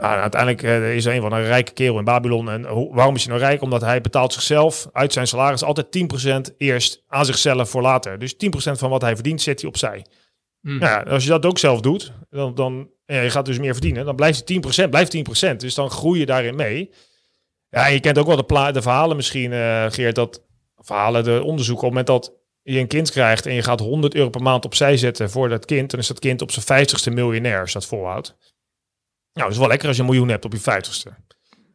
Nou, 0.00 0.20
uiteindelijk 0.20 0.62
uh, 0.62 0.94
is 0.94 1.04
er 1.04 1.14
een 1.14 1.20
van 1.20 1.32
een 1.32 1.44
rijke 1.44 1.72
kerel 1.72 1.98
in 1.98 2.04
Babylon. 2.04 2.50
En 2.50 2.62
waarom 2.94 3.14
is 3.14 3.24
hij 3.24 3.32
nou 3.32 3.46
rijk? 3.46 3.62
Omdat 3.62 3.80
hij 3.80 4.00
betaalt 4.00 4.32
zichzelf 4.32 4.88
uit 4.92 5.12
zijn 5.12 5.26
salaris 5.26 5.62
altijd 5.62 6.50
10% 6.52 6.56
eerst 6.56 7.04
aan 7.06 7.24
zichzelf 7.24 7.70
voor 7.70 7.82
later. 7.82 8.18
Dus 8.18 8.34
10% 8.34 8.38
van 8.56 8.90
wat 8.90 9.02
hij 9.02 9.14
verdient 9.14 9.42
zet 9.42 9.60
hij 9.60 9.68
opzij. 9.68 10.06
Mm. 10.60 10.78
Nou 10.78 10.92
ja, 10.92 11.12
als 11.12 11.24
je 11.24 11.30
dat 11.30 11.46
ook 11.46 11.58
zelf 11.58 11.80
doet, 11.80 12.12
dan, 12.30 12.54
dan 12.54 12.90
ja, 13.06 13.20
je 13.20 13.30
gaat 13.30 13.46
dus 13.46 13.58
meer 13.58 13.72
verdienen. 13.72 14.04
Dan 14.04 14.16
blijft 14.16 14.48
het 14.48 14.84
10%, 14.86 14.88
blijft 14.88 15.16
10%. 15.52 15.56
Dus 15.56 15.74
dan 15.74 15.90
groei 15.90 16.18
je 16.18 16.26
daarin 16.26 16.54
mee. 16.54 16.90
Ja, 17.68 17.86
je 17.86 18.00
kent 18.00 18.18
ook 18.18 18.26
wel 18.26 18.46
de, 18.46 18.72
de 18.72 18.82
verhalen 18.82 19.16
misschien, 19.16 19.52
uh, 19.52 19.86
Geert, 19.88 20.14
dat 20.14 20.42
verhalen, 20.76 21.24
de 21.24 21.42
onderzoeken 21.44 21.86
op 21.86 21.94
het 21.94 22.06
moment 22.06 22.06
dat 22.06 22.38
je 22.62 22.78
een 22.78 22.86
kind 22.86 23.10
krijgt 23.10 23.46
en 23.46 23.54
je 23.54 23.62
gaat 23.62 23.80
100 23.80 24.14
euro 24.14 24.28
per 24.30 24.42
maand 24.42 24.64
opzij 24.64 24.96
zetten 24.96 25.30
voor 25.30 25.48
dat 25.48 25.64
kind, 25.64 25.90
dan 25.90 26.00
is 26.00 26.06
dat 26.06 26.18
kind 26.18 26.42
op 26.42 26.50
zijn 26.50 26.86
50ste 26.86 27.12
miljonair 27.12 27.60
als 27.60 27.72
dat 27.72 27.86
volhoudt. 27.86 28.36
Nou, 29.32 29.46
dat 29.46 29.50
is 29.50 29.58
wel 29.58 29.68
lekker 29.68 29.88
als 29.88 29.96
je 29.96 30.02
een 30.02 30.08
miljoen 30.08 30.28
hebt 30.28 30.44
op 30.44 30.52
je 30.52 30.58
vijftigste. 30.58 31.10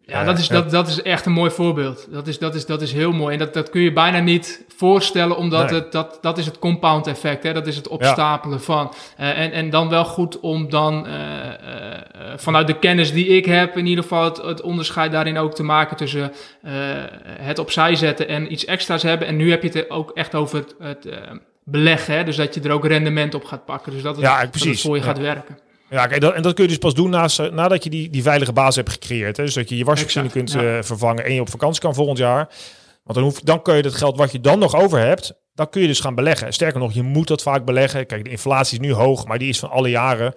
Ja, 0.07 0.23
dat 0.23 0.39
is, 0.39 0.47
dat, 0.47 0.71
dat 0.71 0.87
is 0.87 1.01
echt 1.01 1.25
een 1.25 1.31
mooi 1.31 1.51
voorbeeld. 1.51 2.07
Dat 2.11 2.27
is, 2.27 2.39
dat 2.39 2.55
is, 2.55 2.65
dat 2.65 2.81
is 2.81 2.93
heel 2.93 3.11
mooi. 3.11 3.33
En 3.33 3.39
dat, 3.39 3.53
dat 3.53 3.69
kun 3.69 3.81
je 3.81 3.93
bijna 3.93 4.19
niet 4.19 4.65
voorstellen, 4.77 5.37
omdat 5.37 5.69
het, 5.69 5.91
dat, 5.91 6.17
dat 6.21 6.37
is 6.37 6.45
het 6.45 6.59
compound 6.59 7.07
effect. 7.07 7.43
Hè? 7.43 7.53
Dat 7.53 7.67
is 7.67 7.75
het 7.75 7.87
opstapelen 7.87 8.61
van. 8.61 8.93
Uh, 9.19 9.39
en, 9.39 9.51
en 9.51 9.69
dan 9.69 9.89
wel 9.89 10.05
goed 10.05 10.39
om 10.39 10.69
dan 10.69 11.07
uh, 11.07 11.13
uh, 11.13 11.51
vanuit 12.35 12.67
de 12.67 12.79
kennis 12.79 13.13
die 13.13 13.27
ik 13.27 13.45
heb, 13.45 13.77
in 13.77 13.85
ieder 13.85 14.03
geval 14.03 14.23
het, 14.23 14.37
het 14.37 14.61
onderscheid 14.61 15.11
daarin 15.11 15.37
ook 15.37 15.55
te 15.55 15.63
maken 15.63 15.97
tussen 15.97 16.31
het 17.27 17.59
opzij 17.59 17.95
zetten 17.95 18.27
en 18.27 18.51
iets 18.51 18.65
extra's 18.65 19.03
hebben. 19.03 19.27
En 19.27 19.35
nu 19.35 19.49
heb 19.49 19.63
je 19.63 19.69
het 19.69 19.89
ook 19.89 20.11
echt 20.11 20.35
over 20.35 20.57
het, 20.57 20.75
het 20.79 21.07
beleggen. 21.63 22.15
Hè? 22.15 22.23
Dus 22.23 22.35
dat 22.35 22.53
je 22.53 22.61
er 22.61 22.71
ook 22.71 22.85
rendement 22.85 23.33
op 23.33 23.45
gaat 23.45 23.65
pakken. 23.65 23.91
Dus 23.91 24.01
dat 24.01 24.15
het, 24.15 24.25
ja. 24.25 24.45
Dat 24.45 24.63
het 24.63 24.81
voor 24.81 24.95
je 24.95 25.01
gaat 25.01 25.19
werken. 25.19 25.57
Ja, 25.95 26.07
kijk, 26.07 26.21
dat, 26.21 26.33
en 26.33 26.41
dat 26.41 26.53
kun 26.53 26.63
je 26.63 26.69
dus 26.69 26.77
pas 26.77 26.93
doen 26.93 27.09
naast, 27.09 27.51
nadat 27.51 27.83
je 27.83 27.89
die, 27.89 28.09
die 28.09 28.23
veilige 28.23 28.53
basis 28.53 28.75
hebt 28.75 28.89
gecreëerd. 28.89 29.37
Hè? 29.37 29.43
Dus 29.43 29.53
dat 29.53 29.69
je 29.69 29.77
je 29.77 29.85
wasmachine 29.85 30.29
kunt 30.29 30.51
ja. 30.51 30.83
vervangen 30.83 31.25
en 31.25 31.33
je 31.33 31.41
op 31.41 31.49
vakantie 31.49 31.81
kan 31.81 31.93
volgend 31.93 32.17
jaar. 32.17 32.49
Want 33.03 33.17
dan, 33.17 33.23
hoef, 33.23 33.39
dan 33.39 33.61
kun 33.61 33.75
je 33.75 33.81
het 33.81 33.93
geld 33.93 34.17
wat 34.17 34.31
je 34.31 34.39
dan 34.39 34.59
nog 34.59 34.75
over 34.75 34.99
hebt, 34.99 35.33
dan 35.53 35.69
kun 35.69 35.81
je 35.81 35.87
dus 35.87 35.99
gaan 35.99 36.15
beleggen. 36.15 36.53
Sterker 36.53 36.79
nog, 36.79 36.93
je 36.93 37.01
moet 37.01 37.27
dat 37.27 37.41
vaak 37.41 37.65
beleggen. 37.65 38.05
Kijk, 38.05 38.23
de 38.23 38.29
inflatie 38.29 38.79
is 38.79 38.87
nu 38.87 38.93
hoog, 38.93 39.25
maar 39.25 39.37
die 39.37 39.49
is 39.49 39.59
van 39.59 39.69
alle 39.69 39.89
jaren. 39.89 40.33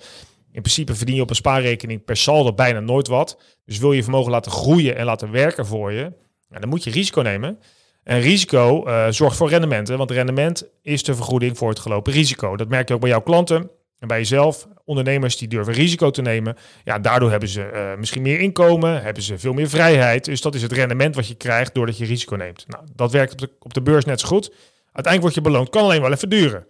In 0.52 0.62
principe 0.62 0.94
verdien 0.94 1.14
je 1.14 1.22
op 1.22 1.30
een 1.30 1.36
spaarrekening 1.36 2.04
per 2.04 2.16
saldo 2.16 2.52
bijna 2.52 2.80
nooit 2.80 3.08
wat. 3.08 3.38
Dus 3.64 3.78
wil 3.78 3.92
je 3.92 4.02
vermogen 4.02 4.30
laten 4.30 4.52
groeien 4.52 4.96
en 4.96 5.04
laten 5.04 5.30
werken 5.30 5.66
voor 5.66 5.92
je, 5.92 6.12
dan 6.48 6.68
moet 6.68 6.84
je 6.84 6.90
risico 6.90 7.20
nemen. 7.20 7.58
En 8.02 8.20
risico 8.20 8.86
uh, 8.86 9.06
zorgt 9.08 9.36
voor 9.36 9.48
rendementen, 9.48 9.98
want 9.98 10.10
rendement 10.10 10.68
is 10.82 11.02
de 11.02 11.14
vergoeding 11.14 11.58
voor 11.58 11.68
het 11.68 11.78
gelopen 11.78 12.12
risico. 12.12 12.56
Dat 12.56 12.68
merk 12.68 12.88
je 12.88 12.94
ook 12.94 13.00
bij 13.00 13.10
jouw 13.10 13.22
klanten 13.22 13.70
en 13.98 14.08
bij 14.08 14.18
jezelf. 14.18 14.68
Ondernemers 14.84 15.36
die 15.36 15.48
durven 15.48 15.72
risico 15.72 16.10
te 16.10 16.22
nemen. 16.22 16.56
Ja, 16.84 16.98
daardoor 16.98 17.30
hebben 17.30 17.48
ze 17.48 17.70
uh, 17.74 17.98
misschien 17.98 18.22
meer 18.22 18.40
inkomen, 18.40 19.02
hebben 19.02 19.22
ze 19.22 19.38
veel 19.38 19.52
meer 19.52 19.68
vrijheid. 19.68 20.24
Dus 20.24 20.40
dat 20.40 20.54
is 20.54 20.62
het 20.62 20.72
rendement 20.72 21.14
wat 21.14 21.28
je 21.28 21.34
krijgt 21.34 21.74
doordat 21.74 21.98
je 21.98 22.04
risico 22.04 22.36
neemt. 22.36 22.64
Nou, 22.68 22.84
dat 22.94 23.12
werkt 23.12 23.32
op 23.32 23.38
de, 23.38 23.50
op 23.60 23.74
de 23.74 23.82
beurs 23.82 24.04
net 24.04 24.20
zo 24.20 24.26
goed. 24.28 24.52
Uiteindelijk 24.92 25.22
word 25.22 25.34
je 25.34 25.40
beloond. 25.40 25.70
Kan 25.70 25.82
alleen 25.82 26.00
wel 26.00 26.12
even 26.12 26.28
duren. 26.28 26.66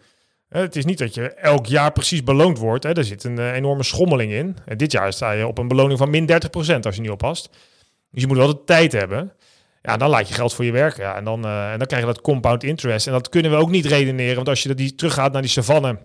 Het 0.49 0.77
is 0.77 0.85
niet 0.85 0.99
dat 0.99 1.15
je 1.15 1.31
elk 1.31 1.67
jaar 1.67 1.93
precies 1.93 2.23
beloond 2.23 2.59
wordt. 2.59 2.85
Er 2.85 3.05
zit 3.05 3.25
een 3.25 3.39
uh, 3.39 3.53
enorme 3.53 3.83
schommeling 3.83 4.33
in. 4.33 4.57
En 4.65 4.77
dit 4.77 4.93
jaar 4.93 5.13
sta 5.13 5.33
je 5.33 5.47
op 5.47 5.59
een 5.59 5.69
beloning 5.69 5.99
van 5.99 6.11
min 6.11 6.31
30% 6.31 6.35
als 6.81 6.95
je 6.95 7.01
niet 7.01 7.11
oppast. 7.11 7.49
Dus 8.11 8.23
je 8.23 8.27
moet 8.27 8.37
wel 8.37 8.47
de 8.47 8.65
tijd 8.65 8.93
hebben. 8.93 9.33
Ja, 9.83 9.97
dan 9.97 10.11
laat 10.11 10.29
je 10.29 10.35
geld 10.35 10.55
voor 10.55 10.65
je 10.65 10.73
werken. 10.73 11.03
Ja, 11.03 11.17
en, 11.17 11.25
dan, 11.25 11.45
en 11.47 11.79
dan 11.79 11.87
krijg 11.87 12.03
je 12.03 12.13
dat 12.13 12.21
compound 12.21 12.65
interest. 12.65 13.07
En 13.07 13.13
dat 13.13 13.29
kunnen 13.29 13.51
we 13.51 13.57
ook 13.57 13.71
niet 13.71 13.87
redeneren. 13.87 14.35
Want 14.35 14.49
als 14.49 14.63
je 14.63 14.75
die 14.75 14.95
teruggaat 14.95 15.33
naar 15.33 15.43
die 15.43 15.51
savanne 15.51 15.99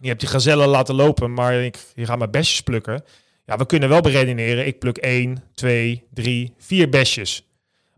je 0.00 0.08
hebt 0.08 0.20
die 0.20 0.28
gazellen 0.28 0.68
laten 0.68 0.94
lopen, 0.94 1.32
maar 1.32 1.54
ik, 1.54 1.78
je 1.94 2.06
gaat 2.06 2.18
maar 2.18 2.30
besjes 2.30 2.60
plukken. 2.60 3.04
Ja, 3.46 3.56
we 3.56 3.66
kunnen 3.66 3.88
wel 3.88 4.00
beredeneren. 4.00 4.66
Ik 4.66 4.78
pluk 4.78 4.96
1, 4.96 5.44
2, 5.54 6.04
3, 6.12 6.54
4 6.58 6.88
besjes. 6.88 7.48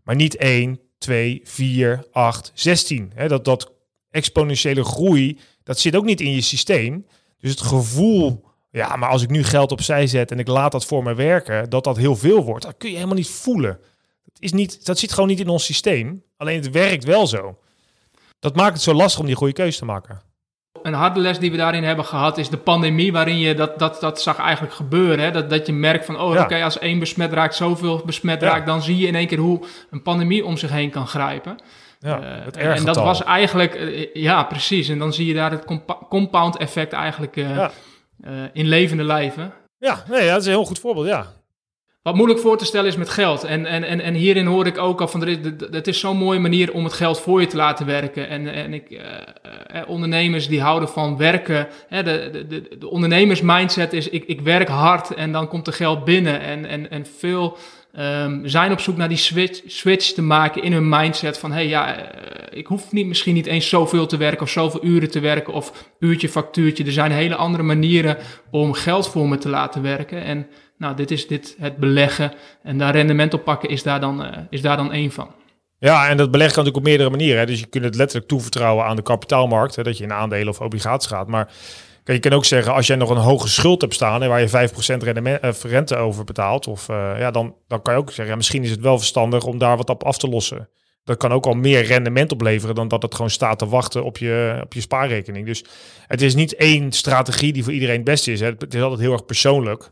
Maar 0.03 0.15
niet 0.15 0.35
1, 0.35 0.79
2, 0.97 1.41
4, 1.43 2.05
8, 2.11 2.51
16. 2.53 3.11
He, 3.15 3.27
dat, 3.27 3.45
dat 3.45 3.71
exponentiële 4.11 4.83
groei, 4.83 5.39
dat 5.63 5.79
zit 5.79 5.95
ook 5.95 6.05
niet 6.05 6.21
in 6.21 6.31
je 6.31 6.41
systeem. 6.41 7.05
Dus 7.39 7.51
het 7.51 7.61
gevoel, 7.61 8.43
ja, 8.71 8.95
maar 8.95 9.09
als 9.09 9.21
ik 9.21 9.29
nu 9.29 9.43
geld 9.43 9.71
opzij 9.71 10.07
zet 10.07 10.31
en 10.31 10.39
ik 10.39 10.47
laat 10.47 10.71
dat 10.71 10.85
voor 10.85 11.03
me 11.03 11.13
werken, 11.13 11.69
dat 11.69 11.83
dat 11.83 11.97
heel 11.97 12.15
veel 12.15 12.43
wordt, 12.43 12.65
dat 12.65 12.77
kun 12.77 12.89
je 12.89 12.95
helemaal 12.95 13.17
niet 13.17 13.29
voelen. 13.29 13.79
Dat, 14.23 14.37
is 14.39 14.51
niet, 14.51 14.85
dat 14.85 14.99
zit 14.99 15.11
gewoon 15.13 15.29
niet 15.29 15.39
in 15.39 15.49
ons 15.49 15.65
systeem. 15.65 16.23
Alleen 16.37 16.61
het 16.61 16.71
werkt 16.71 17.03
wel 17.03 17.27
zo. 17.27 17.57
Dat 18.39 18.55
maakt 18.55 18.73
het 18.73 18.81
zo 18.81 18.93
lastig 18.93 19.19
om 19.19 19.25
die 19.25 19.35
goede 19.35 19.53
keuze 19.53 19.77
te 19.77 19.85
maken 19.85 20.21
een 20.83 20.93
harde 20.93 21.19
les 21.19 21.39
die 21.39 21.51
we 21.51 21.57
daarin 21.57 21.83
hebben 21.83 22.05
gehad 22.05 22.37
is 22.37 22.49
de 22.49 22.57
pandemie, 22.57 23.11
waarin 23.11 23.37
je 23.37 23.55
dat, 23.55 23.79
dat, 23.79 23.99
dat 23.99 24.21
zag 24.21 24.37
eigenlijk 24.37 24.73
gebeuren. 24.73 25.19
Hè? 25.19 25.31
Dat, 25.31 25.49
dat 25.49 25.65
je 25.65 25.73
merkt 25.73 26.05
van, 26.05 26.19
oh 26.19 26.41
oké, 26.41 26.63
als 26.63 26.79
één 26.79 26.99
besmet 26.99 27.33
raakt, 27.33 27.55
zoveel 27.55 28.01
besmet 28.05 28.41
raakt, 28.41 28.65
dan 28.65 28.81
zie 28.81 28.97
je 28.97 29.07
in 29.07 29.15
één 29.15 29.27
keer 29.27 29.37
hoe 29.37 29.61
een 29.89 30.01
pandemie 30.01 30.45
om 30.45 30.57
zich 30.57 30.69
heen 30.69 30.89
kan 30.89 31.07
grijpen. 31.07 31.57
Ja, 31.99 32.19
uh, 32.19 32.45
het 32.45 32.57
en 32.57 32.85
dat 32.85 32.95
was 32.95 33.23
eigenlijk, 33.23 33.75
uh, 33.75 34.13
ja 34.13 34.43
precies, 34.43 34.89
en 34.89 34.99
dan 34.99 35.13
zie 35.13 35.25
je 35.25 35.33
daar 35.33 35.51
het 35.51 35.65
compound 36.09 36.57
effect 36.57 36.93
eigenlijk 36.93 37.35
uh, 37.35 37.67
in 38.53 38.67
levende 38.67 39.03
lijven. 39.03 39.53
Ja, 39.77 40.03
nee, 40.09 40.27
dat 40.27 40.39
is 40.39 40.45
een 40.45 40.51
heel 40.51 40.65
goed 40.65 40.79
voorbeeld, 40.79 41.07
ja. 41.07 41.27
Wat 42.03 42.15
moeilijk 42.15 42.39
voor 42.39 42.57
te 42.57 42.65
stellen 42.65 42.87
is 42.87 42.95
met 42.95 43.09
geld. 43.09 43.43
En, 43.43 43.65
en, 43.65 43.83
en, 43.83 44.01
en 44.01 44.13
hierin 44.13 44.45
hoor 44.45 44.67
ik 44.67 44.77
ook 44.77 45.01
al 45.01 45.07
van, 45.07 45.27
het 45.71 45.87
is 45.87 45.99
zo'n 45.99 46.17
mooie 46.17 46.39
manier 46.39 46.73
om 46.73 46.83
het 46.83 46.93
geld 46.93 47.19
voor 47.19 47.41
je 47.41 47.47
te 47.47 47.55
laten 47.55 47.85
werken. 47.85 48.29
En, 48.29 48.53
en 48.53 48.73
ik, 48.73 48.91
uh, 48.91 48.99
ondernemers 49.87 50.47
die 50.47 50.61
houden 50.61 50.89
van 50.89 51.17
werken. 51.17 51.67
Hè, 51.87 52.03
de, 52.03 52.45
de, 52.47 52.77
de 52.79 52.89
ondernemersmindset 52.89 53.93
is, 53.93 54.09
ik, 54.09 54.23
ik 54.25 54.41
werk 54.41 54.67
hard 54.67 55.13
en 55.13 55.31
dan 55.31 55.47
komt 55.47 55.67
er 55.67 55.73
geld 55.73 56.05
binnen. 56.05 56.41
En, 56.41 56.65
en, 56.65 56.91
en 56.91 57.05
veel 57.17 57.57
um, 57.99 58.47
zijn 58.47 58.71
op 58.71 58.79
zoek 58.79 58.97
naar 58.97 59.09
die 59.09 59.17
switch, 59.17 59.61
switch 59.65 60.11
te 60.11 60.21
maken 60.21 60.63
in 60.63 60.73
hun 60.73 60.89
mindset 60.89 61.37
van, 61.37 61.51
hé 61.51 61.55
hey, 61.55 61.67
ja, 61.67 62.11
ik 62.49 62.67
hoef 62.67 62.91
niet, 62.91 63.07
misschien 63.07 63.33
niet 63.33 63.45
eens 63.45 63.69
zoveel 63.69 64.05
te 64.05 64.17
werken 64.17 64.41
of 64.41 64.49
zoveel 64.49 64.83
uren 64.83 65.11
te 65.11 65.19
werken 65.19 65.53
of 65.53 65.89
uurtje, 65.99 66.29
factuurtje. 66.29 66.83
Er 66.83 66.91
zijn 66.91 67.11
hele 67.11 67.35
andere 67.35 67.63
manieren 67.63 68.17
om 68.51 68.73
geld 68.73 69.09
voor 69.09 69.27
me 69.27 69.37
te 69.37 69.49
laten 69.49 69.81
werken. 69.81 70.23
En 70.23 70.47
nou, 70.83 70.95
dit 70.95 71.11
is 71.11 71.27
dit, 71.27 71.55
het 71.59 71.77
beleggen 71.77 72.33
en 72.63 72.77
daar 72.77 72.95
rendement 72.95 73.33
op 73.33 73.43
pakken 73.43 73.69
is 73.69 73.83
daar 73.83 73.99
dan, 73.99 74.25
uh, 74.25 74.37
is 74.49 74.61
daar 74.61 74.77
dan 74.77 74.91
één 74.91 75.11
van. 75.11 75.31
Ja, 75.79 76.09
en 76.09 76.17
dat 76.17 76.31
beleggen 76.31 76.55
kan 76.55 76.63
natuurlijk 76.63 76.75
op 76.75 76.83
meerdere 76.83 77.09
manieren. 77.09 77.39
Hè. 77.39 77.45
Dus 77.45 77.59
je 77.59 77.65
kunt 77.65 77.83
het 77.83 77.95
letterlijk 77.95 78.27
toevertrouwen 78.27 78.85
aan 78.85 78.95
de 78.95 79.01
kapitaalmarkt, 79.01 79.75
hè, 79.75 79.83
dat 79.83 79.97
je 79.97 80.03
in 80.03 80.13
aandelen 80.13 80.47
of 80.47 80.61
obligaties 80.61 81.09
gaat. 81.09 81.27
Maar 81.27 81.51
je 82.03 82.19
kan 82.19 82.31
ook 82.31 82.45
zeggen, 82.45 82.73
als 82.73 82.87
jij 82.87 82.95
nog 82.95 83.09
een 83.09 83.17
hoge 83.17 83.47
schuld 83.47 83.81
hebt 83.81 83.93
staan 83.93 84.23
en 84.23 84.29
waar 84.29 84.41
je 84.41 84.49
5% 84.49 85.03
rendement, 85.03 85.43
uh, 85.43 85.51
rente 85.51 85.95
over 85.95 86.23
betaalt, 86.23 86.67
of, 86.67 86.89
uh, 86.89 87.13
ja, 87.17 87.31
dan, 87.31 87.55
dan 87.67 87.81
kan 87.81 87.93
je 87.93 87.99
ook 87.99 88.07
zeggen, 88.07 88.27
ja, 88.27 88.35
misschien 88.35 88.63
is 88.63 88.69
het 88.69 88.81
wel 88.81 88.97
verstandig 88.97 89.43
om 89.43 89.57
daar 89.57 89.77
wat 89.77 89.89
op 89.89 90.03
af 90.03 90.17
te 90.17 90.29
lossen. 90.29 90.69
Dat 91.03 91.17
kan 91.17 91.31
ook 91.31 91.45
al 91.45 91.53
meer 91.53 91.83
rendement 91.83 92.31
opleveren 92.31 92.75
dan 92.75 92.87
dat 92.87 93.01
het 93.01 93.15
gewoon 93.15 93.29
staat 93.29 93.59
te 93.59 93.67
wachten 93.67 94.03
op 94.03 94.17
je, 94.17 94.59
op 94.63 94.73
je 94.73 94.81
spaarrekening. 94.81 95.45
Dus 95.45 95.63
het 96.07 96.21
is 96.21 96.35
niet 96.35 96.55
één 96.55 96.91
strategie 96.91 97.53
die 97.53 97.63
voor 97.63 97.73
iedereen 97.73 97.95
het 97.95 98.03
beste 98.03 98.31
is. 98.31 98.39
Het 98.39 98.73
is 98.73 98.81
altijd 98.81 99.01
heel 99.01 99.11
erg 99.11 99.25
persoonlijk. 99.25 99.91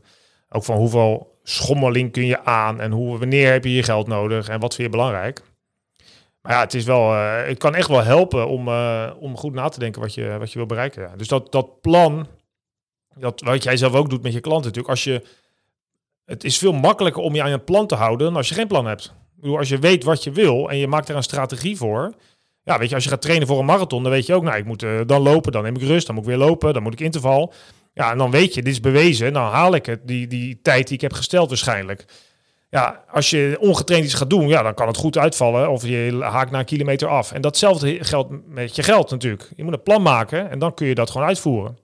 Ook 0.53 0.63
van 0.63 0.77
hoeveel 0.77 1.39
schommeling 1.43 2.11
kun 2.11 2.25
je 2.25 2.43
aan 2.43 2.79
en 2.79 2.91
hoe, 2.91 3.17
wanneer 3.17 3.51
heb 3.51 3.63
je 3.63 3.73
je 3.73 3.83
geld 3.83 4.07
nodig 4.07 4.49
en 4.49 4.59
wat 4.59 4.75
vind 4.75 4.87
je 4.87 4.97
belangrijk. 4.97 5.41
Maar 6.41 6.51
ja, 6.51 6.59
het 6.59 6.73
is 6.73 6.85
wel, 6.85 7.11
het 7.13 7.57
kan 7.57 7.75
echt 7.75 7.87
wel 7.87 8.03
helpen 8.03 8.47
om, 8.47 8.67
uh, 8.67 9.11
om 9.19 9.37
goed 9.37 9.53
na 9.53 9.69
te 9.69 9.79
denken 9.79 10.01
wat 10.01 10.13
je, 10.13 10.37
wat 10.39 10.51
je 10.51 10.57
wil 10.57 10.67
bereiken. 10.67 11.11
Dus 11.17 11.27
dat, 11.27 11.51
dat 11.51 11.81
plan, 11.81 12.27
dat, 13.15 13.41
wat 13.41 13.63
jij 13.63 13.77
zelf 13.77 13.93
ook 13.93 14.09
doet 14.09 14.23
met 14.23 14.33
je 14.33 14.39
klanten 14.39 14.65
natuurlijk, 14.65 14.93
als 14.93 15.03
je, 15.03 15.23
het 16.25 16.43
is 16.43 16.57
veel 16.57 16.73
makkelijker 16.73 17.21
om 17.21 17.35
je 17.35 17.43
aan 17.43 17.51
een 17.51 17.63
plan 17.63 17.87
te 17.87 17.95
houden 17.95 18.27
dan 18.27 18.35
als 18.35 18.49
je 18.49 18.55
geen 18.55 18.67
plan 18.67 18.85
hebt. 18.85 19.05
Ik 19.05 19.41
bedoel, 19.41 19.57
als 19.57 19.69
je 19.69 19.79
weet 19.79 20.03
wat 20.03 20.23
je 20.23 20.31
wil 20.31 20.69
en 20.69 20.77
je 20.77 20.87
maakt 20.87 21.09
er 21.09 21.15
een 21.15 21.23
strategie 21.23 21.77
voor. 21.77 22.13
Ja, 22.63 22.77
weet 22.77 22.89
je, 22.89 22.95
als 22.95 23.03
je 23.03 23.09
gaat 23.09 23.21
trainen 23.21 23.47
voor 23.47 23.59
een 23.59 23.65
marathon, 23.65 24.03
dan 24.03 24.11
weet 24.11 24.25
je 24.25 24.33
ook, 24.33 24.43
nou, 24.43 24.57
ik 24.57 24.65
moet 24.65 24.83
uh, 24.83 25.01
dan 25.05 25.21
lopen, 25.21 25.51
dan 25.51 25.63
neem 25.63 25.75
ik 25.75 25.81
rust, 25.81 26.05
dan 26.05 26.15
moet 26.15 26.23
ik 26.23 26.29
weer 26.29 26.39
lopen, 26.39 26.73
dan 26.73 26.83
moet 26.83 26.93
ik 26.93 26.99
interval. 26.99 27.53
Ja, 28.01 28.11
en 28.11 28.17
dan 28.17 28.31
weet 28.31 28.53
je, 28.53 28.61
dit 28.61 28.73
is 28.73 28.79
bewezen, 28.79 29.33
dan 29.33 29.51
haal 29.51 29.75
ik 29.75 29.85
het, 29.85 30.07
die, 30.07 30.27
die 30.27 30.59
tijd 30.61 30.87
die 30.87 30.95
ik 30.95 31.01
heb 31.01 31.13
gesteld 31.13 31.49
waarschijnlijk. 31.49 32.05
Ja, 32.69 33.03
als 33.09 33.29
je 33.29 33.57
ongetraind 33.59 34.05
iets 34.05 34.13
gaat 34.13 34.29
doen, 34.29 34.47
ja, 34.47 34.61
dan 34.61 34.73
kan 34.73 34.87
het 34.87 34.97
goed 34.97 35.17
uitvallen 35.17 35.69
of 35.69 35.85
je 35.85 36.17
haakt 36.21 36.51
na 36.51 36.59
een 36.59 36.65
kilometer 36.65 37.07
af. 37.07 37.31
En 37.31 37.41
datzelfde 37.41 38.03
geldt 38.03 38.47
met 38.47 38.75
je 38.75 38.83
geld 38.83 39.09
natuurlijk. 39.09 39.51
Je 39.55 39.63
moet 39.63 39.73
een 39.73 39.83
plan 39.83 40.01
maken 40.01 40.49
en 40.49 40.59
dan 40.59 40.73
kun 40.73 40.87
je 40.87 40.95
dat 40.95 41.09
gewoon 41.09 41.27
uitvoeren. 41.27 41.77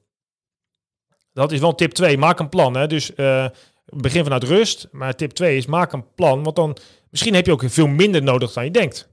Dat 1.34 1.51
is 1.51 1.60
wel 1.60 1.75
tip 1.75 1.91
2, 1.91 2.17
maak 2.17 2.39
een 2.39 2.49
plan. 2.49 2.75
Hè. 2.75 2.88
Dus 2.88 3.12
uh, 3.15 3.47
begin 3.86 4.23
vanuit 4.23 4.43
rust, 4.43 4.88
maar 4.91 5.15
tip 5.15 5.32
2 5.32 5.58
is 5.58 5.65
maak 5.65 5.93
een 5.93 6.13
plan, 6.15 6.43
want 6.43 6.56
dan 6.56 6.77
misschien 7.10 7.34
heb 7.34 7.45
je 7.45 7.51
ook 7.51 7.63
veel 7.65 7.88
minder 7.88 8.23
nodig 8.23 8.53
dan 8.53 8.63
je 8.63 8.71
denkt. 8.71 9.10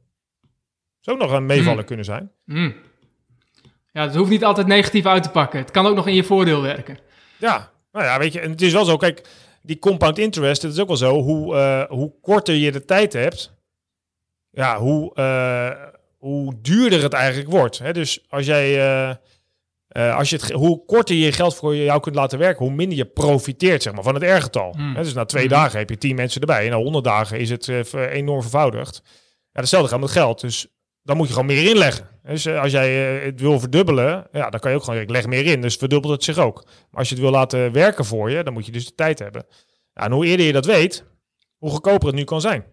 Zou 1.01 1.17
ook 1.17 1.23
nog 1.23 1.33
een 1.33 1.47
meevaller 1.47 1.81
mm. 1.81 1.85
kunnen 1.85 2.05
zijn. 2.05 2.31
Mm. 2.45 2.75
Ja, 3.95 4.03
het 4.03 4.15
hoeft 4.15 4.31
niet 4.31 4.45
altijd 4.45 4.67
negatief 4.67 5.07
uit 5.07 5.23
te 5.23 5.31
pakken. 5.31 5.59
Het 5.59 5.71
kan 5.71 5.87
ook 5.87 5.95
nog 5.95 6.07
in 6.07 6.15
je 6.15 6.25
voordeel 6.25 6.63
werken. 6.63 6.99
Ja, 7.39 7.71
nou 7.93 8.05
ja, 8.05 8.19
weet 8.19 8.33
je, 8.33 8.41
en 8.41 8.51
het 8.51 8.63
is 8.63 8.73
wel 8.73 8.85
zo, 8.85 8.97
kijk, 8.97 9.29
die 9.63 9.79
compound 9.79 10.19
interest, 10.19 10.63
het 10.63 10.73
is 10.73 10.79
ook 10.79 10.87
wel 10.87 10.97
zo, 10.97 11.21
hoe, 11.21 11.55
uh, 11.55 11.83
hoe 11.89 12.13
korter 12.21 12.55
je 12.55 12.73
de 12.73 12.85
tijd 12.85 13.13
hebt, 13.13 13.53
ja, 14.51 14.79
hoe, 14.79 15.13
uh, 15.15 15.71
hoe 16.19 16.55
duurder 16.63 17.03
het 17.03 17.13
eigenlijk 17.13 17.51
wordt. 17.51 17.79
Hè? 17.79 17.93
Dus 17.93 18.25
als 18.29 18.47
jij, 18.47 18.77
uh, 19.97 20.17
als 20.17 20.31
je 20.31 20.37
het, 20.37 20.51
hoe 20.51 20.85
korter 20.85 21.17
je 21.17 21.33
geld 21.33 21.55
voor 21.55 21.77
jou 21.77 22.01
kunt 22.01 22.15
laten 22.15 22.39
werken, 22.39 22.65
hoe 22.65 22.75
minder 22.75 22.99
je 22.99 23.05
profiteert 23.05 23.83
zeg 23.83 23.93
maar, 23.93 24.03
van 24.03 24.15
het 24.15 24.23
R-getal. 24.23 24.75
Hmm. 24.77 24.95
Dus 24.95 25.13
na 25.13 25.25
twee 25.25 25.47
hmm. 25.47 25.53
dagen 25.53 25.79
heb 25.79 25.91
je 25.91 25.99
tien 25.99 26.17
mensen 26.17 26.41
erbij 26.41 26.65
en 26.65 26.71
na 26.71 26.77
honderd 26.77 27.05
dagen 27.05 27.39
is 27.39 27.51
het 27.51 27.69
enorm 27.95 28.41
vervoudigd. 28.41 29.03
Ja, 29.53 29.61
hetzelfde 29.61 29.89
gaat 29.89 30.01
met 30.01 30.11
geld. 30.11 30.41
Dus 30.41 30.67
dan 31.05 31.17
moet 31.17 31.27
je 31.27 31.33
gewoon 31.33 31.49
meer 31.49 31.71
inleggen. 31.71 32.09
Dus 32.23 32.49
als 32.49 32.73
jij 32.73 32.95
het 33.25 33.41
wil 33.41 33.61
verdubbelen, 33.61 34.27
ja, 34.33 34.51
dan 34.51 34.61
kan 34.61 34.71
je 34.71 34.77
ook 34.77 34.85
gewoon, 34.85 35.05
leg 35.07 35.27
meer 35.27 35.47
in, 35.47 35.61
dus 35.61 35.77
verdubbelt 35.77 36.13
het 36.13 36.25
zich 36.25 36.39
ook. 36.39 36.65
Maar 36.65 36.99
als 37.01 37.09
je 37.09 37.15
het 37.15 37.25
wil 37.25 37.33
laten 37.33 37.73
werken 37.73 38.05
voor 38.05 38.31
je, 38.31 38.43
dan 38.43 38.53
moet 38.53 38.67
je 38.67 38.73
dus 38.73 38.87
de 38.87 38.95
tijd 38.95 39.19
hebben. 39.19 39.47
En 39.93 40.13
hoe 40.13 40.27
eerder 40.27 40.47
je 40.47 40.53
dat 40.53 40.67
weet, 40.67 41.05
hoe 41.59 41.71
goedkoper 41.71 42.07
het 42.07 42.17
nu 42.17 42.25
kan 42.25 42.41
zijn. 42.41 42.65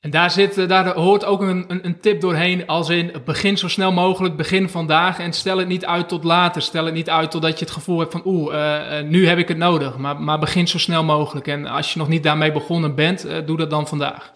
En 0.00 0.10
daar, 0.10 0.30
zit, 0.30 0.68
daar 0.68 0.94
hoort 0.94 1.24
ook 1.24 1.40
een, 1.40 1.64
een, 1.68 1.86
een, 1.86 2.00
tip 2.00 2.20
doorheen, 2.20 2.66
als 2.66 2.88
in 2.88 3.12
begin 3.24 3.58
zo 3.58 3.68
snel 3.68 3.92
mogelijk, 3.92 4.36
begin 4.36 4.68
vandaag 4.68 5.18
en 5.18 5.32
stel 5.32 5.58
het 5.58 5.68
niet 5.68 5.86
uit 5.86 6.08
tot 6.08 6.24
later. 6.24 6.62
Stel 6.62 6.84
het 6.84 6.94
niet 6.94 7.10
uit 7.10 7.30
totdat 7.30 7.58
je 7.58 7.64
het 7.64 7.74
gevoel 7.74 7.98
hebt 7.98 8.12
van 8.12 8.22
oeh, 8.24 9.00
nu 9.02 9.26
heb 9.28 9.38
ik 9.38 9.48
het 9.48 9.56
nodig, 9.56 9.96
maar, 9.96 10.20
maar 10.20 10.38
begin 10.38 10.68
zo 10.68 10.78
snel 10.78 11.04
mogelijk. 11.04 11.46
En 11.46 11.66
als 11.66 11.92
je 11.92 11.98
nog 11.98 12.08
niet 12.08 12.22
daarmee 12.22 12.52
begonnen 12.52 12.94
bent, 12.94 13.26
doe 13.46 13.56
dat 13.56 13.70
dan 13.70 13.88
vandaag. 13.88 14.32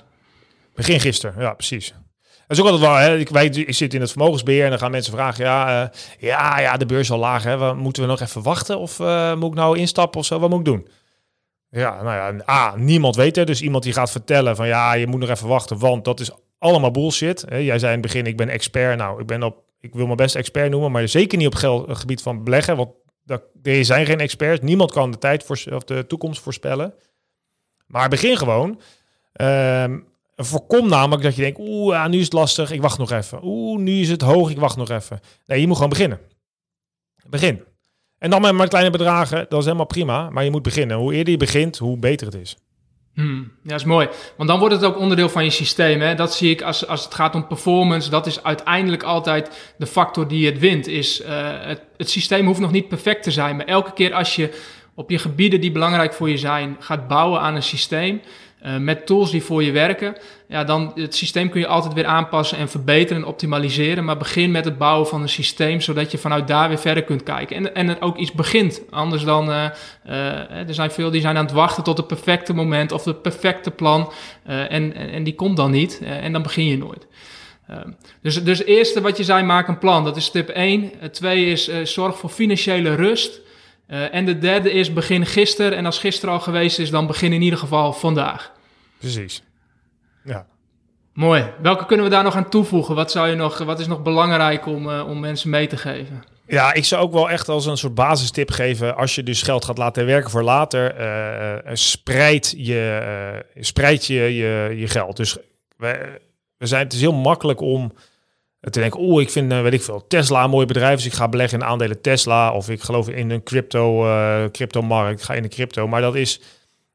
Begin 0.86 1.00
gisteren, 1.00 1.42
ja 1.42 1.54
precies. 1.54 1.94
Dat 2.46 2.58
is 2.58 2.64
ook 2.64 2.70
altijd 2.70 2.90
wel, 2.90 2.96
hè. 3.00 3.16
Ik, 3.16 3.28
wij, 3.28 3.46
ik 3.46 3.74
zit 3.74 3.94
in 3.94 4.00
het 4.00 4.10
vermogensbeheer 4.10 4.64
en 4.64 4.70
dan 4.70 4.78
gaan 4.78 4.90
mensen 4.90 5.12
vragen, 5.12 5.44
ja, 5.44 5.82
uh, 5.82 5.88
ja, 6.18 6.60
ja, 6.60 6.76
de 6.76 6.86
beurs 6.86 7.00
is 7.00 7.10
al 7.10 7.18
laag, 7.18 7.42
hè. 7.42 7.74
Moeten 7.74 8.02
we 8.02 8.08
nog 8.08 8.20
even 8.20 8.42
wachten 8.42 8.78
of 8.78 8.98
uh, 8.98 9.34
moet 9.34 9.50
ik 9.50 9.56
nou 9.58 9.78
instappen 9.78 10.20
of 10.20 10.26
zo? 10.26 10.38
Wat 10.38 10.50
moet 10.50 10.58
ik 10.58 10.64
doen? 10.64 10.88
Ja, 11.70 12.02
nou 12.02 12.34
ja, 12.36 12.44
A, 12.52 12.76
niemand 12.76 13.16
weet 13.16 13.36
het. 13.36 13.46
Dus 13.46 13.62
iemand 13.62 13.82
die 13.82 13.92
gaat 13.92 14.10
vertellen 14.10 14.56
van, 14.56 14.66
ja, 14.66 14.92
je 14.92 15.06
moet 15.06 15.20
nog 15.20 15.28
even 15.28 15.48
wachten, 15.48 15.78
want 15.78 16.04
dat 16.04 16.20
is 16.20 16.30
allemaal 16.58 16.90
bullshit. 16.90 17.44
Hè. 17.48 17.56
Jij 17.56 17.78
zei 17.78 17.92
in 17.94 17.98
het 17.98 18.12
begin, 18.12 18.26
ik 18.26 18.36
ben 18.36 18.48
expert. 18.48 18.98
Nou, 18.98 19.20
ik 19.20 19.26
ben 19.26 19.42
op, 19.42 19.62
ik 19.80 19.94
wil 19.94 20.04
mijn 20.04 20.16
best 20.16 20.34
expert 20.34 20.70
noemen, 20.70 20.92
maar 20.92 21.08
zeker 21.08 21.38
niet 21.38 21.46
op 21.46 21.54
geld, 21.54 21.98
gebied 21.98 22.22
van 22.22 22.44
beleggen, 22.44 22.76
want 22.76 22.90
dat, 23.24 23.42
er 23.62 23.84
zijn 23.84 24.06
geen 24.06 24.20
experts. 24.20 24.60
Niemand 24.60 24.92
kan 24.92 25.10
de 25.10 25.18
tijd 25.18 25.44
voor, 25.44 25.62
of 25.72 25.84
de 25.84 26.06
toekomst 26.06 26.40
voorspellen. 26.40 26.94
Maar 27.86 28.08
begin 28.08 28.36
gewoon. 28.36 28.80
Um, 29.40 30.08
Voorkom 30.44 30.88
namelijk 30.88 31.22
dat 31.22 31.36
je 31.36 31.42
denkt, 31.42 31.58
oeh, 31.60 31.94
ja, 31.94 32.08
nu 32.08 32.18
is 32.18 32.24
het 32.24 32.32
lastig, 32.32 32.70
ik 32.70 32.82
wacht 32.82 32.98
nog 32.98 33.10
even. 33.10 33.40
Oeh, 33.42 33.80
nu 33.80 34.00
is 34.00 34.08
het 34.08 34.22
hoog, 34.22 34.50
ik 34.50 34.58
wacht 34.58 34.76
nog 34.76 34.90
even. 34.90 35.20
Nee, 35.46 35.60
je 35.60 35.66
moet 35.66 35.76
gewoon 35.76 35.90
beginnen. 35.90 36.20
Begin. 37.28 37.64
En 38.18 38.30
dan 38.30 38.40
met 38.40 38.52
maar 38.52 38.68
kleine 38.68 38.90
bedragen, 38.90 39.46
dat 39.48 39.58
is 39.58 39.64
helemaal 39.64 39.86
prima. 39.86 40.30
Maar 40.30 40.44
je 40.44 40.50
moet 40.50 40.62
beginnen. 40.62 40.96
Hoe 40.96 41.14
eerder 41.14 41.30
je 41.30 41.38
begint, 41.38 41.78
hoe 41.78 41.98
beter 41.98 42.26
het 42.26 42.36
is. 42.36 42.56
Hmm, 43.14 43.52
ja, 43.62 43.70
dat 43.70 43.80
is 43.80 43.84
mooi. 43.84 44.08
Want 44.36 44.48
dan 44.48 44.58
wordt 44.58 44.74
het 44.74 44.84
ook 44.84 44.98
onderdeel 44.98 45.28
van 45.28 45.44
je 45.44 45.50
systeem. 45.50 46.00
Hè? 46.00 46.14
Dat 46.14 46.34
zie 46.34 46.50
ik 46.50 46.62
als, 46.62 46.86
als 46.86 47.04
het 47.04 47.14
gaat 47.14 47.34
om 47.34 47.46
performance. 47.46 48.10
Dat 48.10 48.26
is 48.26 48.42
uiteindelijk 48.42 49.02
altijd 49.02 49.74
de 49.78 49.86
factor 49.86 50.28
die 50.28 50.46
het 50.46 50.58
wint. 50.58 50.86
Is, 50.86 51.20
uh, 51.20 51.26
het, 51.60 51.82
het 51.96 52.10
systeem 52.10 52.46
hoeft 52.46 52.60
nog 52.60 52.72
niet 52.72 52.88
perfect 52.88 53.22
te 53.22 53.30
zijn. 53.30 53.56
Maar 53.56 53.66
elke 53.66 53.92
keer 53.92 54.14
als 54.14 54.36
je 54.36 54.60
op 54.94 55.10
je 55.10 55.18
gebieden 55.18 55.60
die 55.60 55.72
belangrijk 55.72 56.12
voor 56.12 56.30
je 56.30 56.38
zijn 56.38 56.76
gaat 56.78 57.08
bouwen 57.08 57.40
aan 57.40 57.54
een 57.54 57.62
systeem 57.62 58.20
uh, 58.66 58.76
met 58.76 59.06
tools 59.06 59.30
die 59.30 59.42
voor 59.42 59.62
je 59.62 59.72
werken, 59.72 60.16
ja, 60.48 60.64
dan 60.64 60.92
het 60.94 61.14
systeem 61.14 61.48
kun 61.48 61.60
je 61.60 61.66
altijd 61.66 61.92
weer 61.92 62.04
aanpassen 62.04 62.58
en 62.58 62.68
verbeteren 62.68 63.22
en 63.22 63.28
optimaliseren. 63.28 64.04
Maar 64.04 64.16
begin 64.16 64.50
met 64.50 64.64
het 64.64 64.78
bouwen 64.78 65.08
van 65.08 65.22
een 65.22 65.28
systeem, 65.28 65.80
zodat 65.80 66.10
je 66.10 66.18
vanuit 66.18 66.48
daar 66.48 66.68
weer 66.68 66.78
verder 66.78 67.02
kunt 67.02 67.22
kijken. 67.22 67.56
En, 67.56 67.74
en 67.74 68.02
ook 68.02 68.16
iets 68.16 68.32
begint. 68.32 68.82
Anders 68.90 69.24
dan, 69.24 69.48
uh, 69.48 69.64
uh, 70.06 70.68
er 70.68 70.74
zijn 70.74 70.90
veel 70.90 71.10
die 71.10 71.20
zijn 71.20 71.36
aan 71.36 71.44
het 71.44 71.54
wachten 71.54 71.82
tot 71.82 71.96
het 71.96 72.06
perfecte 72.06 72.54
moment 72.54 72.92
of 72.92 73.04
het 73.04 73.22
perfecte 73.22 73.70
plan. 73.70 74.12
en, 74.44 74.94
en 74.94 75.24
die 75.24 75.34
komt 75.34 75.56
dan 75.56 75.70
niet 75.70 76.00
en 76.04 76.32
dan 76.32 76.42
begin 76.42 76.64
je 76.64 76.78
nooit. 76.78 77.06
dus, 78.22 78.44
dus 78.44 78.58
het 78.58 78.66
eerste 78.66 79.00
wat 79.00 79.16
je 79.16 79.24
zei, 79.24 79.42
maak 79.42 79.68
een 79.68 79.78
plan. 79.78 80.04
Dat 80.04 80.16
is 80.16 80.24
stip 80.24 80.48
1. 80.48 80.90
Het 80.98 81.14
tweede 81.14 81.50
is 81.50 81.70
zorg 81.82 82.18
voor 82.18 82.30
financiële 82.30 82.94
rust. 82.94 83.40
Uh, 83.90 84.14
en 84.14 84.24
de 84.24 84.38
derde 84.38 84.72
is 84.72 84.92
begin 84.92 85.26
gisteren. 85.26 85.78
En 85.78 85.86
als 85.86 85.98
gisteren 85.98 86.34
al 86.34 86.40
geweest 86.40 86.78
is, 86.78 86.90
dan 86.90 87.06
begin 87.06 87.32
in 87.32 87.42
ieder 87.42 87.58
geval 87.58 87.92
vandaag. 87.92 88.52
Precies. 88.98 89.42
Ja. 90.24 90.46
Mooi. 91.14 91.52
Welke 91.62 91.86
kunnen 91.86 92.06
we 92.06 92.12
daar 92.12 92.22
nog 92.22 92.36
aan 92.36 92.48
toevoegen? 92.48 92.94
Wat, 92.94 93.10
zou 93.10 93.28
je 93.28 93.34
nog, 93.34 93.58
wat 93.58 93.80
is 93.80 93.86
nog 93.86 94.02
belangrijk 94.02 94.66
om, 94.66 94.88
uh, 94.88 95.08
om 95.08 95.20
mensen 95.20 95.50
mee 95.50 95.66
te 95.66 95.76
geven? 95.76 96.24
Ja, 96.46 96.72
ik 96.72 96.84
zou 96.84 97.02
ook 97.02 97.12
wel 97.12 97.30
echt 97.30 97.48
als 97.48 97.66
een 97.66 97.76
soort 97.76 97.94
basistip 97.94 98.50
geven. 98.50 98.96
Als 98.96 99.14
je 99.14 99.22
dus 99.22 99.42
geld 99.42 99.64
gaat 99.64 99.78
laten 99.78 100.06
werken 100.06 100.30
voor 100.30 100.42
later, 100.42 101.00
uh, 101.00 101.74
spreid, 101.74 102.54
je, 102.56 103.44
spreid 103.54 104.06
je, 104.06 104.14
je, 104.14 104.74
je 104.76 104.88
geld. 104.88 105.16
Dus 105.16 105.36
we, 105.76 106.20
we 106.56 106.66
zijn, 106.66 106.84
het 106.84 106.92
is 106.92 107.00
heel 107.00 107.12
makkelijk 107.12 107.60
om 107.60 107.92
te 108.60 108.80
denken, 108.80 109.00
oh, 109.00 109.20
ik 109.20 109.30
vind, 109.30 109.52
uh, 109.52 109.62
weet 109.62 109.72
ik 109.72 109.82
veel, 109.82 110.06
Tesla 110.06 110.44
een 110.44 110.50
mooi 110.50 110.66
bedrijf, 110.66 110.96
dus 110.96 111.06
ik 111.06 111.12
ga 111.12 111.28
beleggen 111.28 111.58
in 111.58 111.64
aandelen 111.64 112.00
Tesla, 112.00 112.52
of 112.52 112.68
ik 112.68 112.80
geloof 112.80 113.08
in 113.08 113.30
een 113.30 113.42
crypto, 113.42 114.06
uh, 114.06 114.44
crypto-markt, 114.52 115.20
ik 115.20 115.26
ga 115.26 115.34
in 115.34 115.42
de 115.42 115.48
crypto. 115.48 115.88
Maar 115.88 116.00
dat 116.00 116.14
is 116.14 116.40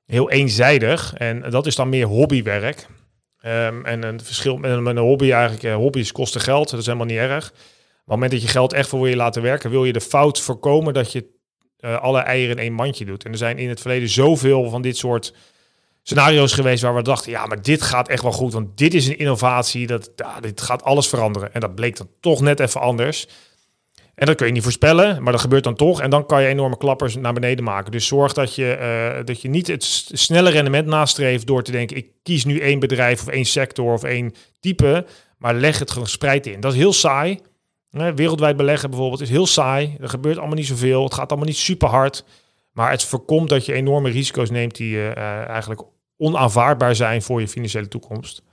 heel 0.05 0.31
eenzijdig 0.31 1.13
en 1.13 1.49
dat 1.49 1.65
is 1.65 1.75
dan 1.75 1.89
meer 1.89 2.05
hobbywerk. 2.05 2.87
Um, 3.45 3.85
en 3.85 4.03
een 4.03 4.21
verschil 4.21 4.57
met, 4.57 4.71
een 4.71 4.97
hobby 4.97 5.31
eigenlijk, 5.31 5.63
uh, 5.63 5.75
hobby's 5.75 6.11
kosten 6.11 6.41
geld, 6.41 6.69
dat 6.69 6.79
is 6.79 6.85
helemaal 6.85 7.07
niet 7.07 7.17
erg. 7.17 7.51
Maar 7.51 7.53
op 7.53 7.61
het 7.97 8.07
moment 8.07 8.31
dat 8.31 8.41
je 8.41 8.47
geld 8.47 8.73
echt 8.73 8.89
voor 8.89 8.99
wil 8.99 9.09
je 9.09 9.15
laten 9.15 9.41
werken, 9.41 9.69
wil 9.69 9.85
je 9.85 9.93
de 9.93 10.01
fout 10.01 10.41
voorkomen 10.41 10.93
dat 10.93 11.11
je 11.11 11.33
alle 11.79 12.19
eieren 12.19 12.55
in 12.55 12.61
één 12.61 12.73
mandje 12.73 13.05
doet. 13.05 13.25
En 13.25 13.31
er 13.31 13.37
zijn 13.37 13.57
in 13.57 13.69
het 13.69 13.81
verleden 13.81 14.09
zoveel 14.09 14.69
van 14.69 14.81
dit 14.81 14.97
soort 14.97 15.33
scenario's 16.07 16.53
geweest 16.53 16.83
waar 16.83 16.95
we 16.95 17.01
dachten, 17.01 17.31
ja, 17.31 17.45
maar 17.45 17.61
dit 17.61 17.81
gaat 17.81 18.07
echt 18.07 18.23
wel 18.23 18.31
goed, 18.31 18.53
want 18.53 18.77
dit 18.77 18.93
is 18.93 19.07
een 19.07 19.17
innovatie, 19.17 19.87
dat, 19.87 20.11
ja, 20.15 20.39
dit 20.39 20.61
gaat 20.61 20.83
alles 20.83 21.07
veranderen. 21.07 21.53
En 21.53 21.59
dat 21.59 21.75
bleek 21.75 21.97
dan 21.97 22.09
toch 22.19 22.41
net 22.41 22.59
even 22.59 22.81
anders. 22.81 23.27
En 24.15 24.25
dat 24.25 24.35
kun 24.35 24.45
je 24.45 24.51
niet 24.51 24.63
voorspellen, 24.63 25.23
maar 25.23 25.31
dat 25.31 25.41
gebeurt 25.41 25.63
dan 25.63 25.75
toch. 25.75 26.01
En 26.01 26.09
dan 26.09 26.25
kan 26.25 26.41
je 26.41 26.47
enorme 26.47 26.77
klappers 26.77 27.15
naar 27.15 27.33
beneden 27.33 27.63
maken. 27.63 27.91
Dus 27.91 28.07
zorg 28.07 28.33
dat 28.33 28.55
je, 28.55 28.77
uh, 29.17 29.25
dat 29.25 29.41
je 29.41 29.49
niet 29.49 29.67
het 29.67 29.83
snelle 30.11 30.49
rendement 30.49 30.87
nastreeft 30.87 31.47
door 31.47 31.63
te 31.63 31.71
denken, 31.71 31.97
ik 31.97 32.07
kies 32.23 32.45
nu 32.45 32.59
één 32.59 32.79
bedrijf 32.79 33.21
of 33.21 33.27
één 33.27 33.45
sector 33.45 33.93
of 33.93 34.03
één 34.03 34.33
type, 34.59 35.05
maar 35.37 35.53
leg 35.53 35.79
het 35.79 35.91
gespreid 35.91 36.47
in. 36.47 36.59
Dat 36.59 36.71
is 36.71 36.77
heel 36.77 36.93
saai. 36.93 37.39
Wereldwijd 37.89 38.57
beleggen 38.57 38.89
bijvoorbeeld 38.89 39.21
is 39.21 39.29
heel 39.29 39.47
saai. 39.47 39.97
Er 39.99 40.09
gebeurt 40.09 40.37
allemaal 40.37 40.55
niet 40.55 40.67
zoveel. 40.67 41.03
Het 41.03 41.13
gaat 41.13 41.29
allemaal 41.29 41.47
niet 41.47 41.57
super 41.57 41.87
hard. 41.87 42.23
Maar 42.71 42.91
het 42.91 43.03
voorkomt 43.03 43.49
dat 43.49 43.65
je 43.65 43.73
enorme 43.73 44.09
risico's 44.09 44.49
neemt 44.49 44.75
die 44.75 44.89
je 44.89 45.13
uh, 45.17 45.47
eigenlijk 45.47 45.81
onaanvaardbaar 46.17 46.95
zijn 46.95 47.21
voor 47.21 47.41
je 47.41 47.47
financiële 47.47 47.87
toekomst. 47.87 48.43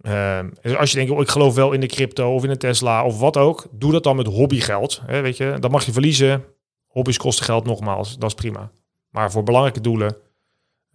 Uh, 0.00 0.40
dus 0.62 0.76
als 0.76 0.90
je 0.90 0.96
denkt, 0.96 1.12
oh, 1.12 1.20
ik 1.20 1.28
geloof 1.28 1.54
wel 1.54 1.72
in 1.72 1.80
de 1.80 1.86
crypto 1.86 2.34
of 2.34 2.44
in 2.44 2.50
een 2.50 2.58
Tesla 2.58 3.04
of 3.04 3.18
wat 3.18 3.36
ook, 3.36 3.66
doe 3.70 3.92
dat 3.92 4.02
dan 4.02 4.16
met 4.16 4.26
hobbygeld. 4.26 5.02
Hè, 5.06 5.20
weet 5.20 5.36
je, 5.36 5.56
dan 5.60 5.70
mag 5.70 5.84
je 5.84 5.92
verliezen. 5.92 6.44
Hobby's 6.86 7.16
kosten 7.16 7.44
geld 7.44 7.64
nogmaals, 7.64 8.18
dat 8.18 8.28
is 8.28 8.34
prima. 8.34 8.70
Maar 9.10 9.30
voor 9.30 9.42
belangrijke 9.42 9.80
doelen, 9.80 10.16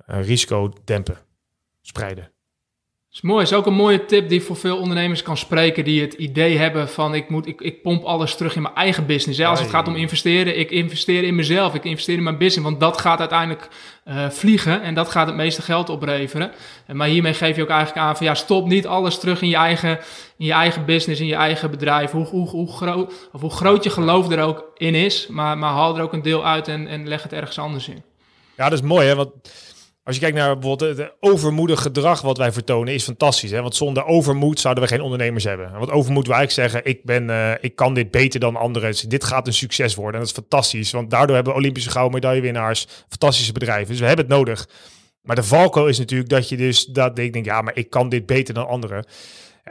uh, 0.07 0.25
risico 0.25 0.73
dempen, 0.83 1.17
spreiden 1.81 2.31
is 3.11 3.21
mooi. 3.21 3.43
is 3.43 3.53
ook 3.53 3.65
een 3.65 3.73
mooie 3.73 4.05
tip 4.05 4.29
die 4.29 4.41
voor 4.41 4.55
veel 4.55 4.77
ondernemers 4.77 5.21
kan 5.21 5.37
spreken 5.37 5.83
die 5.83 6.01
het 6.01 6.13
idee 6.13 6.57
hebben 6.57 6.89
van 6.89 7.15
ik, 7.15 7.29
moet, 7.29 7.47
ik, 7.47 7.61
ik 7.61 7.81
pomp 7.81 8.03
alles 8.03 8.35
terug 8.35 8.55
in 8.55 8.61
mijn 8.61 8.75
eigen 8.75 9.05
business. 9.05 9.39
Hè? 9.39 9.45
Als 9.45 9.59
het 9.59 9.69
gaat 9.69 9.87
om 9.87 9.95
investeren, 9.95 10.59
ik 10.59 10.71
investeer 10.71 11.23
in 11.23 11.35
mezelf, 11.35 11.73
ik 11.73 11.83
investeer 11.83 12.17
in 12.17 12.23
mijn 12.23 12.37
business, 12.37 12.69
want 12.69 12.79
dat 12.79 13.01
gaat 13.01 13.19
uiteindelijk 13.19 13.67
uh, 14.07 14.29
vliegen 14.29 14.81
en 14.81 14.93
dat 14.93 15.09
gaat 15.09 15.27
het 15.27 15.35
meeste 15.35 15.61
geld 15.61 15.89
opleveren. 15.89 16.51
Maar 16.93 17.07
hiermee 17.07 17.33
geef 17.33 17.55
je 17.55 17.61
ook 17.61 17.69
eigenlijk 17.69 18.05
aan 18.07 18.17
van 18.17 18.25
ja, 18.25 18.33
stop 18.33 18.67
niet 18.67 18.87
alles 18.87 19.19
terug 19.19 19.41
in 19.41 19.49
je 19.49 19.55
eigen, 19.55 19.99
in 20.37 20.45
je 20.45 20.53
eigen 20.53 20.85
business, 20.85 21.21
in 21.21 21.27
je 21.27 21.35
eigen 21.35 21.71
bedrijf. 21.71 22.11
Hoe, 22.11 22.25
hoe, 22.25 22.49
hoe, 22.49 22.71
groot, 22.71 23.13
of 23.31 23.41
hoe 23.41 23.51
groot 23.51 23.83
je 23.83 23.89
geloof 23.89 24.31
er 24.31 24.41
ook 24.41 24.65
in 24.77 24.95
is, 24.95 25.27
maar, 25.27 25.57
maar 25.57 25.71
haal 25.71 25.97
er 25.97 26.03
ook 26.03 26.13
een 26.13 26.21
deel 26.21 26.45
uit 26.45 26.67
en, 26.67 26.87
en 26.87 27.07
leg 27.07 27.23
het 27.23 27.33
ergens 27.33 27.59
anders 27.59 27.87
in. 27.87 28.03
Ja, 28.57 28.69
dat 28.69 28.79
is 28.79 28.85
mooi 28.85 29.07
hè, 29.07 29.15
want 29.15 29.31
als 30.07 30.15
je 30.15 30.21
kijkt 30.21 30.37
naar 30.37 30.57
bijvoorbeeld 30.57 30.97
het 30.97 31.13
overmoedig 31.19 31.81
gedrag 31.81 32.21
wat 32.21 32.37
wij 32.37 32.51
vertonen, 32.51 32.93
is 32.93 33.03
fantastisch. 33.03 33.51
Hè? 33.51 33.61
Want 33.61 33.75
zonder 33.75 34.05
overmoed 34.05 34.59
zouden 34.59 34.83
we 34.83 34.89
geen 34.89 35.01
ondernemers 35.01 35.43
hebben. 35.43 35.71
Want 35.71 35.91
overmoed 35.91 36.27
wil 36.27 36.35
eigenlijk 36.35 36.71
zeggen, 36.71 36.91
ik, 36.91 37.03
ben, 37.03 37.29
uh, 37.29 37.51
ik 37.61 37.75
kan 37.75 37.93
dit 37.93 38.11
beter 38.11 38.39
dan 38.39 38.55
anderen. 38.55 38.89
Dus 38.89 39.01
dit 39.01 39.23
gaat 39.23 39.47
een 39.47 39.53
succes 39.53 39.95
worden. 39.95 40.13
En 40.13 40.19
dat 40.19 40.27
is 40.29 40.33
fantastisch. 40.33 40.91
Want 40.91 41.09
daardoor 41.09 41.35
hebben 41.35 41.53
we 41.53 41.59
Olympische 41.59 41.89
gouden 41.89 42.13
medaillewinnaars, 42.13 42.87
fantastische 43.09 43.51
bedrijven. 43.51 43.87
Dus 43.87 43.99
we 43.99 44.05
hebben 44.05 44.25
het 44.25 44.33
nodig. 44.33 44.69
Maar 45.21 45.35
de 45.35 45.43
valko 45.43 45.85
is 45.85 45.97
natuurlijk 45.97 46.29
dat 46.29 46.49
je 46.49 46.57
dus 46.57 46.85
dat 46.85 47.19
ik 47.19 47.33
denk, 47.33 47.45
ja, 47.45 47.61
maar 47.61 47.75
ik 47.75 47.89
kan 47.89 48.09
dit 48.09 48.25
beter 48.25 48.53
dan 48.53 48.67
anderen. 48.67 49.05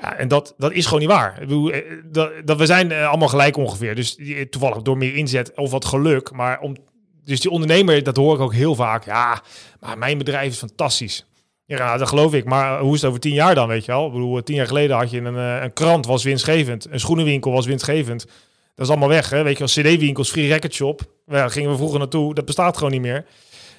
Ja, 0.00 0.16
en 0.16 0.28
dat, 0.28 0.54
dat 0.56 0.72
is 0.72 0.84
gewoon 0.84 1.00
niet 1.00 1.10
waar. 1.10 1.38
Eh, 1.38 1.82
dat, 2.04 2.32
dat, 2.44 2.58
we 2.58 2.66
zijn 2.66 2.92
eh, 2.92 3.08
allemaal 3.08 3.28
gelijk 3.28 3.56
ongeveer. 3.56 3.94
Dus 3.94 4.18
toevallig 4.50 4.82
door 4.82 4.96
meer 4.96 5.14
inzet 5.14 5.52
of 5.54 5.70
wat 5.70 5.84
geluk. 5.84 6.32
Maar 6.32 6.60
om 6.60 6.76
dus 7.26 7.40
die 7.40 7.50
ondernemer, 7.50 8.02
dat 8.02 8.16
hoor 8.16 8.34
ik 8.34 8.40
ook 8.40 8.54
heel 8.54 8.74
vaak. 8.74 9.04
Ja, 9.04 9.42
maar 9.80 9.98
mijn 9.98 10.18
bedrijf 10.18 10.52
is 10.52 10.58
fantastisch. 10.58 11.26
Ja, 11.64 11.96
dat 11.96 12.08
geloof 12.08 12.34
ik. 12.34 12.44
Maar 12.44 12.80
hoe 12.80 12.94
is 12.94 13.00
het 13.00 13.08
over 13.08 13.20
tien 13.20 13.32
jaar 13.32 13.54
dan, 13.54 13.68
weet 13.68 13.84
je 13.84 13.92
wel? 13.92 14.06
Ik 14.06 14.12
bedoel, 14.12 14.42
tien 14.42 14.56
jaar 14.56 14.66
geleden 14.66 14.96
had 14.96 15.10
je 15.10 15.20
een, 15.20 15.36
eh, 15.36 15.62
een 15.62 15.72
krant, 15.72 16.06
was 16.06 16.24
winstgevend. 16.24 16.86
Een 16.90 17.00
schoenenwinkel 17.00 17.52
was 17.52 17.66
winstgevend. 17.66 18.26
Dat 18.74 18.84
is 18.84 18.90
allemaal 18.90 19.08
weg, 19.08 19.30
hè? 19.30 19.42
Weet 19.42 19.58
je 19.58 19.82
wel, 19.82 19.92
cd-winkels, 19.92 20.30
free 20.30 20.48
record 20.48 20.74
shop. 20.74 21.00
Daar 21.26 21.50
gingen 21.50 21.70
we 21.70 21.76
vroeger 21.76 21.98
naartoe. 21.98 22.34
Dat 22.34 22.44
bestaat 22.44 22.76
gewoon 22.76 22.92
niet 22.92 23.00
meer. 23.00 23.24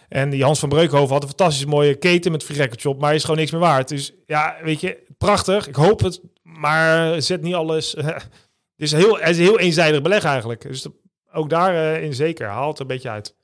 En 0.10 0.30
die 0.30 0.44
Hans 0.44 0.60
van 0.60 0.70
Breukhoven 0.70 1.14
had 1.14 1.22
een 1.22 1.28
fantastisch 1.28 1.66
mooie 1.66 1.96
keten 1.96 2.32
met 2.32 2.44
free 2.44 2.58
record 2.58 2.80
shop. 2.80 3.00
Maar 3.00 3.16
is 3.16 3.22
gewoon 3.22 3.38
niks 3.38 3.52
meer 3.52 3.60
waard. 3.60 3.88
Dus 3.88 4.14
ja, 4.26 4.56
weet 4.64 4.82
je, 4.82 4.98
prachtig. 5.18 5.68
Ik 5.68 5.76
hoop 5.76 6.00
het. 6.00 6.22
Maar 6.44 7.22
zet 7.22 7.42
niet 7.42 7.54
alles... 7.54 7.92
het, 7.98 8.30
is 8.78 8.92
heel, 8.92 9.18
het 9.18 9.30
is 9.30 9.38
heel 9.38 9.60
eenzijdig 9.60 10.02
beleg 10.02 10.24
eigenlijk. 10.24 10.62
Dus 10.62 10.88
ook 11.34 11.50
daarin 11.50 12.10
uh, 12.10 12.14
zeker. 12.14 12.48
Haal 12.48 12.70
het 12.70 12.80
een 12.80 12.88
beetje 12.88 13.10
uit. 13.10 13.36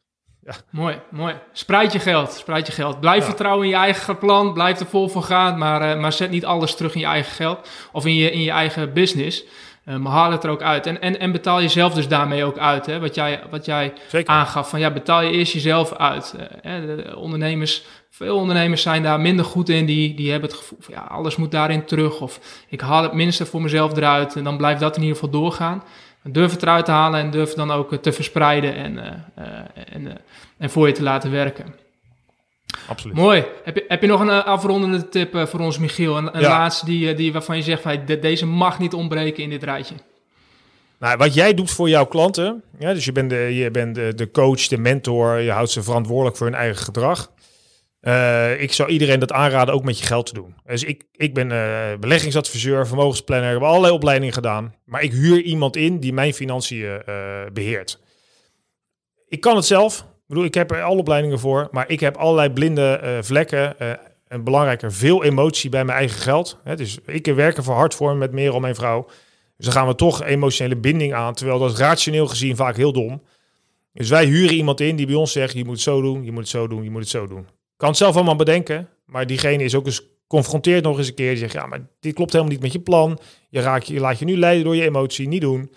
Ja. 0.45 0.53
Mooi, 0.69 0.99
mooi. 1.09 1.35
Spreid 1.51 1.93
je 1.93 1.99
geld, 1.99 2.31
spreid 2.31 2.67
je 2.67 2.73
geld. 2.73 2.99
Blijf 2.99 3.25
vertrouwen 3.25 3.63
in 3.63 3.69
je 3.69 3.75
eigen 3.75 4.17
plan, 4.17 4.53
blijf 4.53 4.79
er 4.79 4.85
vol 4.85 5.07
voor 5.07 5.23
gaan, 5.23 5.57
maar, 5.57 5.95
uh, 5.95 6.01
maar 6.01 6.13
zet 6.13 6.29
niet 6.29 6.45
alles 6.45 6.75
terug 6.75 6.93
in 6.93 6.99
je 6.99 7.05
eigen 7.05 7.31
geld 7.31 7.69
of 7.91 8.05
in 8.05 8.15
je, 8.15 8.31
in 8.31 8.41
je 8.41 8.51
eigen 8.51 8.93
business. 8.93 9.43
maar 9.83 10.11
haal 10.11 10.31
het 10.31 10.43
er 10.43 10.49
ook 10.49 10.61
uit. 10.61 10.85
En, 10.85 11.01
en, 11.01 11.19
en 11.19 11.31
betaal 11.31 11.61
jezelf 11.61 11.93
dus 11.93 12.07
daarmee 12.07 12.43
ook 12.43 12.57
uit. 12.57 12.85
Hè? 12.85 12.99
Wat 12.99 13.15
jij, 13.15 13.41
wat 13.49 13.65
jij 13.65 13.93
aangaf. 14.25 14.69
Van 14.69 14.79
ja, 14.79 14.91
betaal 14.91 15.21
je 15.21 15.31
eerst 15.31 15.53
jezelf 15.53 15.93
uit. 15.93 16.35
de 16.63 17.13
ondernemers, 17.15 17.83
veel 18.09 18.37
ondernemers 18.37 18.81
zijn 18.81 19.03
daar 19.03 19.19
minder 19.19 19.45
goed 19.45 19.69
in. 19.69 19.85
Die, 19.85 20.13
die 20.13 20.31
hebben 20.31 20.49
het 20.49 20.59
gevoel 20.59 20.77
van 20.81 20.93
ja, 20.93 21.01
alles 21.01 21.35
moet 21.35 21.51
daarin 21.51 21.85
terug. 21.85 22.21
Of 22.21 22.39
ik 22.67 22.81
haal 22.81 23.03
het 23.03 23.13
minste 23.13 23.45
voor 23.45 23.61
mezelf 23.61 23.97
eruit. 23.97 24.35
En 24.35 24.43
dan 24.43 24.57
blijft 24.57 24.79
dat 24.79 24.95
in 24.95 25.01
ieder 25.01 25.17
geval 25.17 25.39
doorgaan. 25.39 25.83
Durf 26.23 26.51
het 26.51 26.61
eruit 26.61 26.85
te 26.85 26.91
halen 26.91 27.19
en 27.19 27.31
durf 27.31 27.53
dan 27.53 27.71
ook 27.71 27.95
te 27.95 28.11
verspreiden 28.11 28.75
en, 28.75 29.23
en, 29.89 30.17
en 30.57 30.69
voor 30.69 30.87
je 30.87 30.93
te 30.93 31.03
laten 31.03 31.31
werken. 31.31 31.75
Absoluut. 32.87 33.15
Mooi. 33.15 33.45
Heb 33.63 33.75
je, 33.75 33.85
heb 33.87 34.01
je 34.01 34.07
nog 34.07 34.21
een 34.21 34.29
afrondende 34.29 35.09
tip 35.09 35.47
voor 35.47 35.59
ons, 35.59 35.77
Michiel? 35.77 36.17
Een, 36.17 36.35
een 36.37 36.41
laatste 36.41 36.85
die, 36.85 37.13
die, 37.13 37.33
waarvan 37.33 37.57
je 37.57 37.63
zegt, 37.63 37.81
van, 37.81 37.99
deze 38.21 38.45
mag 38.45 38.79
niet 38.79 38.93
ontbreken 38.93 39.43
in 39.43 39.49
dit 39.49 39.63
rijtje. 39.63 39.95
Nou, 40.99 41.17
wat 41.17 41.33
jij 41.33 41.53
doet 41.53 41.71
voor 41.71 41.89
jouw 41.89 42.05
klanten, 42.05 42.63
ja, 42.79 42.93
dus 42.93 43.05
je 43.05 43.11
bent, 43.11 43.29
de, 43.29 43.35
je 43.35 43.71
bent 43.71 43.95
de, 43.95 44.13
de 44.15 44.31
coach, 44.31 44.67
de 44.67 44.77
mentor, 44.77 45.39
je 45.39 45.51
houdt 45.51 45.71
ze 45.71 45.83
verantwoordelijk 45.83 46.37
voor 46.37 46.47
hun 46.47 46.55
eigen 46.55 46.83
gedrag. 46.83 47.31
Ik 48.57 48.73
zou 48.73 48.89
iedereen 48.89 49.19
dat 49.19 49.31
aanraden 49.31 49.73
ook 49.73 49.83
met 49.83 49.99
je 49.99 50.05
geld 50.05 50.25
te 50.25 50.33
doen. 50.33 50.55
Dus 50.65 50.83
ik, 50.83 51.03
ik 51.11 51.33
ben 51.33 51.47
beleggingsadviseur, 51.99 52.87
vermogensplanner, 52.87 53.47
ik 53.47 53.53
heb 53.53 53.63
allerlei 53.63 53.93
opleidingen 53.93 54.33
gedaan. 54.33 54.75
Maar 54.85 55.01
ik 55.01 55.11
huur 55.11 55.41
iemand 55.41 55.75
in 55.75 55.99
die 55.99 56.13
mijn 56.13 56.33
financiën 56.33 57.01
beheert. 57.53 57.99
Ik 59.27 59.41
kan 59.41 59.55
het 59.55 59.65
zelf, 59.65 60.05
bedoel, 60.27 60.43
ik 60.43 60.53
heb 60.53 60.71
er 60.71 60.81
alle 60.81 60.99
opleidingen 60.99 61.39
voor, 61.39 61.67
maar 61.71 61.89
ik 61.89 61.99
heb 61.99 62.17
allerlei 62.17 62.49
blinde 62.49 63.19
vlekken. 63.21 63.75
En 64.27 64.43
belangrijker, 64.43 64.93
veel 64.93 65.23
emotie 65.23 65.69
bij 65.69 65.85
mijn 65.85 65.97
eigen 65.97 66.19
geld. 66.19 66.59
Hè, 66.63 66.75
dus 66.75 66.97
ik 67.05 67.25
werk 67.25 67.57
er 67.57 67.63
voor 67.63 67.75
hard 67.75 67.95
voor 67.95 68.15
met 68.15 68.31
meer 68.31 68.53
om 68.53 68.61
mijn 68.61 68.75
vrouw. 68.75 69.05
Dus 69.57 69.65
dan 69.65 69.73
gaan 69.73 69.87
we 69.87 69.95
toch 69.95 70.23
emotionele 70.23 70.77
binding 70.77 71.13
aan, 71.13 71.33
terwijl 71.33 71.59
dat 71.59 71.77
rationeel 71.77 72.27
gezien 72.27 72.55
vaak 72.55 72.75
heel 72.75 72.93
dom. 72.93 73.23
Dus 73.93 74.09
wij 74.09 74.25
huren 74.25 74.55
iemand 74.55 74.79
in 74.79 74.95
die 74.95 75.05
bij 75.05 75.15
ons 75.15 75.31
zegt, 75.31 75.53
je 75.53 75.63
moet 75.63 75.73
het 75.73 75.81
zo 75.81 76.01
doen, 76.01 76.23
je 76.23 76.31
moet 76.31 76.41
het 76.41 76.49
zo 76.49 76.67
doen, 76.67 76.83
je 76.83 76.89
moet 76.89 77.01
het 77.01 77.09
zo 77.09 77.27
doen. 77.27 77.47
Kan 77.77 77.89
het 77.89 77.97
zelf 77.97 78.15
allemaal 78.15 78.35
bedenken, 78.35 78.89
maar 79.05 79.27
diegene 79.27 79.63
is 79.63 79.75
ook 79.75 79.85
eens 79.85 80.01
confronteerd 80.27 80.83
nog 80.83 80.97
eens 80.97 81.07
een 81.07 81.13
keer. 81.13 81.29
Die 81.29 81.37
zegt, 81.37 81.53
ja, 81.53 81.65
maar 81.65 81.87
dit 81.99 82.13
klopt 82.13 82.31
helemaal 82.31 82.53
niet 82.53 82.61
met 82.61 82.71
je 82.71 82.79
plan. 82.79 83.19
Je, 83.49 83.59
raakt, 83.59 83.87
je 83.87 83.99
laat 83.99 84.19
je 84.19 84.25
nu 84.25 84.37
leiden 84.37 84.63
door 84.63 84.75
je 84.75 84.83
emotie, 84.83 85.27
niet 85.27 85.41
doen. 85.41 85.71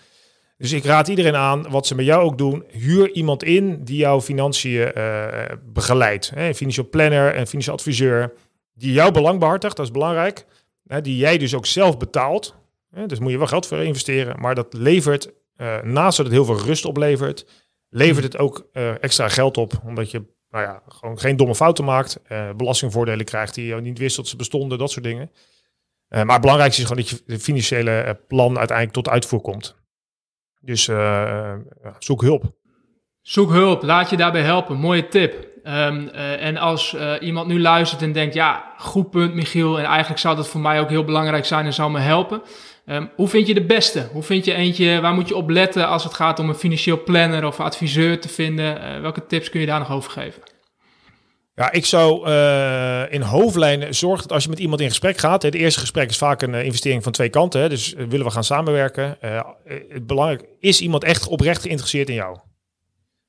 Dus 0.57 0.71
ik 0.71 0.83
raad 0.83 1.07
iedereen 1.07 1.35
aan, 1.35 1.69
wat 1.69 1.87
ze 1.87 1.95
met 1.95 2.05
jou 2.05 2.23
ook 2.23 2.37
doen, 2.37 2.63
huur 2.71 3.11
iemand 3.11 3.43
in 3.43 3.83
die 3.83 3.97
jouw 3.97 4.21
financiën 4.21 4.91
uh, 4.97 5.27
begeleidt. 5.65 6.31
Een 6.35 6.55
financieel 6.55 6.89
planner 6.89 7.33
en 7.33 7.47
financieel 7.47 7.75
adviseur, 7.75 8.33
die 8.73 8.91
jouw 8.91 9.11
belang 9.11 9.39
behartigt, 9.39 9.75
dat 9.75 9.85
is 9.85 9.91
belangrijk. 9.91 10.45
Hè, 10.87 11.01
die 11.01 11.17
jij 11.17 11.37
dus 11.37 11.55
ook 11.55 11.65
zelf 11.65 11.97
betaalt. 11.97 12.55
Hè, 12.91 13.05
dus 13.05 13.19
moet 13.19 13.31
je 13.31 13.37
wel 13.37 13.47
geld 13.47 13.67
voor 13.67 13.83
investeren, 13.83 14.39
maar 14.39 14.55
dat 14.55 14.73
levert, 14.73 15.31
uh, 15.57 15.81
naast 15.81 16.17
dat 16.17 16.25
het 16.25 16.35
heel 16.35 16.45
veel 16.45 16.59
rust 16.59 16.85
oplevert, 16.85 17.45
levert 17.89 18.23
het 18.23 18.37
ook 18.37 18.69
uh, 18.73 19.03
extra 19.03 19.27
geld 19.27 19.57
op, 19.57 19.73
omdat 19.85 20.11
je 20.11 20.23
nou 20.57 20.69
ja, 20.69 20.81
gewoon 20.87 21.19
geen 21.19 21.37
domme 21.37 21.55
fouten 21.55 21.85
maakt, 21.85 22.19
belastingvoordelen 22.57 23.25
krijgt 23.25 23.55
die 23.55 23.65
je 23.65 23.75
niet 23.75 23.97
wist 23.97 24.15
dat 24.15 24.27
ze 24.27 24.35
bestonden, 24.35 24.77
dat 24.77 24.91
soort 24.91 25.05
dingen. 25.05 25.31
maar 26.09 26.25
het 26.27 26.41
belangrijkste 26.41 26.81
is 26.81 26.87
gewoon 26.87 27.03
dat 27.03 27.23
je 27.25 27.39
financiële 27.39 28.19
plan 28.27 28.57
uiteindelijk 28.57 28.97
tot 28.97 29.09
uitvoer 29.09 29.41
komt. 29.41 29.75
Dus 30.59 30.83
zoek 31.99 32.21
hulp. 32.21 32.55
Zoek 33.21 33.51
hulp, 33.51 33.83
laat 33.83 34.09
je 34.09 34.17
daarbij 34.17 34.41
helpen. 34.41 34.77
Mooie 34.77 35.07
tip. 35.07 35.47
Uh, 35.63 36.43
en 36.43 36.57
als 36.57 36.95
iemand 37.19 37.47
nu 37.47 37.61
luistert 37.61 38.01
en 38.01 38.11
denkt, 38.11 38.33
ja, 38.33 38.73
goed 38.77 39.09
punt 39.09 39.33
Michiel, 39.33 39.79
en 39.79 39.85
eigenlijk 39.85 40.19
zou 40.19 40.35
dat 40.35 40.47
voor 40.47 40.61
mij 40.61 40.79
ook 40.79 40.89
heel 40.89 41.03
belangrijk 41.03 41.45
zijn 41.45 41.65
en 41.65 41.73
zou 41.73 41.91
me 41.91 41.99
helpen. 41.99 42.41
Um, 42.89 43.09
hoe 43.15 43.27
vind 43.27 43.47
je 43.47 43.53
de 43.53 43.65
beste? 43.65 44.07
Hoe 44.11 44.23
vind 44.23 44.45
je 44.45 44.53
eentje, 44.53 45.01
waar 45.01 45.13
moet 45.13 45.27
je 45.27 45.35
op 45.35 45.49
letten 45.49 45.87
als 45.87 46.03
het 46.03 46.13
gaat 46.13 46.39
om 46.39 46.49
een 46.49 46.55
financieel 46.55 47.03
planner 47.03 47.45
of 47.45 47.59
adviseur 47.59 48.19
te 48.19 48.29
vinden? 48.29 49.01
welke 49.01 49.25
tips 49.25 49.49
kun 49.49 49.59
je 49.59 49.65
daar 49.65 49.79
nog 49.79 49.91
over 49.91 50.11
geven? 50.11 50.41
Ja, 51.55 51.71
ik 51.71 51.85
zou 51.85 52.29
uh, 52.29 53.13
in 53.13 53.21
hoofdlijnen 53.21 53.95
zorgen 53.95 54.21
dat 54.21 54.31
als 54.31 54.43
je 54.43 54.49
met 54.49 54.59
iemand 54.59 54.81
in 54.81 54.87
gesprek 54.89 55.17
gaat. 55.17 55.41
Het 55.41 55.53
eerste 55.53 55.79
gesprek 55.79 56.09
is 56.09 56.17
vaak 56.17 56.41
een 56.41 56.53
uh, 56.53 56.63
investering 56.63 57.03
van 57.03 57.11
twee 57.11 57.29
kanten. 57.29 57.61
Hè, 57.61 57.69
dus 57.69 57.93
willen 57.93 58.25
we 58.25 58.31
gaan 58.31 58.43
samenwerken. 58.43 59.17
het 59.89 60.07
belangrijk 60.07 60.45
is 60.59 60.81
iemand 60.81 61.03
echt 61.03 61.27
oprecht 61.27 61.61
geïnteresseerd 61.61 62.09
in 62.09 62.15
jou. 62.15 62.37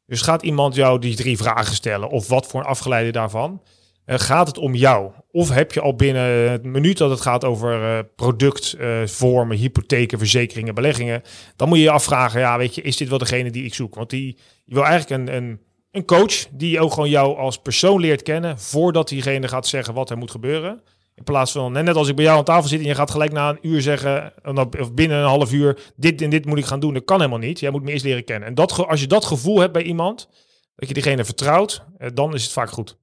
Dus 0.07 0.23
gaat 0.23 0.43
iemand 0.43 0.75
jou 0.75 0.99
die 0.99 1.17
drie 1.17 1.37
vragen 1.37 1.75
stellen 1.75 2.09
of 2.09 2.29
wat 2.29 2.47
voor 2.47 2.61
een 2.61 2.67
afgeleide 2.67 3.11
daarvan? 3.11 3.63
Gaat 4.09 4.47
het 4.47 4.59
om 4.59 4.75
jou? 4.75 5.13
Of 5.31 5.49
heb 5.51 5.73
je 5.73 5.81
al 5.81 5.95
binnen 5.95 6.51
het 6.51 6.65
minuut 6.65 6.99
dat 6.99 7.11
het 7.11 7.21
gaat 7.21 7.45
over 7.45 8.05
productvormen, 8.05 9.57
hypotheken, 9.57 10.19
verzekeringen, 10.19 10.75
beleggingen, 10.75 11.23
dan 11.57 11.69
moet 11.69 11.79
je 11.79 11.85
je 11.85 11.91
afvragen, 11.91 12.41
ja, 12.41 12.59
weet 12.59 12.75
je, 12.75 12.83
is 12.83 12.97
dit 12.97 13.09
wel 13.09 13.19
degene 13.19 13.51
die 13.51 13.65
ik 13.65 13.75
zoek? 13.75 13.95
Want 13.95 14.11
die 14.11 14.39
wil 14.65 14.85
eigenlijk 14.85 15.21
een, 15.21 15.37
een 15.37 15.61
een 15.91 16.05
coach 16.05 16.47
die 16.51 16.81
ook 16.81 16.93
gewoon 16.93 17.09
jou 17.09 17.37
als 17.37 17.59
persoon 17.59 18.01
leert 18.01 18.23
kennen 18.23 18.59
voordat 18.59 19.09
diegene 19.09 19.49
gaat 19.49 19.67
zeggen 19.67 19.95
wat 19.95 20.11
er 20.11 20.19
moet 20.19 20.31
gebeuren. 20.31 20.83
In 21.15 21.25
plaats 21.25 21.53
van, 21.53 21.73
net 21.73 21.97
als 21.97 22.09
ik 22.09 22.17
bij 22.17 22.25
jou 22.25 22.39
aan 22.39 22.45
tafel 22.45 22.69
zit 22.69 22.81
en 22.81 22.87
je 22.87 22.95
gaat 22.95 23.11
gelijk 23.11 23.33
na 23.33 23.49
een 23.49 23.59
uur 23.63 23.83
zeggen, 23.83 24.33
of 24.79 24.95
binnen 24.95 25.19
een 25.19 25.25
half 25.25 25.53
uur, 25.53 25.93
dit 25.97 26.23
en 26.23 26.31
dit 26.31 26.47
moet 26.47 26.59
ik 26.59 26.65
gaan 26.65 26.81
doen. 26.81 26.95
Dat 26.95 27.05
kan 27.05 27.17
helemaal 27.19 27.39
niet. 27.39 27.61
Jij 27.61 27.71
moet 27.71 27.83
me 27.83 27.91
eerst 27.91 28.05
leren 28.05 28.25
kennen. 28.25 28.49
En 28.49 28.55
dat, 28.55 28.87
als 28.87 29.01
je 29.01 29.07
dat 29.07 29.25
gevoel 29.25 29.61
hebt 29.61 29.73
bij 29.73 29.83
iemand, 29.83 30.29
dat 30.75 30.89
je 30.89 30.95
diegene 30.95 31.25
vertrouwt, 31.25 31.85
eh, 31.99 32.11
dan 32.15 32.35
is 32.35 32.43
het 32.43 32.53
vaak 32.53 32.71
goed. 32.71 32.99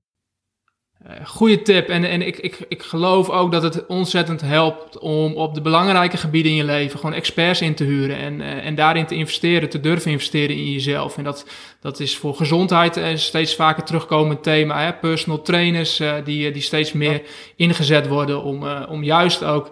Uh, 1.09 1.13
goeie 1.25 1.61
tip. 1.61 1.89
En, 1.89 2.03
en 2.03 2.21
ik, 2.21 2.37
ik, 2.37 2.59
ik 2.67 2.83
geloof 2.83 3.29
ook 3.29 3.51
dat 3.51 3.63
het 3.63 3.85
ontzettend 3.85 4.41
helpt 4.41 4.99
om 4.99 5.33
op 5.33 5.53
de 5.53 5.61
belangrijke 5.61 6.17
gebieden 6.17 6.51
in 6.51 6.57
je 6.57 6.63
leven 6.63 6.99
gewoon 6.99 7.15
experts 7.15 7.61
in 7.61 7.75
te 7.75 7.83
huren 7.83 8.17
en, 8.17 8.39
uh, 8.39 8.65
en 8.65 8.75
daarin 8.75 9.05
te 9.05 9.15
investeren, 9.15 9.69
te 9.69 9.79
durven 9.79 10.11
investeren 10.11 10.55
in 10.55 10.71
jezelf. 10.71 11.17
En 11.17 11.23
dat, 11.23 11.49
dat 11.79 11.99
is 11.99 12.17
voor 12.17 12.35
gezondheid 12.35 12.95
een 12.95 13.19
steeds 13.19 13.55
vaker 13.55 13.83
terugkomend 13.83 14.43
thema. 14.43 14.83
Hè? 14.83 14.93
Personal 14.93 15.41
trainers 15.41 16.01
die, 16.23 16.51
die 16.51 16.61
steeds 16.61 16.93
meer 16.93 17.21
ingezet 17.55 18.07
worden 18.07 18.43
om, 18.43 18.67
om 18.67 19.03
juist 19.03 19.43
ook 19.43 19.71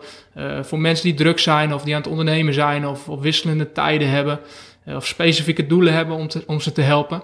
voor 0.61 0.79
mensen 0.79 1.05
die 1.05 1.13
druk 1.13 1.39
zijn 1.39 1.73
of 1.73 1.83
die 1.83 1.95
aan 1.95 2.01
het 2.01 2.09
ondernemen 2.09 2.53
zijn 2.53 2.87
of, 2.87 3.09
of 3.09 3.21
wisselende 3.21 3.71
tijden 3.71 4.09
hebben 4.09 4.39
of 4.85 5.07
specifieke 5.07 5.67
doelen 5.67 5.93
hebben 5.93 6.15
om, 6.15 6.27
te, 6.27 6.43
om 6.47 6.59
ze 6.59 6.71
te 6.71 6.81
helpen. 6.81 7.23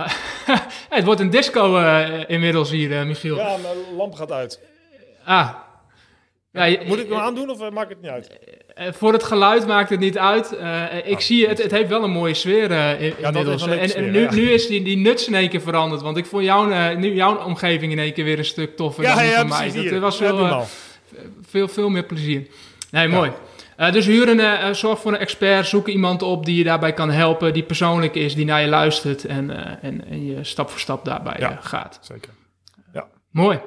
Maar 0.00 0.66
het 0.96 1.04
wordt 1.04 1.20
een 1.20 1.30
disco 1.30 1.78
uh, 1.78 2.08
inmiddels 2.26 2.70
hier, 2.70 2.90
uh, 2.90 3.02
Michiel. 3.02 3.36
Ja, 3.36 3.56
mijn 3.56 3.96
lamp 3.96 4.14
gaat 4.14 4.32
uit. 4.32 4.60
Ah. 5.24 5.48
Ja, 6.52 6.64
je, 6.64 6.80
Moet 6.86 6.98
ik 6.98 7.08
hem 7.08 7.18
aandoen 7.18 7.50
of 7.50 7.60
uh, 7.60 7.70
maakt 7.70 7.88
het 7.88 8.02
niet 8.02 8.10
uit? 8.10 8.38
voor 8.74 9.12
het 9.12 9.22
geluid 9.22 9.66
maakt 9.66 9.90
het 9.90 10.00
niet 10.00 10.18
uit. 10.18 10.52
ik 11.04 11.14
oh, 11.14 11.20
zie 11.20 11.48
het, 11.48 11.62
het 11.62 11.70
heeft 11.70 11.88
wel 11.88 12.04
een 12.04 12.10
mooie 12.10 12.34
sfeer 12.34 12.70
in, 12.70 13.14
ja, 13.18 13.26
inmiddels. 13.26 13.66
En, 13.66 13.88
sfeer, 13.88 14.04
en, 14.04 14.10
nu, 14.10 14.20
ja. 14.20 14.34
nu, 14.34 14.50
is 14.50 14.66
die, 14.66 14.82
die 14.82 14.96
nuts 14.96 15.26
in 15.26 15.34
één 15.34 15.48
keer 15.48 15.60
veranderd. 15.60 16.02
Want 16.02 16.16
ik 16.16 16.26
vond 16.26 16.44
jouw, 16.44 16.94
nu 16.94 17.14
jouw 17.14 17.44
omgeving 17.44 17.92
in 17.92 17.98
één 17.98 18.12
keer 18.12 18.24
weer 18.24 18.38
een 18.38 18.44
stuk 18.44 18.76
toffer 18.76 19.04
ja, 19.04 19.14
dan 19.14 19.24
ja, 19.24 19.38
van 19.38 19.48
mij. 19.48 19.90
Dat 19.90 20.00
was 20.00 20.16
veel, 20.16 20.66
veel, 21.42 21.68
veel 21.68 21.88
meer 21.88 22.04
plezier. 22.04 22.46
Nee, 22.90 23.08
mooi. 23.08 23.30
Uh, 23.80 23.92
dus 23.92 24.06
huren, 24.06 24.38
uh, 24.38 24.72
zorg 24.72 25.00
voor 25.00 25.12
een 25.12 25.18
expert, 25.18 25.66
zoek 25.66 25.88
iemand 25.88 26.22
op 26.22 26.44
die 26.44 26.56
je 26.56 26.64
daarbij 26.64 26.92
kan 26.92 27.10
helpen, 27.10 27.52
die 27.52 27.62
persoonlijk 27.62 28.14
is, 28.14 28.34
die 28.34 28.44
naar 28.44 28.60
je 28.60 28.68
luistert 28.68 29.24
en, 29.24 29.50
en, 29.82 30.06
en, 30.06 30.26
je 30.26 30.44
stap 30.44 30.70
voor 30.70 30.80
stap 30.80 31.04
daarbij 31.04 31.36
ja, 31.38 31.58
gaat. 31.60 31.98
Zeker. 32.02 32.32
Ja. 32.92 33.06
Mooi. 33.30 33.60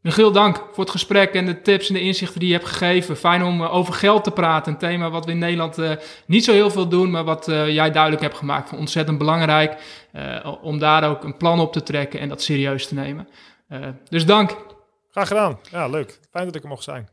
Michiel, 0.00 0.32
dank 0.32 0.56
voor 0.56 0.84
het 0.84 0.92
gesprek 0.92 1.34
en 1.34 1.46
de 1.46 1.62
tips 1.62 1.88
en 1.88 1.94
de 1.94 2.00
inzichten 2.00 2.40
die 2.40 2.48
je 2.48 2.54
hebt 2.54 2.68
gegeven. 2.68 3.16
Fijn 3.16 3.42
om 3.42 3.62
over 3.62 3.94
geld 3.94 4.24
te 4.24 4.30
praten. 4.30 4.72
Een 4.72 4.78
thema 4.78 5.10
wat 5.10 5.24
we 5.24 5.30
in 5.30 5.38
Nederland 5.38 5.78
niet 6.26 6.44
zo 6.44 6.52
heel 6.52 6.70
veel 6.70 6.88
doen, 6.88 7.10
maar 7.10 7.24
wat 7.24 7.44
jij 7.46 7.90
duidelijk 7.90 8.22
hebt 8.22 8.36
gemaakt. 8.36 8.72
Ontzettend 8.72 9.18
belangrijk 9.18 9.76
om 10.62 10.78
daar 10.78 11.10
ook 11.10 11.24
een 11.24 11.36
plan 11.36 11.60
op 11.60 11.72
te 11.72 11.82
trekken 11.82 12.20
en 12.20 12.28
dat 12.28 12.42
serieus 12.42 12.88
te 12.88 12.94
nemen. 12.94 13.28
dus 14.08 14.26
dank. 14.26 14.56
Graag 15.10 15.28
gedaan. 15.28 15.58
Ja, 15.70 15.88
leuk. 15.88 16.18
Fijn 16.30 16.44
dat 16.44 16.54
ik 16.54 16.62
er 16.62 16.68
mocht 16.68 16.84
zijn. 16.84 17.08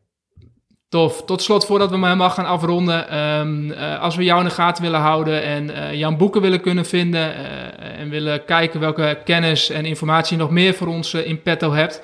Tof. 0.89 1.23
Tot 1.23 1.41
slot, 1.41 1.65
voordat 1.65 1.87
we 1.87 1.93
hem 1.93 2.03
helemaal 2.03 2.29
gaan 2.29 2.45
afronden. 2.45 3.17
Um, 3.17 3.71
uh, 3.71 4.01
als 4.01 4.15
we 4.15 4.23
jou 4.23 4.39
in 4.39 4.45
de 4.45 4.53
gaten 4.53 4.83
willen 4.83 4.99
houden 4.99 5.43
en 5.43 5.69
uh, 5.69 5.93
jouw 5.93 6.15
boeken 6.15 6.41
willen 6.41 6.61
kunnen 6.61 6.85
vinden. 6.85 7.29
Uh, 7.29 7.99
en 7.99 8.09
willen 8.09 8.45
kijken 8.45 8.79
welke 8.79 9.21
kennis 9.23 9.69
en 9.69 9.85
informatie 9.85 10.37
je 10.37 10.41
nog 10.41 10.51
meer 10.51 10.73
voor 10.73 10.87
ons 10.87 11.13
in 11.13 11.41
petto 11.41 11.71
hebt. 11.73 12.01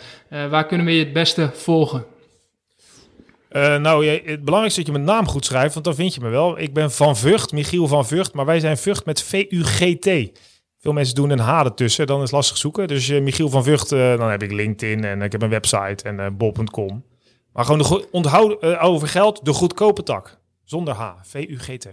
waar 0.50 0.66
kunnen 0.66 0.86
we 0.86 0.94
je 0.94 1.04
het 1.04 1.14
beste 1.14 1.50
volgen? 1.54 2.06
nou, 3.50 4.08
het 4.08 4.44
belangrijkste 4.44 4.66
is 4.66 4.76
dat 4.76 4.86
je 4.86 4.92
mijn 4.92 5.04
naam 5.04 5.28
goed 5.28 5.46
schrijft, 5.46 5.74
want 5.74 5.86
dan 5.86 5.96
vind 5.96 6.14
je 6.14 6.22
me 6.22 6.30
wel. 6.30 6.60
Ik 6.60 6.74
ben 6.74 6.92
Van 6.92 7.18
Vught, 7.18 7.52
Michiel 7.52 7.88
van 7.88 8.06
Vught, 8.06 8.34
maar 8.34 8.46
wij 8.46 8.60
zijn 8.60 8.78
Vught 8.78 9.06
met 9.06 9.22
V-U-G-T. 9.22 10.40
Veel 10.80 10.94
mensen 10.94 11.16
doen 11.16 11.30
een 11.30 11.40
H 11.40 11.60
ertussen, 11.64 12.08
dan 12.08 12.18
is 12.18 12.24
het 12.24 12.32
lastig 12.32 12.58
zoeken. 12.58 12.88
Dus 12.88 13.10
Michiel 13.10 13.50
van 13.50 13.64
Vught, 13.64 13.90
dan 13.90 14.30
heb 14.30 14.44
ik 14.44 14.52
LinkedIn 14.52 15.04
en 15.04 15.22
ik 15.22 15.32
heb 15.32 15.42
een 15.42 15.50
website 15.50 16.04
en 16.04 16.38
bol.com. 16.38 17.04
Maar 17.54 17.66
gewoon 17.66 17.80
de 17.80 18.08
onthoud 18.12 18.64
uh, 18.64 18.84
over 18.84 19.08
geld, 19.08 19.46
de 19.46 19.54
goedkope 19.54 20.04
tak. 20.04 20.38
Zonder 20.64 20.94
H. 20.94 21.12
V-U-G-T. 21.22 21.88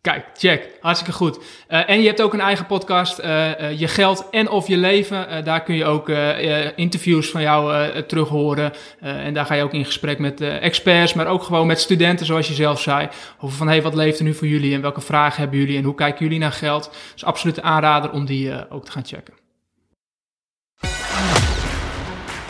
Kijk, 0.00 0.26
check. 0.34 0.78
Hartstikke 0.80 1.14
goed. 1.16 1.38
Uh, 1.38 1.90
en 1.90 2.00
je 2.00 2.06
hebt 2.06 2.22
ook 2.22 2.32
een 2.32 2.40
eigen 2.40 2.66
podcast, 2.66 3.18
uh, 3.18 3.78
Je 3.78 3.88
Geld 3.88 4.26
en 4.30 4.50
of 4.50 4.68
Je 4.68 4.76
Leven. 4.76 5.44
daar 5.44 5.62
kun 5.62 5.74
je 5.74 5.84
ook 5.84 6.08
interviews 6.76 7.30
van 7.30 7.42
jou 7.42 7.92
terug 8.02 8.28
horen. 8.28 8.72
en 9.00 9.34
daar 9.34 9.46
ga 9.46 9.54
je 9.54 9.62
ook 9.62 9.72
in 9.72 9.84
gesprek 9.84 10.18
met 10.18 10.40
experts, 10.40 11.14
maar 11.14 11.26
ook 11.26 11.42
gewoon 11.42 11.66
met 11.66 11.80
studenten, 11.80 12.26
zoals 12.26 12.48
je 12.48 12.54
zelf 12.54 12.80
zei. 12.80 13.08
Over 13.40 13.56
van, 13.56 13.68
hey, 13.68 13.82
wat 13.82 13.94
leeft 13.94 14.18
er 14.18 14.24
nu 14.24 14.34
voor 14.34 14.46
jullie 14.46 14.74
en 14.74 14.80
welke 14.80 15.00
vragen 15.00 15.40
hebben 15.40 15.58
jullie 15.58 15.78
en 15.78 15.84
hoe 15.84 15.94
kijken 15.94 16.24
jullie 16.24 16.40
naar 16.40 16.52
geld? 16.52 16.90
Dus 17.12 17.24
absoluut 17.24 17.56
een 17.56 17.62
aanrader 17.62 18.10
om 18.10 18.24
die 18.24 18.70
ook 18.70 18.84
te 18.84 18.90
gaan 18.90 19.06
checken. 19.06 19.34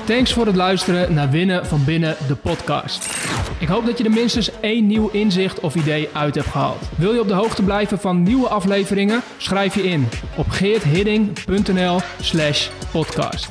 Thanks 0.07 0.33
voor 0.33 0.47
het 0.47 0.57
luisteren 0.57 1.15
naar 1.15 1.31
Winnen 1.31 1.67
van 1.67 1.85
Binnen, 1.85 2.17
de 2.29 2.35
podcast. 2.35 3.15
Ik 3.59 3.69
hoop 3.69 3.87
dat 3.87 3.99
je 3.99 4.05
er 4.05 4.11
minstens 4.11 4.51
één 4.61 4.87
nieuw 4.87 5.09
inzicht 5.09 5.61
of 5.61 5.75
idee 5.75 6.09
uit 6.13 6.35
hebt 6.35 6.47
gehaald. 6.47 6.83
Wil 6.97 7.13
je 7.13 7.21
op 7.21 7.29
de 7.29 7.35
hoogte 7.35 7.63
blijven 7.63 7.99
van 7.99 8.23
nieuwe 8.23 8.49
afleveringen? 8.49 9.23
Schrijf 9.37 9.75
je 9.75 9.83
in 9.83 10.09
op 10.37 10.49
geerthidding.nl 10.49 12.01
slash 12.21 12.69
podcast. 12.91 13.49